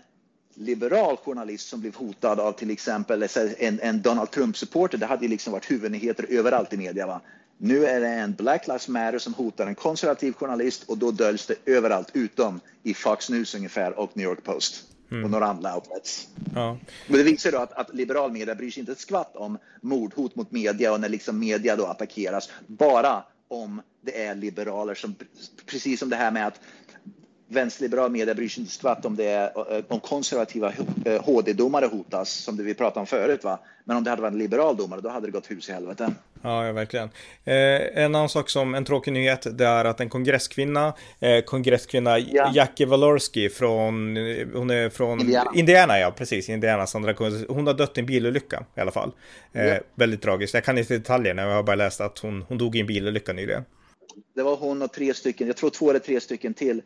liberal 0.55 1.17
journalist 1.17 1.69
som 1.69 1.81
blev 1.81 1.97
hotad 1.97 2.41
av 2.41 2.53
till 2.53 2.71
exempel 2.71 3.29
en, 3.59 3.81
en 3.81 4.03
Donald 4.03 4.31
Trump-supporter, 4.31 4.99
det 4.99 5.07
hade 5.07 5.25
ju 5.25 5.29
liksom 5.29 5.53
varit 5.53 5.71
huvudnyheter 5.71 6.27
överallt 6.29 6.73
i 6.73 6.77
media. 6.77 7.07
Va? 7.07 7.21
Nu 7.65 7.87
är 7.87 8.01
det 8.01 8.09
en 8.09 8.35
Black 8.35 8.67
Lives 8.67 8.89
Matter 8.89 9.19
som 9.19 9.35
hotar 9.35 9.67
en 9.67 9.75
konservativ 9.75 10.33
journalist 10.33 10.83
och 10.87 10.99
då 10.99 11.11
döljs 11.11 11.47
det 11.47 11.55
överallt 11.67 12.11
utom 12.13 12.61
i 12.83 12.95
Fox 12.95 13.31
News 13.31 13.55
ungefär 13.55 13.99
och 13.99 14.17
New 14.17 14.27
York 14.27 14.45
Post. 14.45 14.85
Mm. 15.11 15.25
och 15.25 15.31
några 15.31 15.47
andra 15.47 15.75
outlets. 15.75 16.29
Ja. 16.55 16.79
Men 17.07 17.19
det 17.19 17.23
visar 17.23 17.53
då 17.53 17.59
att, 17.59 17.73
att 17.73 17.95
liberal 17.95 18.33
media 18.33 18.55
bryr 18.55 18.71
sig 18.71 18.81
inte 18.81 18.93
ett 18.93 18.99
skvatt 18.99 19.37
om 19.37 19.59
mordhot 19.81 20.37
mot 20.37 20.51
media 20.51 20.93
och 20.93 21.01
när 21.01 21.09
liksom 21.09 21.39
media 21.39 21.77
då 21.77 21.87
attackeras. 21.87 22.51
Bara 22.67 23.25
om 23.49 23.83
det 24.01 24.23
är 24.25 24.35
liberaler 24.35 24.95
som, 24.95 25.15
precis 25.67 26.01
som 26.01 26.09
det 26.09 26.17
här 26.17 26.31
med 26.31 26.47
att 26.47 26.61
vänsterliberal 27.53 28.11
media 28.11 28.35
bryr 28.35 28.49
sig 28.49 28.61
inte 28.61 28.73
skvatt 28.73 29.05
om 29.05 29.17
det 29.17 29.27
är 29.27 29.77
eh, 29.77 29.85
om 29.89 30.01
konservativa 30.01 30.73
HD-domare 31.21 31.87
hotas, 31.87 32.31
som 32.31 32.57
det 32.57 32.63
vi 32.63 32.75
pratade 32.75 33.01
om 33.01 33.07
förut. 33.07 33.45
Va? 33.45 33.59
Men 33.85 33.97
om 33.97 34.05
det 34.05 34.11
hade 34.11 34.23
varit 34.23 34.33
en 34.33 34.39
liberal 34.39 34.77
domare, 34.77 35.01
då 35.01 35.09
hade 35.09 35.27
det 35.27 35.31
gått 35.31 35.51
hus 35.51 35.69
i 35.69 35.73
helvete. 35.73 36.15
Ja, 36.43 36.67
ja 36.67 36.73
verkligen. 36.73 37.11
Eh, 37.45 38.05
en 38.05 38.15
annan 38.15 38.29
sak 38.29 38.51
som 38.51 38.75
en 38.75 38.85
tråkig 38.85 39.13
nyhet, 39.13 39.59
det 39.59 39.67
är 39.67 39.85
att 39.85 40.01
en 40.01 40.09
kongresskvinna, 40.09 40.95
eh, 41.21 41.45
kongresskvinna 41.45 42.19
ja. 42.19 42.53
Jackie 42.55 42.87
Walorski 42.87 43.49
från, 43.49 44.17
hon 44.55 44.71
är 44.71 44.91
från 44.91 45.21
Indiana, 45.21 45.51
Indiana 45.55 45.99
ja, 45.99 46.11
precis, 46.11 46.49
Indianas 46.49 46.95
andra 46.95 47.15
hon 47.49 47.67
har 47.67 47.75
dött 47.75 47.99
i 47.99 48.01
en 48.01 48.07
bilolycka 48.07 48.65
i 48.77 48.81
alla 48.81 48.91
fall. 48.91 49.13
Eh, 49.53 49.67
ja. 49.67 49.79
Väldigt 49.95 50.23
tragiskt. 50.23 50.55
Jag 50.55 50.65
kan 50.65 50.79
inte 50.79 50.95
detaljerna, 50.95 51.43
jag 51.43 51.55
har 51.55 51.63
bara 51.63 51.77
läst 51.77 52.01
att 52.01 52.19
hon, 52.19 52.45
hon 52.49 52.59
dog 52.59 52.77
i 52.77 52.81
en 52.81 52.87
bilolycka 52.87 53.33
nyligen. 53.33 53.65
Det 54.35 54.43
var 54.43 54.57
hon 54.57 54.83
och 54.83 54.93
tre 54.93 55.15
stycken, 55.15 55.47
jag 55.47 55.57
tror 55.57 55.71
två 55.71 55.91
eller 55.91 56.01
tre 56.01 56.21
stycken 56.21 56.55
till. 56.55 56.83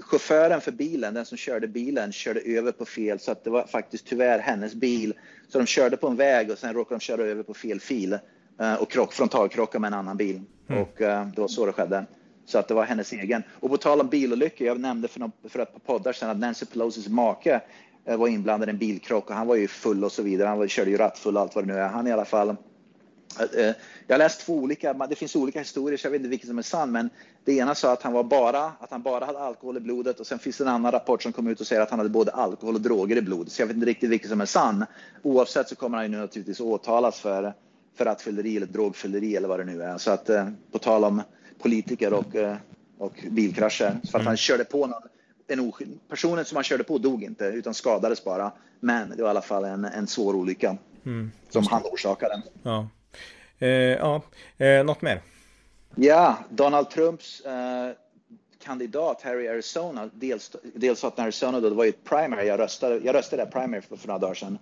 Chauffören 0.00 0.60
för 0.60 0.72
bilen, 0.72 1.14
den 1.14 1.24
som 1.24 1.38
körde 1.38 1.68
bilen, 1.68 2.12
körde 2.12 2.40
över 2.40 2.72
på 2.72 2.84
fel 2.84 3.18
så 3.18 3.32
att 3.32 3.44
det 3.44 3.50
var 3.50 3.66
faktiskt 3.66 4.06
tyvärr 4.06 4.38
hennes 4.38 4.74
bil. 4.74 5.14
Så 5.48 5.58
de 5.58 5.66
körde 5.66 5.96
på 5.96 6.08
en 6.08 6.16
väg 6.16 6.50
och 6.50 6.58
sen 6.58 6.74
råkade 6.74 6.94
de 6.94 7.00
köra 7.00 7.22
över 7.22 7.42
på 7.42 7.54
fel 7.54 7.80
fil 7.80 8.18
eh, 8.60 8.74
och 8.74 8.90
krock, 8.90 9.12
frontalkrocka 9.12 9.78
med 9.78 9.88
en 9.88 9.94
annan 9.94 10.16
bil. 10.16 10.42
Mm. 10.68 10.82
Och 10.82 11.00
uh, 11.00 11.26
det 11.26 11.40
var 11.40 11.48
så 11.48 11.66
det 11.66 11.72
skedde. 11.72 12.06
Så 12.46 12.58
att 12.58 12.68
det 12.68 12.74
var 12.74 12.84
hennes 12.84 13.12
egen. 13.12 13.42
Och 13.60 13.70
på 13.70 13.76
tal 13.76 14.00
om 14.00 14.08
bilolyckor, 14.08 14.66
jag 14.66 14.80
nämnde 14.80 15.08
för, 15.08 15.20
någon, 15.20 15.32
för 15.48 15.58
ett 15.58 15.72
par 15.72 15.80
poddar 15.80 16.12
sedan 16.12 16.30
att 16.30 16.38
Nancy 16.38 16.66
Pelosis 16.66 17.08
make 17.08 17.60
uh, 18.10 18.16
var 18.16 18.28
inblandad 18.28 18.68
i 18.68 18.70
en 18.70 18.78
bilkrock 18.78 19.30
och 19.30 19.36
han 19.36 19.46
var 19.46 19.56
ju 19.56 19.68
full 19.68 20.04
och 20.04 20.12
så 20.12 20.22
vidare. 20.22 20.48
Han 20.48 20.58
var, 20.58 20.66
körde 20.66 20.90
ju 20.90 20.96
rattfull 20.96 21.36
och 21.36 21.42
allt 21.42 21.54
vad 21.54 21.66
det 21.66 21.72
nu 21.72 21.78
är. 21.78 21.88
Han 21.88 22.06
i 22.06 22.12
alla 22.12 22.24
fall 22.24 22.48
Eh, 22.48 22.56
jag 24.06 24.14
har 24.14 24.18
läst 24.18 24.40
två 24.40 24.54
olika, 24.54 24.92
det 24.92 25.14
finns 25.14 25.36
olika 25.36 25.58
historier 25.58 25.98
så 25.98 26.06
jag 26.06 26.10
vet 26.10 26.18
inte 26.18 26.28
vilken 26.28 26.48
som 26.48 26.58
är 26.58 26.62
sann, 26.62 26.92
men 26.92 27.10
det 27.44 27.52
ena 27.52 27.74
sa 27.74 27.92
att 27.92 28.02
han 28.02 28.12
var 28.12 28.24
bara, 28.24 28.64
att 28.64 28.90
han 28.90 29.02
bara 29.02 29.24
hade 29.24 29.38
alkohol 29.38 29.76
i 29.76 29.80
blodet 29.80 30.20
och 30.20 30.26
sen 30.26 30.38
finns 30.38 30.58
det 30.58 30.64
en 30.64 30.68
annan 30.68 30.92
rapport 30.92 31.22
som 31.22 31.32
kom 31.32 31.46
ut 31.46 31.60
och 31.60 31.66
säger 31.66 31.82
att 31.82 31.90
han 31.90 31.98
hade 31.98 32.10
både 32.10 32.32
alkohol 32.32 32.74
och 32.74 32.80
droger 32.80 33.16
i 33.16 33.22
blodet. 33.22 33.52
Så 33.52 33.62
jag 33.62 33.66
vet 33.66 33.76
inte 33.76 33.86
riktigt 33.86 34.10
vilken 34.10 34.30
som 34.30 34.40
är 34.40 34.46
sann. 34.46 34.84
Oavsett 35.22 35.68
så 35.68 35.76
kommer 35.76 35.96
han 35.96 36.04
ju 36.06 36.10
nu 36.10 36.18
naturligtvis 36.18 36.60
åtalas 36.60 37.20
för, 37.20 37.54
för 37.96 38.04
rattfylleri 38.04 38.56
eller 38.56 38.66
drogfylleri 38.66 39.36
eller 39.36 39.48
vad 39.48 39.60
det 39.60 39.64
nu 39.64 39.82
är. 39.82 39.98
Så 39.98 40.10
att 40.10 40.28
eh, 40.28 40.48
på 40.72 40.78
tal 40.78 41.04
om 41.04 41.22
politiker 41.58 42.12
och, 42.12 42.36
eh, 42.36 42.56
och 42.98 43.24
bilkrascher, 43.30 43.90
för 43.90 44.08
att 44.08 44.14
mm. 44.14 44.26
han 44.26 44.36
körde 44.36 44.64
på 44.64 44.86
någon 44.86 45.02
en 45.48 45.72
personen 46.08 46.44
som 46.44 46.56
han 46.56 46.64
körde 46.64 46.84
på 46.84 46.98
dog 46.98 47.22
inte 47.22 47.44
utan 47.44 47.74
skadades 47.74 48.24
bara. 48.24 48.52
Men 48.80 49.10
det 49.10 49.22
var 49.22 49.28
i 49.28 49.30
alla 49.30 49.42
fall 49.42 49.64
en, 49.64 49.84
en 49.84 50.06
svår 50.06 50.34
olycka 50.34 50.76
mm. 51.04 51.30
som 51.50 51.66
han 51.66 51.82
orsakade. 51.84 52.42
Ja. 52.62 52.88
Eh, 53.58 53.68
ja, 53.68 54.22
eh, 54.58 54.84
något 54.84 55.02
mer? 55.02 55.20
Ja, 55.94 56.38
Donald 56.50 56.90
Trumps 56.90 57.40
eh, 57.40 57.90
kandidat 58.64 59.22
här 59.22 59.40
i 59.40 59.48
Arizona, 59.48 60.10
dels, 60.14 60.56
delstaten 60.74 61.24
Arizona, 61.24 61.60
då, 61.60 61.68
det 61.68 61.74
var 61.74 61.84
ju 61.84 61.88
ett 61.88 62.04
primary, 62.04 62.46
jag 62.46 62.60
röstade, 62.60 63.00
jag 63.04 63.14
röstade 63.14 63.44
där 63.44 63.50
primary 63.50 63.80
för, 63.80 63.96
för 63.96 64.08
några 64.08 64.18
dagar 64.18 64.34
sedan. 64.34 64.58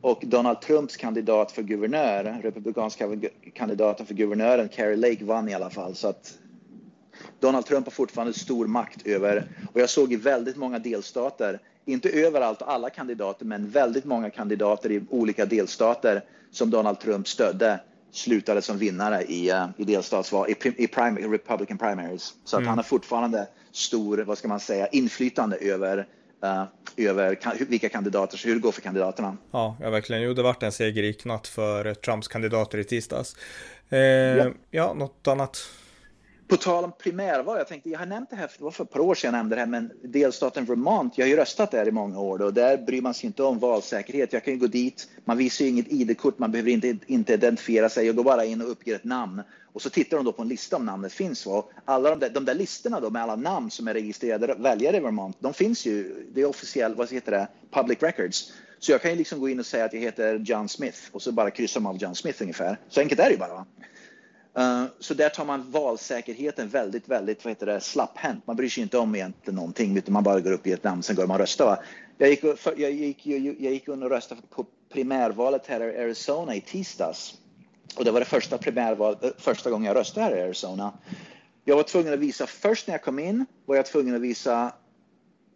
Och 0.00 0.22
Donald 0.26 0.60
Trumps 0.60 0.96
kandidat 0.96 1.52
för 1.52 1.62
guvernör, 1.62 2.40
republikanska 2.42 3.08
kandidaten 3.54 4.06
för 4.06 4.14
guvernören, 4.14 4.68
Carrie 4.68 4.96
Lake, 4.96 5.24
vann 5.24 5.48
i 5.48 5.54
alla 5.54 5.70
fall. 5.70 5.94
Så 5.94 6.08
att 6.08 6.38
Donald 7.40 7.66
Trump 7.66 7.86
har 7.86 7.90
fortfarande 7.90 8.32
stor 8.34 8.66
makt 8.66 9.06
över, 9.06 9.48
och 9.74 9.80
jag 9.80 9.90
såg 9.90 10.12
i 10.12 10.16
väldigt 10.16 10.56
många 10.56 10.78
delstater, 10.78 11.60
inte 11.84 12.10
överallt 12.10 12.62
alla 12.62 12.90
kandidater, 12.90 13.44
men 13.44 13.70
väldigt 13.70 14.04
många 14.04 14.30
kandidater 14.30 14.90
i 14.90 15.02
olika 15.10 15.46
delstater 15.46 16.24
som 16.50 16.70
Donald 16.70 17.00
Trump 17.00 17.28
stödde 17.28 17.80
slutade 18.12 18.62
som 18.62 18.78
vinnare 18.78 19.22
i, 19.22 19.52
uh, 19.52 19.66
i 19.76 19.84
delstatsval, 19.84 20.50
i, 20.50 20.56
i 20.76 20.86
primary, 20.86 21.24
Republican 21.24 21.78
primaries. 21.78 22.34
Så 22.44 22.56
mm. 22.56 22.64
att 22.64 22.68
han 22.68 22.78
har 22.78 22.84
fortfarande 22.84 23.48
stor, 23.72 24.18
vad 24.18 24.38
ska 24.38 24.48
man 24.48 24.60
säga, 24.60 24.86
inflytande 24.86 25.56
över 25.56 26.06
Uh, 26.44 26.64
över 26.96 27.38
vilka 27.64 27.88
kandidater, 27.88 28.40
hur 28.44 28.54
det 28.54 28.60
går 28.60 28.72
för 28.72 28.80
kandidaterna. 28.80 29.36
Ja, 29.50 29.76
ja 29.80 29.90
verkligen. 29.90 30.22
Jo, 30.22 30.34
det 30.34 30.42
vart 30.42 30.62
en 30.62 30.72
segerrik 30.72 31.24
natt 31.24 31.46
för 31.46 31.94
Trumps 31.94 32.28
kandidater 32.28 32.78
i 32.78 32.84
tisdags. 32.84 33.36
Eh, 33.88 33.98
ja. 33.98 34.50
ja, 34.70 34.94
något 34.94 35.28
annat 35.28 35.58
på 36.50 36.56
tal 36.56 36.84
om 36.84 36.92
primärval, 36.98 37.58
jag 37.58 37.68
tänkte, 37.68 37.90
jag 37.90 37.98
har 37.98 38.06
nämnt 38.06 38.30
det 38.30 38.36
här, 38.36 38.50
det 38.58 38.64
var 38.64 38.70
för 38.70 38.84
ett 38.84 38.90
par 38.90 39.00
år 39.00 39.14
sedan 39.14 39.28
jag 39.28 39.38
nämnde 39.38 39.56
det 39.56 39.60
här, 39.60 39.66
men 39.66 39.90
delstaten 40.02 40.64
Vermont, 40.64 41.18
jag 41.18 41.24
har 41.24 41.30
ju 41.30 41.36
röstat 41.36 41.70
där 41.70 41.88
i 41.88 41.90
många 41.90 42.20
år 42.20 42.42
och 42.42 42.54
där 42.54 42.78
bryr 42.78 43.02
man 43.02 43.14
sig 43.14 43.26
inte 43.26 43.42
om 43.42 43.58
valsäkerhet. 43.58 44.32
Jag 44.32 44.44
kan 44.44 44.54
ju 44.54 44.60
gå 44.60 44.66
dit, 44.66 45.08
man 45.24 45.36
visar 45.36 45.64
ju 45.64 45.70
inget 45.70 45.92
ID-kort, 45.92 46.38
man 46.38 46.52
behöver 46.52 46.70
inte, 46.70 46.98
inte 47.06 47.32
identifiera 47.32 47.88
sig, 47.88 48.06
jag 48.06 48.16
går 48.16 48.24
bara 48.24 48.44
in 48.44 48.62
och 48.62 48.70
uppger 48.70 48.94
ett 48.94 49.04
namn. 49.04 49.42
Och 49.72 49.82
så 49.82 49.90
tittar 49.90 50.16
de 50.16 50.26
då 50.26 50.32
på 50.32 50.42
en 50.42 50.48
lista 50.48 50.76
om 50.76 50.86
namnet 50.86 51.12
finns. 51.12 51.46
Och 51.46 51.72
alla 51.84 52.10
de 52.10 52.18
där, 52.18 52.30
de 52.30 52.44
där 52.44 52.54
listorna 52.54 53.00
då 53.00 53.10
med 53.10 53.22
alla 53.22 53.36
namn 53.36 53.70
som 53.70 53.88
är 53.88 53.94
registrerade 53.94 54.54
väljare 54.58 54.96
i 54.96 55.00
Vermont, 55.00 55.36
de 55.40 55.54
finns 55.54 55.86
ju, 55.86 56.26
det 56.34 56.40
är 56.40 56.46
officiellt, 56.46 56.96
vad 56.96 57.12
heter 57.12 57.32
det, 57.32 57.48
public 57.70 58.02
records. 58.02 58.52
Så 58.78 58.92
jag 58.92 59.02
kan 59.02 59.10
ju 59.10 59.16
liksom 59.16 59.40
gå 59.40 59.48
in 59.48 59.60
och 59.60 59.66
säga 59.66 59.84
att 59.84 59.92
jag 59.92 60.00
heter 60.00 60.38
John 60.38 60.68
Smith 60.68 60.98
och 61.12 61.22
så 61.22 61.32
bara 61.32 61.50
kryssa 61.50 61.80
av 61.80 61.96
John 61.96 62.14
Smith 62.14 62.42
ungefär. 62.42 62.78
Så 62.88 63.00
enkelt 63.00 63.20
är 63.20 63.24
det 63.24 63.30
ju 63.30 63.38
bara. 63.38 63.54
Va? 63.54 63.66
Eh, 64.56 64.84
så 64.98 65.14
där 65.14 65.28
tar 65.28 65.44
man 65.44 65.70
valsäkerheten 65.70 66.68
väldigt, 66.68 67.08
väldigt 67.08 67.44
vad 67.44 67.50
heter 67.50 67.66
det, 67.66 67.80
slapphänt. 67.80 68.46
Man 68.46 68.56
bryr 68.56 68.68
sig 68.68 68.82
inte 68.82 68.98
om 68.98 69.14
egentligen 69.14 69.54
någonting, 69.54 69.96
utan 69.96 70.12
man 70.12 70.22
bara 70.22 70.40
går 70.40 70.52
upp 70.52 70.66
i 70.66 70.72
ett 70.72 70.84
namn, 70.84 71.02
sen 71.02 71.16
går 71.16 71.26
man 71.26 71.34
och 71.34 71.40
röstar. 71.40 71.66
Va? 71.66 71.78
Jag, 72.18 72.30
gick, 72.30 72.44
jag, 72.76 72.90
gick, 72.90 73.26
jag, 73.26 73.40
gick 73.40 73.60
gick 73.60 73.88
och 73.88 74.10
röstade 74.10 74.40
på 74.50 74.66
primärvalet 74.92 75.66
här 75.66 75.80
i 75.80 75.98
Arizona 75.98 76.54
i 76.54 76.60
tisdags. 76.60 77.34
Och 77.96 78.04
det 78.04 78.10
var 78.10 78.20
det 78.20 78.26
första 78.26 78.58
primärvalet, 78.58 79.24
eh, 79.24 79.30
första 79.38 79.70
gången 79.70 79.86
jag 79.86 79.96
röstade 79.96 80.26
här 80.26 80.36
i 80.36 80.42
Arizona. 80.42 80.92
Jag 81.64 81.76
var 81.76 81.82
tvungen 81.82 82.12
att 82.12 82.18
visa, 82.18 82.46
först 82.46 82.86
när 82.86 82.94
jag 82.94 83.02
kom 83.02 83.18
in 83.18 83.46
var 83.66 83.76
jag 83.76 83.86
tvungen 83.86 84.14
att 84.14 84.20
visa 84.20 84.72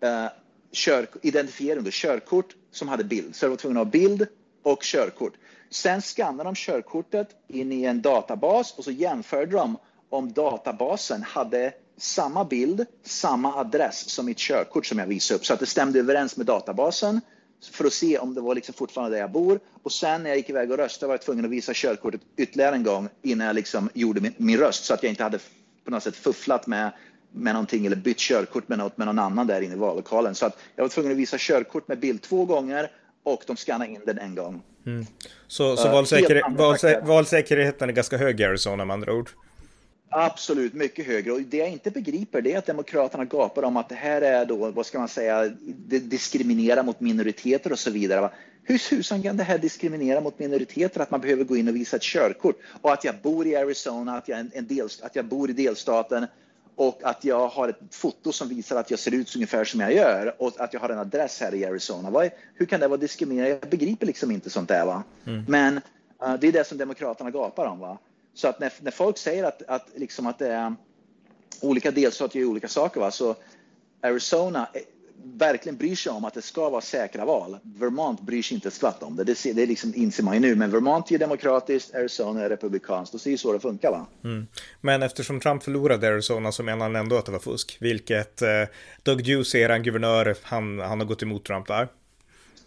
eh, 0.00 0.26
kör, 0.72 1.06
identifiering, 1.22 1.84
då, 1.84 1.90
körkort 1.92 2.56
som 2.70 2.88
hade 2.88 3.04
bild. 3.04 3.36
Så 3.36 3.44
jag 3.44 3.50
var 3.50 3.56
tvungen 3.56 3.76
att 3.76 3.86
ha 3.86 3.90
bild 3.90 4.26
och 4.64 4.82
körkort. 4.82 5.32
Sen 5.70 6.02
skannade 6.02 6.48
de 6.48 6.54
körkortet 6.54 7.28
in 7.48 7.72
i 7.72 7.84
en 7.84 8.02
databas 8.02 8.74
och 8.78 8.84
så 8.84 8.90
jämförde 8.90 9.52
de 9.52 9.76
om 10.10 10.32
databasen 10.32 11.22
hade 11.22 11.72
samma 11.96 12.44
bild, 12.44 12.86
samma 13.02 13.54
adress 13.54 14.10
som 14.10 14.26
mitt 14.26 14.38
körkort 14.38 14.86
som 14.86 14.98
jag 14.98 15.06
visade 15.06 15.38
upp 15.38 15.46
så 15.46 15.54
att 15.54 15.60
det 15.60 15.66
stämde 15.66 15.98
överens 15.98 16.36
med 16.36 16.46
databasen 16.46 17.20
för 17.72 17.84
att 17.84 17.92
se 17.92 18.18
om 18.18 18.34
det 18.34 18.40
var 18.40 18.54
liksom 18.54 18.74
fortfarande 18.74 19.16
där 19.16 19.20
jag 19.20 19.32
bor. 19.32 19.60
Och 19.82 19.92
sen 19.92 20.22
när 20.22 20.30
jag 20.30 20.36
gick 20.36 20.50
iväg 20.50 20.70
och 20.70 20.76
röstade 20.76 21.08
var 21.08 21.14
jag 21.14 21.22
tvungen 21.22 21.44
att 21.44 21.50
visa 21.50 21.72
körkortet 21.74 22.20
ytterligare 22.36 22.74
en 22.74 22.82
gång 22.82 23.08
innan 23.22 23.46
jag 23.46 23.56
liksom 23.56 23.90
gjorde 23.94 24.20
min, 24.20 24.34
min 24.36 24.58
röst 24.58 24.84
så 24.84 24.94
att 24.94 25.02
jag 25.02 25.10
inte 25.10 25.22
hade 25.22 25.38
på 25.84 25.90
något 25.90 26.02
sätt 26.02 26.16
fufflat 26.16 26.66
med 26.66 26.92
med 27.36 27.54
någonting 27.54 27.86
eller 27.86 27.96
bytt 27.96 28.18
körkort 28.18 28.68
med, 28.68 28.78
något, 28.78 28.98
med 28.98 29.06
någon 29.06 29.18
annan 29.18 29.46
där 29.46 29.60
inne 29.60 29.74
i 29.74 29.78
vallokalen. 29.78 30.34
Så 30.34 30.46
att 30.46 30.58
jag 30.76 30.84
var 30.84 30.88
tvungen 30.88 31.12
att 31.12 31.18
visa 31.18 31.36
körkort 31.38 31.88
med 31.88 31.98
bild 31.98 32.22
två 32.22 32.44
gånger 32.44 32.90
och 33.24 33.42
de 33.46 33.56
skannar 33.56 33.86
in 33.86 34.00
den 34.06 34.18
en 34.18 34.34
gång. 34.34 34.62
Mm. 34.86 35.06
Så, 35.46 35.76
så 35.76 35.88
uh, 35.88 35.92
valsäker 35.92 36.42
valsä 36.56 37.00
valsäkerheten 37.00 37.88
är 37.88 37.92
ganska 37.92 38.16
hög 38.16 38.40
i 38.40 38.44
Arizona 38.44 38.84
med 38.84 38.94
andra 38.94 39.12
ord? 39.12 39.30
Absolut, 40.10 40.74
mycket 40.74 41.06
högre. 41.06 41.32
Och 41.32 41.40
det 41.40 41.56
jag 41.56 41.68
inte 41.68 41.90
begriper 41.90 42.42
det 42.42 42.52
är 42.52 42.58
att 42.58 42.66
Demokraterna 42.66 43.24
gapar 43.24 43.62
om 43.62 43.76
att 43.76 43.88
det 43.88 43.94
här 43.94 44.22
är 44.22 44.44
då, 44.44 44.70
vad 44.70 44.86
ska 44.86 44.98
man 44.98 45.08
säga, 45.08 45.50
det 45.60 45.98
diskriminerar 45.98 46.82
mot 46.82 47.00
minoriteter 47.00 47.72
och 47.72 47.78
så 47.78 47.90
vidare. 47.90 48.30
Hur 48.62 48.78
tusan 48.78 49.22
kan 49.22 49.36
det 49.36 49.42
här 49.42 49.58
diskriminera 49.58 50.20
mot 50.20 50.38
minoriteter 50.38 51.00
att 51.00 51.10
man 51.10 51.20
behöver 51.20 51.44
gå 51.44 51.56
in 51.56 51.68
och 51.68 51.76
visa 51.76 51.96
ett 51.96 52.02
körkort? 52.02 52.56
Och 52.82 52.92
att 52.92 53.04
jag 53.04 53.14
bor 53.22 53.46
i 53.46 53.56
Arizona, 53.56 54.16
att 54.16 54.28
jag, 54.28 54.38
en 54.52 54.66
del, 54.66 54.88
att 55.02 55.16
jag 55.16 55.24
bor 55.24 55.50
i 55.50 55.52
delstaten 55.52 56.26
och 56.76 57.00
att 57.02 57.24
jag 57.24 57.48
har 57.48 57.68
ett 57.68 57.78
foto 57.90 58.32
som 58.32 58.48
visar 58.48 58.76
att 58.76 58.90
jag 58.90 58.98
ser 58.98 59.14
ut 59.14 59.34
ungefär 59.34 59.64
som 59.64 59.80
jag 59.80 59.92
gör 59.92 60.34
och 60.38 60.60
att 60.60 60.72
jag 60.72 60.80
har 60.80 60.88
en 60.88 60.98
adress 60.98 61.40
här 61.40 61.54
i 61.54 61.64
Arizona. 61.64 62.30
hur 62.54 62.66
kan 62.66 62.80
det 62.80 62.88
vara 62.88 63.00
diskriminerande? 63.00 63.58
Jag 63.60 63.70
begriper 63.70 64.06
liksom 64.06 64.30
inte 64.30 64.50
sånt 64.50 64.68
där. 64.68 64.86
Va? 64.86 65.02
Mm. 65.26 65.44
Men 65.48 65.76
uh, 65.76 66.34
det 66.40 66.48
är 66.48 66.52
det 66.52 66.66
som 66.66 66.78
Demokraterna 66.78 67.30
gapar 67.30 67.66
om. 67.66 67.78
Va? 67.78 67.98
Så 68.34 68.48
att 68.48 68.60
när, 68.60 68.72
när 68.80 68.90
folk 68.90 69.18
säger 69.18 69.44
att, 69.44 69.62
att, 69.62 69.88
liksom 69.94 70.26
att 70.26 70.38
det 70.38 70.48
är 70.48 70.74
olika 71.62 71.90
delstater 71.90 72.38
gör 72.38 72.46
olika 72.46 72.68
saker, 72.68 73.00
va? 73.00 73.10
så 73.10 73.36
Arizona 74.00 74.68
verkligen 75.22 75.76
bryr 75.76 75.96
sig 75.96 76.12
om 76.12 76.24
att 76.24 76.34
det 76.34 76.42
ska 76.42 76.70
vara 76.70 76.80
säkra 76.80 77.24
val. 77.24 77.58
Vermont 77.62 78.20
bryr 78.20 78.42
sig 78.42 78.54
inte 78.54 78.68
ett 78.68 78.74
skvatt 78.74 79.02
om 79.02 79.16
det. 79.16 79.24
Det, 79.24 79.52
det 79.52 79.66
liksom 79.66 79.94
inser 79.94 80.22
man 80.22 80.34
ju 80.34 80.40
nu. 80.40 80.54
Men 80.54 80.70
Vermont 80.70 81.10
är 81.10 81.18
demokratiskt, 81.18 81.94
Arizona 81.94 82.42
är 82.42 82.48
republikanskt. 82.48 83.14
Och 83.14 83.20
så 83.20 83.28
är 83.28 83.30
det 83.30 83.38
så 83.38 83.52
det 83.52 83.60
funkar. 83.60 83.90
Va? 83.90 84.06
Mm. 84.24 84.46
Men 84.80 85.02
eftersom 85.02 85.40
Trump 85.40 85.62
förlorade 85.62 86.08
Arizona 86.08 86.52
så 86.52 86.62
menar 86.62 86.86
han 86.86 86.96
ändå 86.96 87.16
att 87.16 87.26
det 87.26 87.32
var 87.32 87.38
fusk. 87.38 87.76
Vilket 87.80 88.42
eh, 88.42 88.48
Doug 89.02 89.24
Ducey, 89.24 89.60
er 89.60 89.78
guvernör, 89.78 90.36
han, 90.42 90.78
han 90.78 91.00
har 91.00 91.06
gått 91.06 91.22
emot 91.22 91.44
Trump 91.44 91.66
där. 91.66 91.88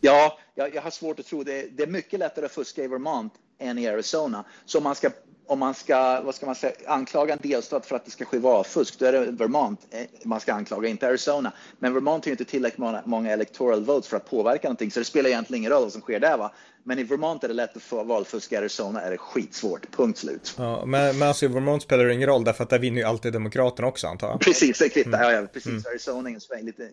Ja, 0.01 0.39
jag, 0.55 0.75
jag 0.75 0.81
har 0.81 0.91
svårt 0.91 1.19
att 1.19 1.25
tro 1.25 1.43
det. 1.43 1.67
Det 1.77 1.83
är 1.83 1.87
mycket 1.87 2.19
lättare 2.19 2.45
att 2.45 2.51
fuska 2.51 2.83
i 2.83 2.87
Vermont 2.87 3.33
än 3.59 3.77
i 3.77 3.87
Arizona. 3.87 4.43
Så 4.65 4.77
om 4.77 4.83
man 4.83 4.95
ska 4.95 5.09
om 5.47 5.59
man 5.59 5.73
ska, 5.73 6.21
vad 6.21 6.35
ska 6.35 6.45
man 6.45 6.55
säga, 6.55 6.73
anklaga 6.87 7.33
en 7.33 7.39
delstat 7.41 7.85
för 7.85 7.95
att 7.95 8.05
det 8.05 8.11
ska 8.11 8.25
ske 8.25 8.37
valfusk, 8.37 8.99
då 8.99 9.05
är 9.05 9.11
det 9.11 9.31
Vermont 9.31 9.79
eh, 9.91 10.01
man 10.23 10.39
ska 10.39 10.53
anklaga, 10.53 10.89
inte 10.89 11.07
Arizona. 11.07 11.51
Men 11.79 11.93
Vermont 11.93 12.25
har 12.25 12.29
ju 12.29 12.33
inte 12.33 12.45
tillräckligt 12.45 12.77
många, 12.77 13.01
många 13.05 13.31
electoral 13.31 13.83
votes 13.83 14.07
för 14.07 14.17
att 14.17 14.29
påverka 14.29 14.67
någonting, 14.67 14.91
så 14.91 14.99
det 14.99 15.05
spelar 15.05 15.29
egentligen 15.29 15.61
ingen 15.61 15.71
roll 15.71 15.83
vad 15.83 15.91
som 15.91 16.01
sker 16.01 16.19
där. 16.19 16.37
Va? 16.37 16.51
Men 16.83 16.99
i 16.99 17.03
Vermont 17.03 17.43
är 17.43 17.47
det 17.47 17.53
lätt 17.53 17.77
att 17.77 17.83
få 17.83 18.03
valfusk, 18.03 18.51
i 18.51 18.55
Arizona 18.55 19.01
är 19.01 19.11
det 19.11 19.17
skitsvårt, 19.17 19.91
punkt 19.91 20.17
slut. 20.17 20.55
Ja, 20.57 20.85
men, 20.85 21.17
men 21.17 21.27
alltså 21.27 21.45
i 21.45 21.47
Vermont 21.47 21.83
spelar 21.83 22.05
det 22.05 22.13
ingen 22.13 22.29
roll, 22.29 22.43
därför 22.43 22.63
att 22.63 22.69
där 22.69 22.79
vinner 22.79 22.97
ju 22.97 23.03
alltid 23.03 23.33
Demokraterna 23.33 23.87
också 23.87 24.07
antar 24.07 24.27
jag. 24.27 24.39
Precis, 24.39 24.79
det 24.79 24.89
kvittar, 24.89 25.13
mm. 25.13 25.21
ja, 25.21 25.41
ja, 25.41 25.47
precis. 25.53 25.71
Mm. 25.71 25.83
Arizona 25.89 26.29
är 26.29 26.33
en 26.33 26.41
sväng, 26.41 26.65
lite, 26.65 26.89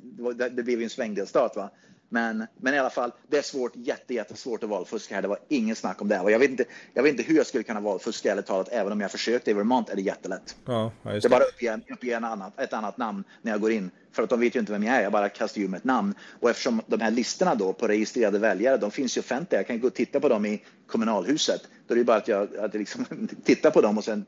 det 0.50 0.62
blev 0.62 0.78
ju 0.78 0.84
en 0.84 0.90
svängdelstat 0.90 1.56
va. 1.56 1.70
Men, 2.14 2.46
men 2.56 2.74
i 2.74 2.78
alla 2.78 2.90
fall, 2.90 3.12
det 3.28 3.38
är 3.38 3.42
svårt, 3.42 3.72
jätte, 3.74 4.14
jättesvårt 4.14 4.62
att 4.62 4.70
valfuska 4.70 5.14
här. 5.14 5.22
Det 5.22 5.28
var 5.28 5.38
ingen 5.48 5.76
snack 5.76 6.02
om 6.02 6.08
det. 6.08 6.20
Och 6.20 6.30
jag, 6.30 6.38
vet 6.38 6.50
inte, 6.50 6.64
jag 6.92 7.02
vet 7.02 7.10
inte 7.10 7.22
hur 7.22 7.36
jag 7.36 7.46
skulle 7.46 7.64
kunna 7.64 7.80
valfuska 7.80 8.32
ärligt 8.32 8.46
talat. 8.46 8.68
Även 8.72 8.92
om 8.92 9.00
jag 9.00 9.10
försökte 9.10 9.50
i 9.50 9.54
Vermont 9.54 9.88
är 9.88 9.96
det 9.96 10.02
jättelätt. 10.02 10.56
Ja, 10.64 10.92
det. 11.02 11.24
är 11.24 11.28
bara 11.28 11.44
uppge, 11.44 11.80
uppge 11.90 12.14
en 12.14 12.24
annat, 12.24 12.60
ett 12.60 12.72
annat 12.72 12.98
namn 12.98 13.24
när 13.42 13.52
jag 13.52 13.60
går 13.60 13.72
in. 13.72 13.90
För 14.12 14.22
att 14.22 14.30
de 14.30 14.40
vet 14.40 14.56
ju 14.56 14.60
inte 14.60 14.72
vem 14.72 14.82
jag 14.82 14.96
är. 14.96 15.02
Jag 15.02 15.12
bara 15.12 15.28
kastar 15.28 15.60
ur 15.60 15.68
med 15.68 15.78
ett 15.78 15.84
namn. 15.84 16.14
Och 16.40 16.50
eftersom 16.50 16.82
de 16.86 17.00
här 17.00 17.10
listorna 17.10 17.54
då 17.54 17.72
på 17.72 17.88
registrerade 17.88 18.38
väljare, 18.38 18.76
de 18.76 18.90
finns 18.90 19.16
ju 19.16 19.20
offentliga. 19.20 19.60
Jag 19.60 19.66
kan 19.66 19.80
gå 19.80 19.86
och 19.86 19.94
titta 19.94 20.20
på 20.20 20.28
dem 20.28 20.46
i 20.46 20.62
kommunalhuset. 20.86 21.60
Då 21.86 21.94
är 21.94 21.98
det 21.98 22.04
bara 22.04 22.16
att 22.16 22.28
jag, 22.28 22.42
att 22.42 22.74
jag 22.74 22.74
liksom 22.74 23.06
tittar 23.44 23.70
på 23.70 23.80
dem 23.80 23.98
och 23.98 24.04
sen 24.04 24.26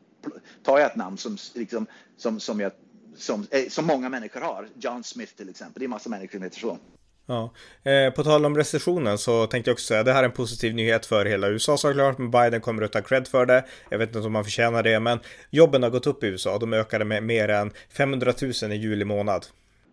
tar 0.62 0.78
jag 0.78 0.90
ett 0.90 0.96
namn 0.96 1.18
som, 1.18 1.36
liksom, 1.54 1.86
som, 2.16 2.40
som, 2.40 2.60
jag, 2.60 2.72
som, 3.16 3.46
eh, 3.50 3.68
som 3.68 3.86
många 3.86 4.08
människor 4.08 4.40
har. 4.40 4.68
John 4.74 5.04
Smith 5.04 5.32
till 5.36 5.48
exempel. 5.48 5.80
Det 5.80 5.86
är 5.86 5.88
massa 5.88 6.10
människor 6.10 6.38
som 6.38 6.42
heter 6.42 6.60
så. 6.60 6.78
Ja. 7.26 7.52
Eh, 7.82 8.12
på 8.12 8.24
tal 8.24 8.44
om 8.44 8.56
recessionen 8.56 9.18
så 9.18 9.46
tänkte 9.46 9.70
jag 9.70 9.74
också 9.74 9.86
säga 9.86 10.02
det 10.02 10.12
här 10.12 10.20
är 10.20 10.24
en 10.24 10.32
positiv 10.32 10.74
nyhet 10.74 11.06
för 11.06 11.24
hela 11.24 11.48
USA 11.48 11.76
såklart, 11.76 12.18
men 12.18 12.30
Biden 12.30 12.60
kommer 12.60 12.82
att 12.82 12.92
ta 12.92 13.02
cred 13.02 13.28
för 13.28 13.46
det. 13.46 13.64
Jag 13.90 13.98
vet 13.98 14.08
inte 14.08 14.26
om 14.26 14.32
man 14.32 14.44
förtjänar 14.44 14.82
det, 14.82 15.00
men 15.00 15.18
jobben 15.50 15.82
har 15.82 15.90
gått 15.90 16.06
upp 16.06 16.24
i 16.24 16.26
USA. 16.26 16.58
De 16.58 16.72
ökade 16.72 17.04
med 17.04 17.22
mer 17.22 17.48
än 17.48 17.72
500 17.90 18.32
000 18.62 18.72
i 18.72 18.76
juli 18.76 19.04
månad. 19.04 19.46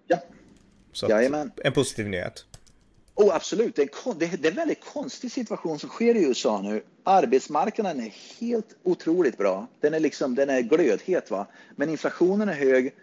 Ja. 0.07 0.17
Så 0.93 1.07
Jajamän. 1.09 1.51
en 1.63 1.73
positiv 1.73 2.09
nyhet. 2.09 2.45
Oh, 3.15 3.35
absolut. 3.35 3.75
Det 3.75 3.81
är, 3.81 4.37
det 4.37 4.47
är 4.47 4.51
en 4.51 4.55
väldigt 4.55 4.85
konstig 4.85 5.31
situation 5.31 5.79
som 5.79 5.89
sker 5.89 6.15
i 6.15 6.23
USA 6.23 6.61
nu. 6.61 6.83
Arbetsmarknaden 7.03 7.99
är 7.99 8.13
helt 8.39 8.75
otroligt 8.83 9.37
bra. 9.37 9.67
Den 9.79 9.93
är, 9.93 9.99
liksom, 9.99 10.35
den 10.35 10.49
är 10.49 10.61
glödhet, 10.61 11.31
va? 11.31 11.47
men 11.75 11.89
inflationen 11.89 12.49
är 12.49 12.53
hög 12.53 12.93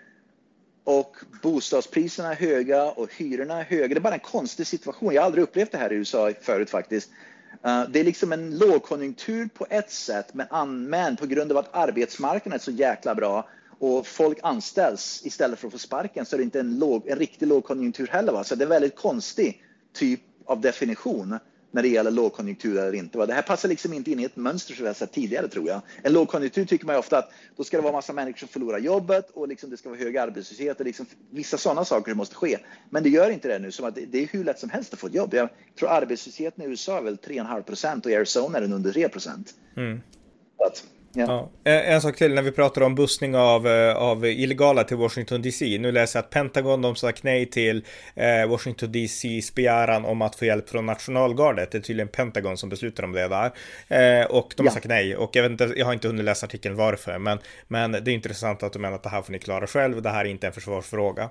och 0.90 1.16
bostadspriserna 1.42 2.31
är 2.31 2.37
höga 2.37 2.85
och 2.85 3.14
hyrorna 3.14 3.61
är 3.61 3.64
höga. 3.64 3.88
Det 3.88 3.98
är 3.98 4.00
bara 4.00 4.14
en 4.14 4.20
konstig 4.20 4.66
situation. 4.66 5.14
Jag 5.14 5.22
har 5.22 5.26
aldrig 5.26 5.44
upplevt 5.44 5.72
det 5.72 5.79
här 5.79 5.92
i 5.92 5.96
USA 5.96 6.33
förut 6.40 6.70
faktiskt. 6.70 7.11
Eh, 7.64 7.85
det 7.88 8.00
är 8.00 8.05
liksom 8.05 8.33
en 8.33 8.59
lågkonjunktur 8.59 9.48
på 9.55 9.66
ett 9.70 9.90
sätt, 9.90 10.35
men, 10.35 10.85
men 10.90 11.16
på 11.16 11.26
grund 11.26 11.53
av 11.53 11.59
att 11.59 11.74
arbetsmarknaden 11.74 12.53
är 12.53 12.59
så 12.59 12.70
jäkla 12.70 13.14
bra 13.14 13.48
och 13.79 14.07
folk 14.07 14.38
anställs 14.42 15.20
istället 15.24 15.59
för 15.59 15.66
att 15.66 15.72
få 15.72 15.79
sparken 15.79 16.26
så 16.26 16.37
är 16.37 16.38
det 16.38 16.44
inte 16.44 16.61
en, 16.61 16.79
låg, 16.79 17.09
en 17.09 17.18
riktig 17.18 17.46
lågkonjunktur 17.46 18.07
heller. 18.07 18.33
Va? 18.33 18.44
Så 18.44 18.55
det 18.55 18.62
är 18.62 18.66
en 18.66 18.70
väldigt 18.70 18.96
konstig 18.96 19.62
typ 19.92 20.20
av 20.46 20.61
definition 20.61 21.38
när 21.70 21.83
det 21.83 21.88
gäller 21.88 22.11
lågkonjunktur 22.11 22.78
eller 22.78 22.94
inte. 22.94 23.26
Det 23.26 23.35
här 23.35 23.42
passar 23.42 23.68
liksom 23.68 23.92
inte 23.92 24.11
in 24.11 24.20
i 24.20 24.24
ett 24.24 24.37
mönster 24.37 24.74
som 24.74 24.83
vi 24.83 24.88
har 24.88 24.94
sett 24.94 25.12
tidigare 25.12 25.48
tror 25.48 25.68
jag. 25.68 25.80
En 26.02 26.12
lågkonjunktur 26.12 26.64
tycker 26.64 26.87
man 26.87 26.96
ofta 26.96 27.18
att 27.18 27.33
då 27.56 27.64
ska 27.64 27.76
det 27.76 27.83
vara 27.83 27.92
massa 27.92 28.12
människor 28.12 28.38
som 28.38 28.48
förlorar 28.48 28.78
jobbet 28.78 29.30
och 29.30 29.48
liksom 29.48 29.70
det 29.70 29.76
ska 29.76 29.88
vara 29.88 29.98
hög 29.98 30.16
arbetslöshet 30.16 30.80
och 30.80 30.87
liksom 30.87 31.06
vissa 31.30 31.59
sådana 31.59 31.85
saker 31.85 32.14
måste 32.14 32.35
ske. 32.35 32.59
Men 32.90 33.02
det 33.02 33.09
gör 33.09 33.30
inte 33.30 33.48
det 33.48 33.59
nu, 33.59 33.70
som 33.70 33.85
att 33.85 33.94
det 33.94 34.22
är 34.22 34.26
hur 34.26 34.44
lätt 34.44 34.59
som 34.59 34.70
helst 34.70 34.92
att 34.92 35.00
få 35.00 35.06
ett 35.06 35.14
jobb. 35.14 35.35
Jag 35.35 35.48
tror 35.78 35.88
arbetslösheten 35.88 36.64
i 36.64 36.66
USA 36.66 36.98
är 36.98 37.02
väl 37.02 37.16
3,5 37.16 37.62
procent 37.62 38.06
och 38.06 38.12
i 38.12 38.16
Arizona 38.16 38.59
är 38.59 38.62
den 38.62 38.72
under 38.72 38.92
3 38.92 39.09
procent. 39.09 39.54
Mm. 39.76 40.00
Ja. 41.12 41.50
ja. 41.64 41.70
En 41.70 42.00
sak 42.00 42.16
till 42.16 42.34
när 42.34 42.42
vi 42.42 42.52
pratar 42.52 42.82
om 42.82 42.94
bussning 42.94 43.36
av, 43.36 43.66
eh, 43.66 43.96
av 43.96 44.26
illegala 44.26 44.84
till 44.84 44.96
Washington 44.96 45.42
DC. 45.42 45.78
Nu 45.78 45.92
läser 45.92 46.18
jag 46.18 46.24
att 46.24 46.30
Pentagon 46.30 46.82
de 46.82 46.96
sagt 46.96 47.22
nej 47.22 47.46
till 47.46 47.84
eh, 48.14 48.46
Washington 48.46 48.92
DCs 48.92 49.54
begäran 49.54 50.04
om 50.04 50.22
att 50.22 50.36
få 50.36 50.44
hjälp 50.44 50.68
från 50.68 50.86
nationalgardet. 50.86 51.70
Det 51.70 51.78
är 51.78 51.82
tydligen 51.82 52.08
Pentagon 52.08 52.56
som 52.56 52.68
beslutar 52.68 53.02
om 53.02 53.12
det 53.12 53.28
där. 53.28 53.52
Eh, 53.88 54.26
och 54.26 54.54
de 54.56 54.62
har 54.62 54.70
ja. 54.70 54.74
sagt 54.74 54.88
nej. 54.88 55.16
Och 55.16 55.36
jag, 55.36 55.42
vet 55.42 55.50
inte, 55.50 55.72
jag 55.76 55.86
har 55.86 55.92
inte 55.92 56.08
hunnit 56.08 56.24
läsa 56.24 56.46
artikeln 56.46 56.76
varför. 56.76 57.18
Men, 57.18 57.38
men 57.68 57.92
det 57.92 57.98
är 57.98 58.08
intressant 58.08 58.62
att 58.62 58.72
de 58.72 58.78
menar 58.78 58.96
att 58.96 59.02
det 59.02 59.08
här 59.08 59.22
får 59.22 59.32
ni 59.32 59.38
klara 59.38 59.66
själv. 59.66 60.02
Det 60.02 60.10
här 60.10 60.24
är 60.24 60.28
inte 60.28 60.46
en 60.46 60.52
försvarsfråga. 60.52 61.30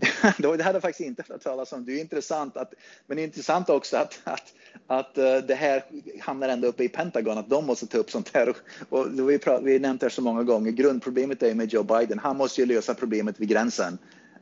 det 0.38 0.48
hade 0.48 0.62
jag 0.62 0.82
faktiskt 0.82 1.06
inte 1.06 1.24
hört 1.28 1.42
talas 1.42 1.72
om. 1.72 1.84
Det 1.84 1.92
är 1.92 2.00
intressant, 2.00 2.56
att, 2.56 2.72
men 3.06 3.16
det 3.16 3.22
är 3.22 3.24
intressant 3.24 3.70
också 3.70 3.96
att, 3.96 4.20
att, 4.24 4.52
att 4.86 5.18
uh, 5.18 5.46
det 5.46 5.54
här 5.54 5.84
hamnar 6.20 6.48
ända 6.48 6.68
uppe 6.68 6.84
i 6.84 6.88
Pentagon, 6.88 7.38
att 7.38 7.50
de 7.50 7.66
måste 7.66 7.86
ta 7.86 7.98
upp 7.98 8.10
sånt 8.10 8.30
här. 8.34 8.48
Och, 8.88 9.06
vi, 9.28 9.38
har 9.44 9.78
nämnt 9.78 10.00
det 10.00 10.10
så 10.10 10.22
många 10.22 10.42
gånger, 10.42 10.70
grundproblemet 10.70 11.42
är 11.42 11.54
med 11.54 11.72
Joe 11.72 11.82
Biden, 11.82 12.18
han 12.18 12.36
måste 12.36 12.60
ju 12.60 12.66
lösa 12.66 12.94
problemet 12.94 13.40
vid 13.40 13.48
gränsen. 13.48 13.98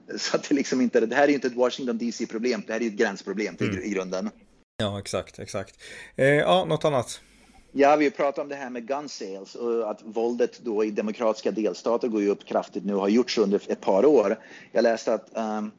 Så 0.16 0.36
att 0.36 0.48
det, 0.48 0.54
liksom 0.54 0.80
inte, 0.80 1.00
det 1.00 1.16
här 1.16 1.28
är 1.28 1.32
inte 1.32 1.46
ett 1.46 1.56
Washington 1.56 1.98
DC-problem, 1.98 2.62
det 2.66 2.72
här 2.72 2.82
är 2.82 2.86
ett 2.86 2.92
gränsproblem 2.92 3.56
mm. 3.60 3.82
i 3.82 3.88
grunden. 3.88 4.30
Ja, 4.76 4.98
exakt, 4.98 5.38
exakt. 5.38 5.76
Eh, 6.16 6.26
ja, 6.26 6.64
något 6.64 6.84
annat? 6.84 7.20
Ja, 7.72 7.96
vi 7.96 8.10
pratar 8.10 8.42
om 8.42 8.48
det 8.48 8.54
här 8.54 8.70
med 8.70 8.86
gun 8.86 9.08
sales 9.08 9.54
och 9.54 9.90
att 9.90 10.02
våldet 10.04 10.60
då 10.64 10.84
i 10.84 10.90
demokratiska 10.90 11.50
delstater 11.50 12.08
går 12.08 12.22
ju 12.22 12.28
upp 12.28 12.44
kraftigt 12.44 12.84
nu 12.84 12.94
och 12.94 13.00
har 13.00 13.08
gjort 13.08 13.30
så 13.30 13.42
under 13.42 13.72
ett 13.72 13.80
par 13.80 14.04
år. 14.04 14.38
Jag 14.72 14.82
läste 14.82 15.14
att 15.14 15.30
um, 15.32 15.72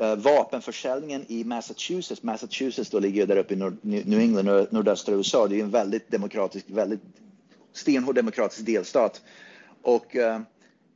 uh, 0.00 0.14
vapenförsäljningen 0.16 1.24
i 1.28 1.44
Massachusetts, 1.44 2.22
Massachusetts 2.22 2.90
då 2.90 2.98
ligger 2.98 3.26
där 3.26 3.36
uppe 3.36 3.54
i 3.54 3.56
Nord 3.56 3.76
New 3.82 4.20
England, 4.20 4.66
nordöstra 4.70 5.14
USA, 5.14 5.46
det 5.46 5.54
är 5.54 5.56
ju 5.56 5.62
en 5.62 5.70
väldigt 5.70 6.10
demokratisk, 6.10 6.64
väldigt 6.68 7.00
stenhård 7.72 8.14
demokratisk 8.14 8.66
delstat. 8.66 9.22
Och 9.82 10.16
uh, 10.16 10.38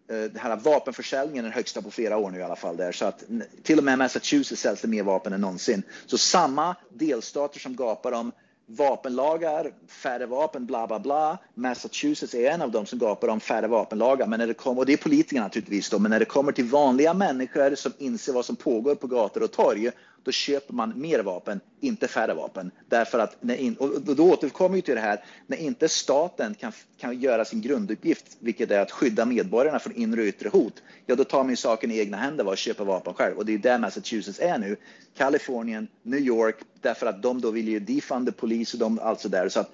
den 0.06 0.38
här 0.38 0.56
vapenförsäljningen 0.56 1.44
är 1.44 1.48
den 1.48 1.56
högsta 1.56 1.82
på 1.82 1.90
flera 1.90 2.16
år 2.16 2.30
nu 2.30 2.38
i 2.38 2.42
alla 2.42 2.56
fall 2.56 2.76
där 2.76 2.92
så 2.92 3.04
att 3.04 3.24
till 3.62 3.78
och 3.78 3.84
med 3.84 3.98
Massachusetts 3.98 4.62
säljs 4.62 4.80
det 4.80 4.88
mer 4.88 5.02
vapen 5.02 5.32
än 5.32 5.40
någonsin. 5.40 5.82
Så 6.06 6.18
samma 6.18 6.76
delstater 6.90 7.60
som 7.60 7.76
gapar 7.76 8.12
om 8.12 8.32
vapenlagar, 8.70 9.72
färre 9.88 10.26
vapen, 10.26 10.66
bla 10.66 10.86
bla 10.86 10.98
bla. 10.98 11.38
Massachusetts 11.54 12.34
är 12.34 12.50
en 12.50 12.62
av 12.62 12.70
dem 12.70 12.86
som 12.86 12.98
gapar 12.98 13.28
om 13.28 13.40
färre 13.40 13.66
vapenlagar. 13.66 14.26
Men 14.26 14.38
när 14.38 14.46
det 14.46 14.54
kommer, 14.54 14.80
och 14.80 14.86
det 14.86 14.92
är 14.92 14.96
politikerna 14.96 15.44
naturligtvis 15.44 15.90
då, 15.90 15.98
men 15.98 16.10
när 16.10 16.18
det 16.18 16.24
kommer 16.24 16.52
till 16.52 16.64
vanliga 16.64 17.14
människor 17.14 17.74
som 17.74 17.92
inser 17.98 18.32
vad 18.32 18.44
som 18.44 18.56
pågår 18.56 18.94
på 18.94 19.06
gator 19.06 19.42
och 19.42 19.52
torg, 19.52 19.90
då 20.24 20.32
köper 20.32 20.74
man 20.74 21.00
mer 21.00 21.22
vapen, 21.22 21.60
inte 21.80 22.08
färre 22.08 22.34
vapen. 22.34 22.70
Därför 22.88 23.18
att, 23.18 23.36
när 23.40 23.54
in, 23.54 23.74
och 23.74 24.00
då 24.16 24.32
återkommer 24.32 24.76
vi 24.76 24.82
till 24.82 24.94
det 24.94 25.00
här, 25.00 25.24
när 25.46 25.56
inte 25.56 25.88
staten 25.88 26.54
kan, 26.54 26.72
kan 26.98 27.20
göra 27.20 27.44
sin 27.44 27.60
grunduppgift, 27.60 28.36
vilket 28.38 28.70
är 28.70 28.80
att 28.80 28.90
skydda 28.90 29.24
medborgarna 29.24 29.78
från 29.78 29.92
inre 29.92 30.20
och 30.20 30.26
yttre 30.26 30.48
hot, 30.48 30.82
ja 31.06 31.14
då 31.14 31.24
tar 31.24 31.42
man 31.42 31.50
ju 31.50 31.56
saken 31.56 31.90
i 31.90 31.98
egna 31.98 32.16
händer 32.16 32.46
och 32.46 32.58
köper 32.58 32.84
vapen 32.84 33.14
själv. 33.14 33.36
Och 33.36 33.46
det 33.46 33.54
är 33.54 33.58
där 33.58 33.78
Massachusetts 33.78 34.40
är 34.40 34.58
nu. 34.58 34.76
Kalifornien, 35.16 35.88
New 36.02 36.20
York, 36.20 36.56
därför 36.80 37.06
att 37.06 37.22
de 37.22 37.40
då 37.40 37.50
vill 37.50 37.68
ju 37.68 37.80
defunda 37.80 38.32
polis 38.32 38.74
och 38.74 38.80
de, 38.80 38.98
alltså 38.98 39.28
där. 39.28 39.48
Så 39.48 39.60
att 39.60 39.70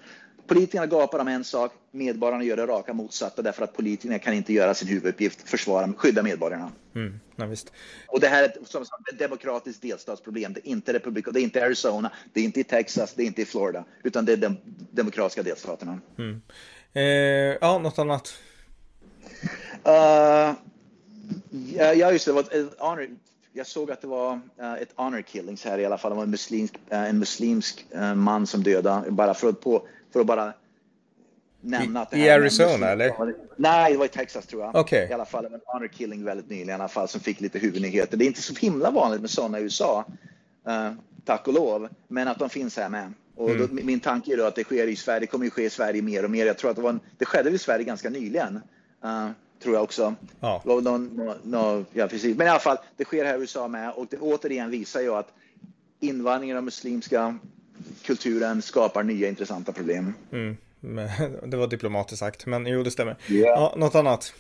Politikerna 0.46 0.86
gapar 0.86 1.18
om 1.18 1.28
en 1.28 1.44
sak, 1.44 1.72
medborgarna 1.90 2.44
gör 2.44 2.56
det 2.56 2.66
raka 2.66 2.92
motsatta 2.92 3.42
därför 3.42 3.64
att 3.64 3.76
politikerna 3.76 4.18
kan 4.18 4.34
inte 4.34 4.52
göra 4.52 4.74
sin 4.74 4.88
huvuduppgift, 4.88 5.48
försvara, 5.48 5.92
skydda 5.96 6.22
medborgarna. 6.22 6.72
Mm, 6.94 7.20
ja. 7.36 7.46
Och 8.06 8.20
det 8.20 8.28
här 8.28 8.42
är 8.42 8.48
ett, 8.48 8.58
som 8.68 8.82
ett 8.82 9.18
demokratiskt 9.18 9.82
delstatsproblem. 9.82 10.52
Det 10.52 10.68
är 10.68 10.70
inte 10.70 10.92
Republik, 10.92 11.26
det 11.32 11.40
är 11.40 11.44
inte 11.44 11.64
Arizona, 11.64 12.10
det 12.32 12.40
är 12.40 12.44
inte 12.44 12.60
i 12.60 12.64
Texas, 12.64 13.14
det 13.14 13.22
är 13.22 13.26
inte 13.26 13.42
i 13.42 13.44
Florida, 13.44 13.84
utan 14.02 14.24
det 14.24 14.32
är 14.32 14.36
de 14.36 14.56
demokratiska 14.90 15.42
delstaterna. 15.42 16.00
Mm. 16.18 16.42
Eh, 16.92 17.58
ja, 17.60 17.78
något 17.78 17.98
annat? 17.98 18.34
Uh, 19.86 20.54
ja, 21.76 22.12
just 22.12 22.26
det. 22.26 22.32
var 22.32 22.44
jag 23.56 23.66
såg 23.66 23.90
att 23.90 24.00
det 24.00 24.06
var 24.06 24.40
uh, 24.60 24.74
ett 24.74 24.88
honor 24.94 25.22
killings 25.22 25.64
här 25.64 25.78
i 25.78 25.86
alla 25.86 25.98
fall. 25.98 26.10
Det 26.10 26.16
var 26.16 26.22
en 26.22 26.30
muslimsk, 26.30 26.74
uh, 26.92 27.08
en 27.08 27.18
muslimsk 27.18 27.86
uh, 27.94 28.14
man 28.14 28.46
som 28.46 28.62
dödade 28.62 29.10
bara 29.10 29.34
för 29.34 29.48
att 29.48 29.60
på 29.60 29.86
för 30.14 30.20
att 30.20 30.26
bara 30.26 30.52
nämna 31.60 32.00
att 32.00 32.10
det 32.10 32.18
I 32.18 32.30
Arizona 32.30 32.86
eller? 32.86 33.12
Nej, 33.56 33.92
det 33.92 33.98
var 33.98 34.04
i 34.04 34.08
Texas 34.08 34.46
tror 34.46 34.62
jag. 34.62 34.76
Okay. 34.76 35.08
I 35.08 35.12
alla 35.12 35.24
fall 35.24 35.44
en 35.44 35.60
honor 35.66 35.88
killing 35.88 36.24
väldigt 36.24 36.50
nyligen 36.50 36.68
i 36.68 36.72
alla 36.72 36.88
fall 36.88 37.08
som 37.08 37.20
fick 37.20 37.40
lite 37.40 37.58
huvudnyheter. 37.58 38.16
Det 38.16 38.24
är 38.24 38.26
inte 38.26 38.42
så 38.42 38.54
himla 38.54 38.90
vanligt 38.90 39.20
med 39.20 39.30
sådana 39.30 39.58
i 39.60 39.62
USA, 39.62 40.04
uh, 40.68 40.92
tack 41.24 41.48
och 41.48 41.54
lov, 41.54 41.88
men 42.08 42.28
att 42.28 42.38
de 42.38 42.48
finns 42.48 42.76
här 42.76 42.88
med. 42.88 43.12
Och 43.36 43.48
då, 43.56 43.64
mm. 43.64 43.86
min 43.86 44.00
tanke 44.00 44.32
är 44.32 44.36
då 44.36 44.44
att 44.44 44.54
det 44.54 44.64
sker 44.64 44.86
i 44.86 44.96
Sverige, 44.96 45.20
det 45.20 45.26
kommer 45.26 45.44
ju 45.44 45.50
ske 45.50 45.64
i 45.64 45.70
Sverige 45.70 46.02
mer 46.02 46.24
och 46.24 46.30
mer. 46.30 46.46
Jag 46.46 46.58
tror 46.58 46.70
att 46.70 46.76
det, 46.76 46.82
var 46.82 46.90
en, 46.90 47.00
det 47.18 47.24
skedde 47.24 47.50
i 47.50 47.58
Sverige 47.58 47.84
ganska 47.84 48.10
nyligen. 48.10 48.60
Uh, 49.04 49.30
tror 49.62 49.74
jag 49.74 49.82
också. 49.82 50.14
Ja. 50.40 50.62
Någon, 50.64 50.84
någon, 50.84 51.36
någon, 51.42 51.86
ja, 51.92 52.06
precis. 52.08 52.36
Men 52.36 52.46
i 52.46 52.50
alla 52.50 52.58
fall, 52.58 52.76
det 52.96 53.04
sker 53.04 53.24
här 53.24 53.38
i 53.38 53.40
USA 53.40 53.68
med 53.68 53.92
och 53.92 54.06
det 54.10 54.18
återigen 54.18 54.70
visar 54.70 55.00
ju 55.00 55.14
att 55.14 55.32
invandringen 56.00 56.56
av 56.56 56.62
muslimska 56.62 57.38
kulturen 58.02 58.62
skapar 58.62 59.02
nya 59.02 59.28
intressanta 59.28 59.72
problem. 59.72 60.14
Mm. 60.32 60.56
Det 61.50 61.56
var 61.56 61.66
diplomatiskt 61.66 62.18
sagt, 62.18 62.46
men 62.46 62.66
jo, 62.66 62.82
det 62.82 62.90
stämmer. 62.90 63.16
Yeah. 63.28 63.60
Ja, 63.60 63.74
något 63.76 63.94
annat? 63.94 64.34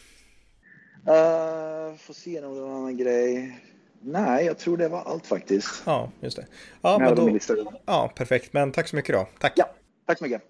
Uh, 1.08 1.96
får 1.96 2.14
se 2.14 2.44
om 2.44 2.54
det 2.54 2.60
var 2.60 2.68
en 2.68 2.76
annan 2.76 2.96
grej. 2.96 3.60
Nej, 4.00 4.46
jag 4.46 4.58
tror 4.58 4.76
det 4.76 4.88
var 4.88 5.02
allt 5.02 5.26
faktiskt. 5.26 5.82
Ja, 5.86 6.10
just 6.20 6.36
det. 6.36 6.46
Ja, 6.82 6.98
men 6.98 7.14
då, 7.14 7.38
ja, 7.86 8.12
perfekt. 8.16 8.52
Men 8.52 8.72
tack 8.72 8.88
så 8.88 8.96
mycket 8.96 9.14
då. 9.14 9.28
Tack. 9.38 9.52
Ja, 9.56 9.70
tack 10.06 10.18
så 10.18 10.24
mycket. 10.24 10.42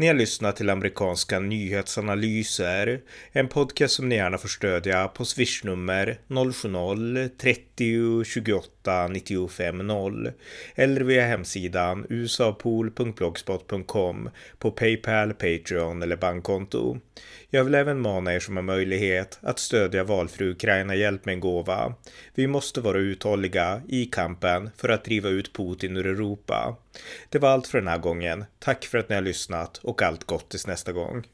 Ni 0.00 0.06
har 0.06 0.14
lyssnat 0.14 0.56
till 0.56 0.70
amerikanska 0.70 1.40
nyhetsanalyser, 1.40 3.00
en 3.32 3.48
podcast 3.48 3.94
som 3.94 4.08
ni 4.08 4.14
gärna 4.14 4.38
får 4.38 4.48
stödja 4.48 5.08
på 5.08 5.24
swishnummer 5.24 6.18
070-30 6.28 8.24
28 8.24 9.08
95 9.08 9.78
0 9.78 10.32
eller 10.74 11.00
via 11.00 11.26
hemsidan 11.26 12.06
usapool.blogspot.com 12.08 14.30
på 14.58 14.70
Paypal, 14.70 15.34
Patreon 15.34 16.02
eller 16.02 16.16
bankkonto. 16.16 16.98
Jag 17.50 17.64
vill 17.64 17.74
även 17.74 18.00
mana 18.00 18.34
er 18.34 18.40
som 18.40 18.56
har 18.56 18.62
möjlighet 18.62 19.38
att 19.42 19.58
stödja 19.58 20.04
valfri 20.04 20.50
Ukraina 20.50 20.94
Hjälp 20.94 21.24
med 21.24 21.32
en 21.32 21.40
gåva. 21.40 21.94
Vi 22.34 22.46
måste 22.46 22.80
vara 22.80 22.98
uthålliga 22.98 23.82
i 23.88 24.04
kampen 24.04 24.70
för 24.76 24.88
att 24.88 25.04
driva 25.04 25.28
ut 25.28 25.52
Putin 25.52 25.96
ur 25.96 26.06
Europa. 26.06 26.76
Det 27.28 27.38
var 27.38 27.48
allt 27.48 27.66
för 27.66 27.78
den 27.78 27.88
här 27.88 27.98
gången. 27.98 28.44
Tack 28.58 28.84
för 28.84 28.98
att 28.98 29.08
ni 29.08 29.14
har 29.14 29.22
lyssnat 29.22 29.78
och 29.78 30.02
allt 30.02 30.24
gott 30.24 30.48
tills 30.48 30.66
nästa 30.66 30.92
gång. 30.92 31.24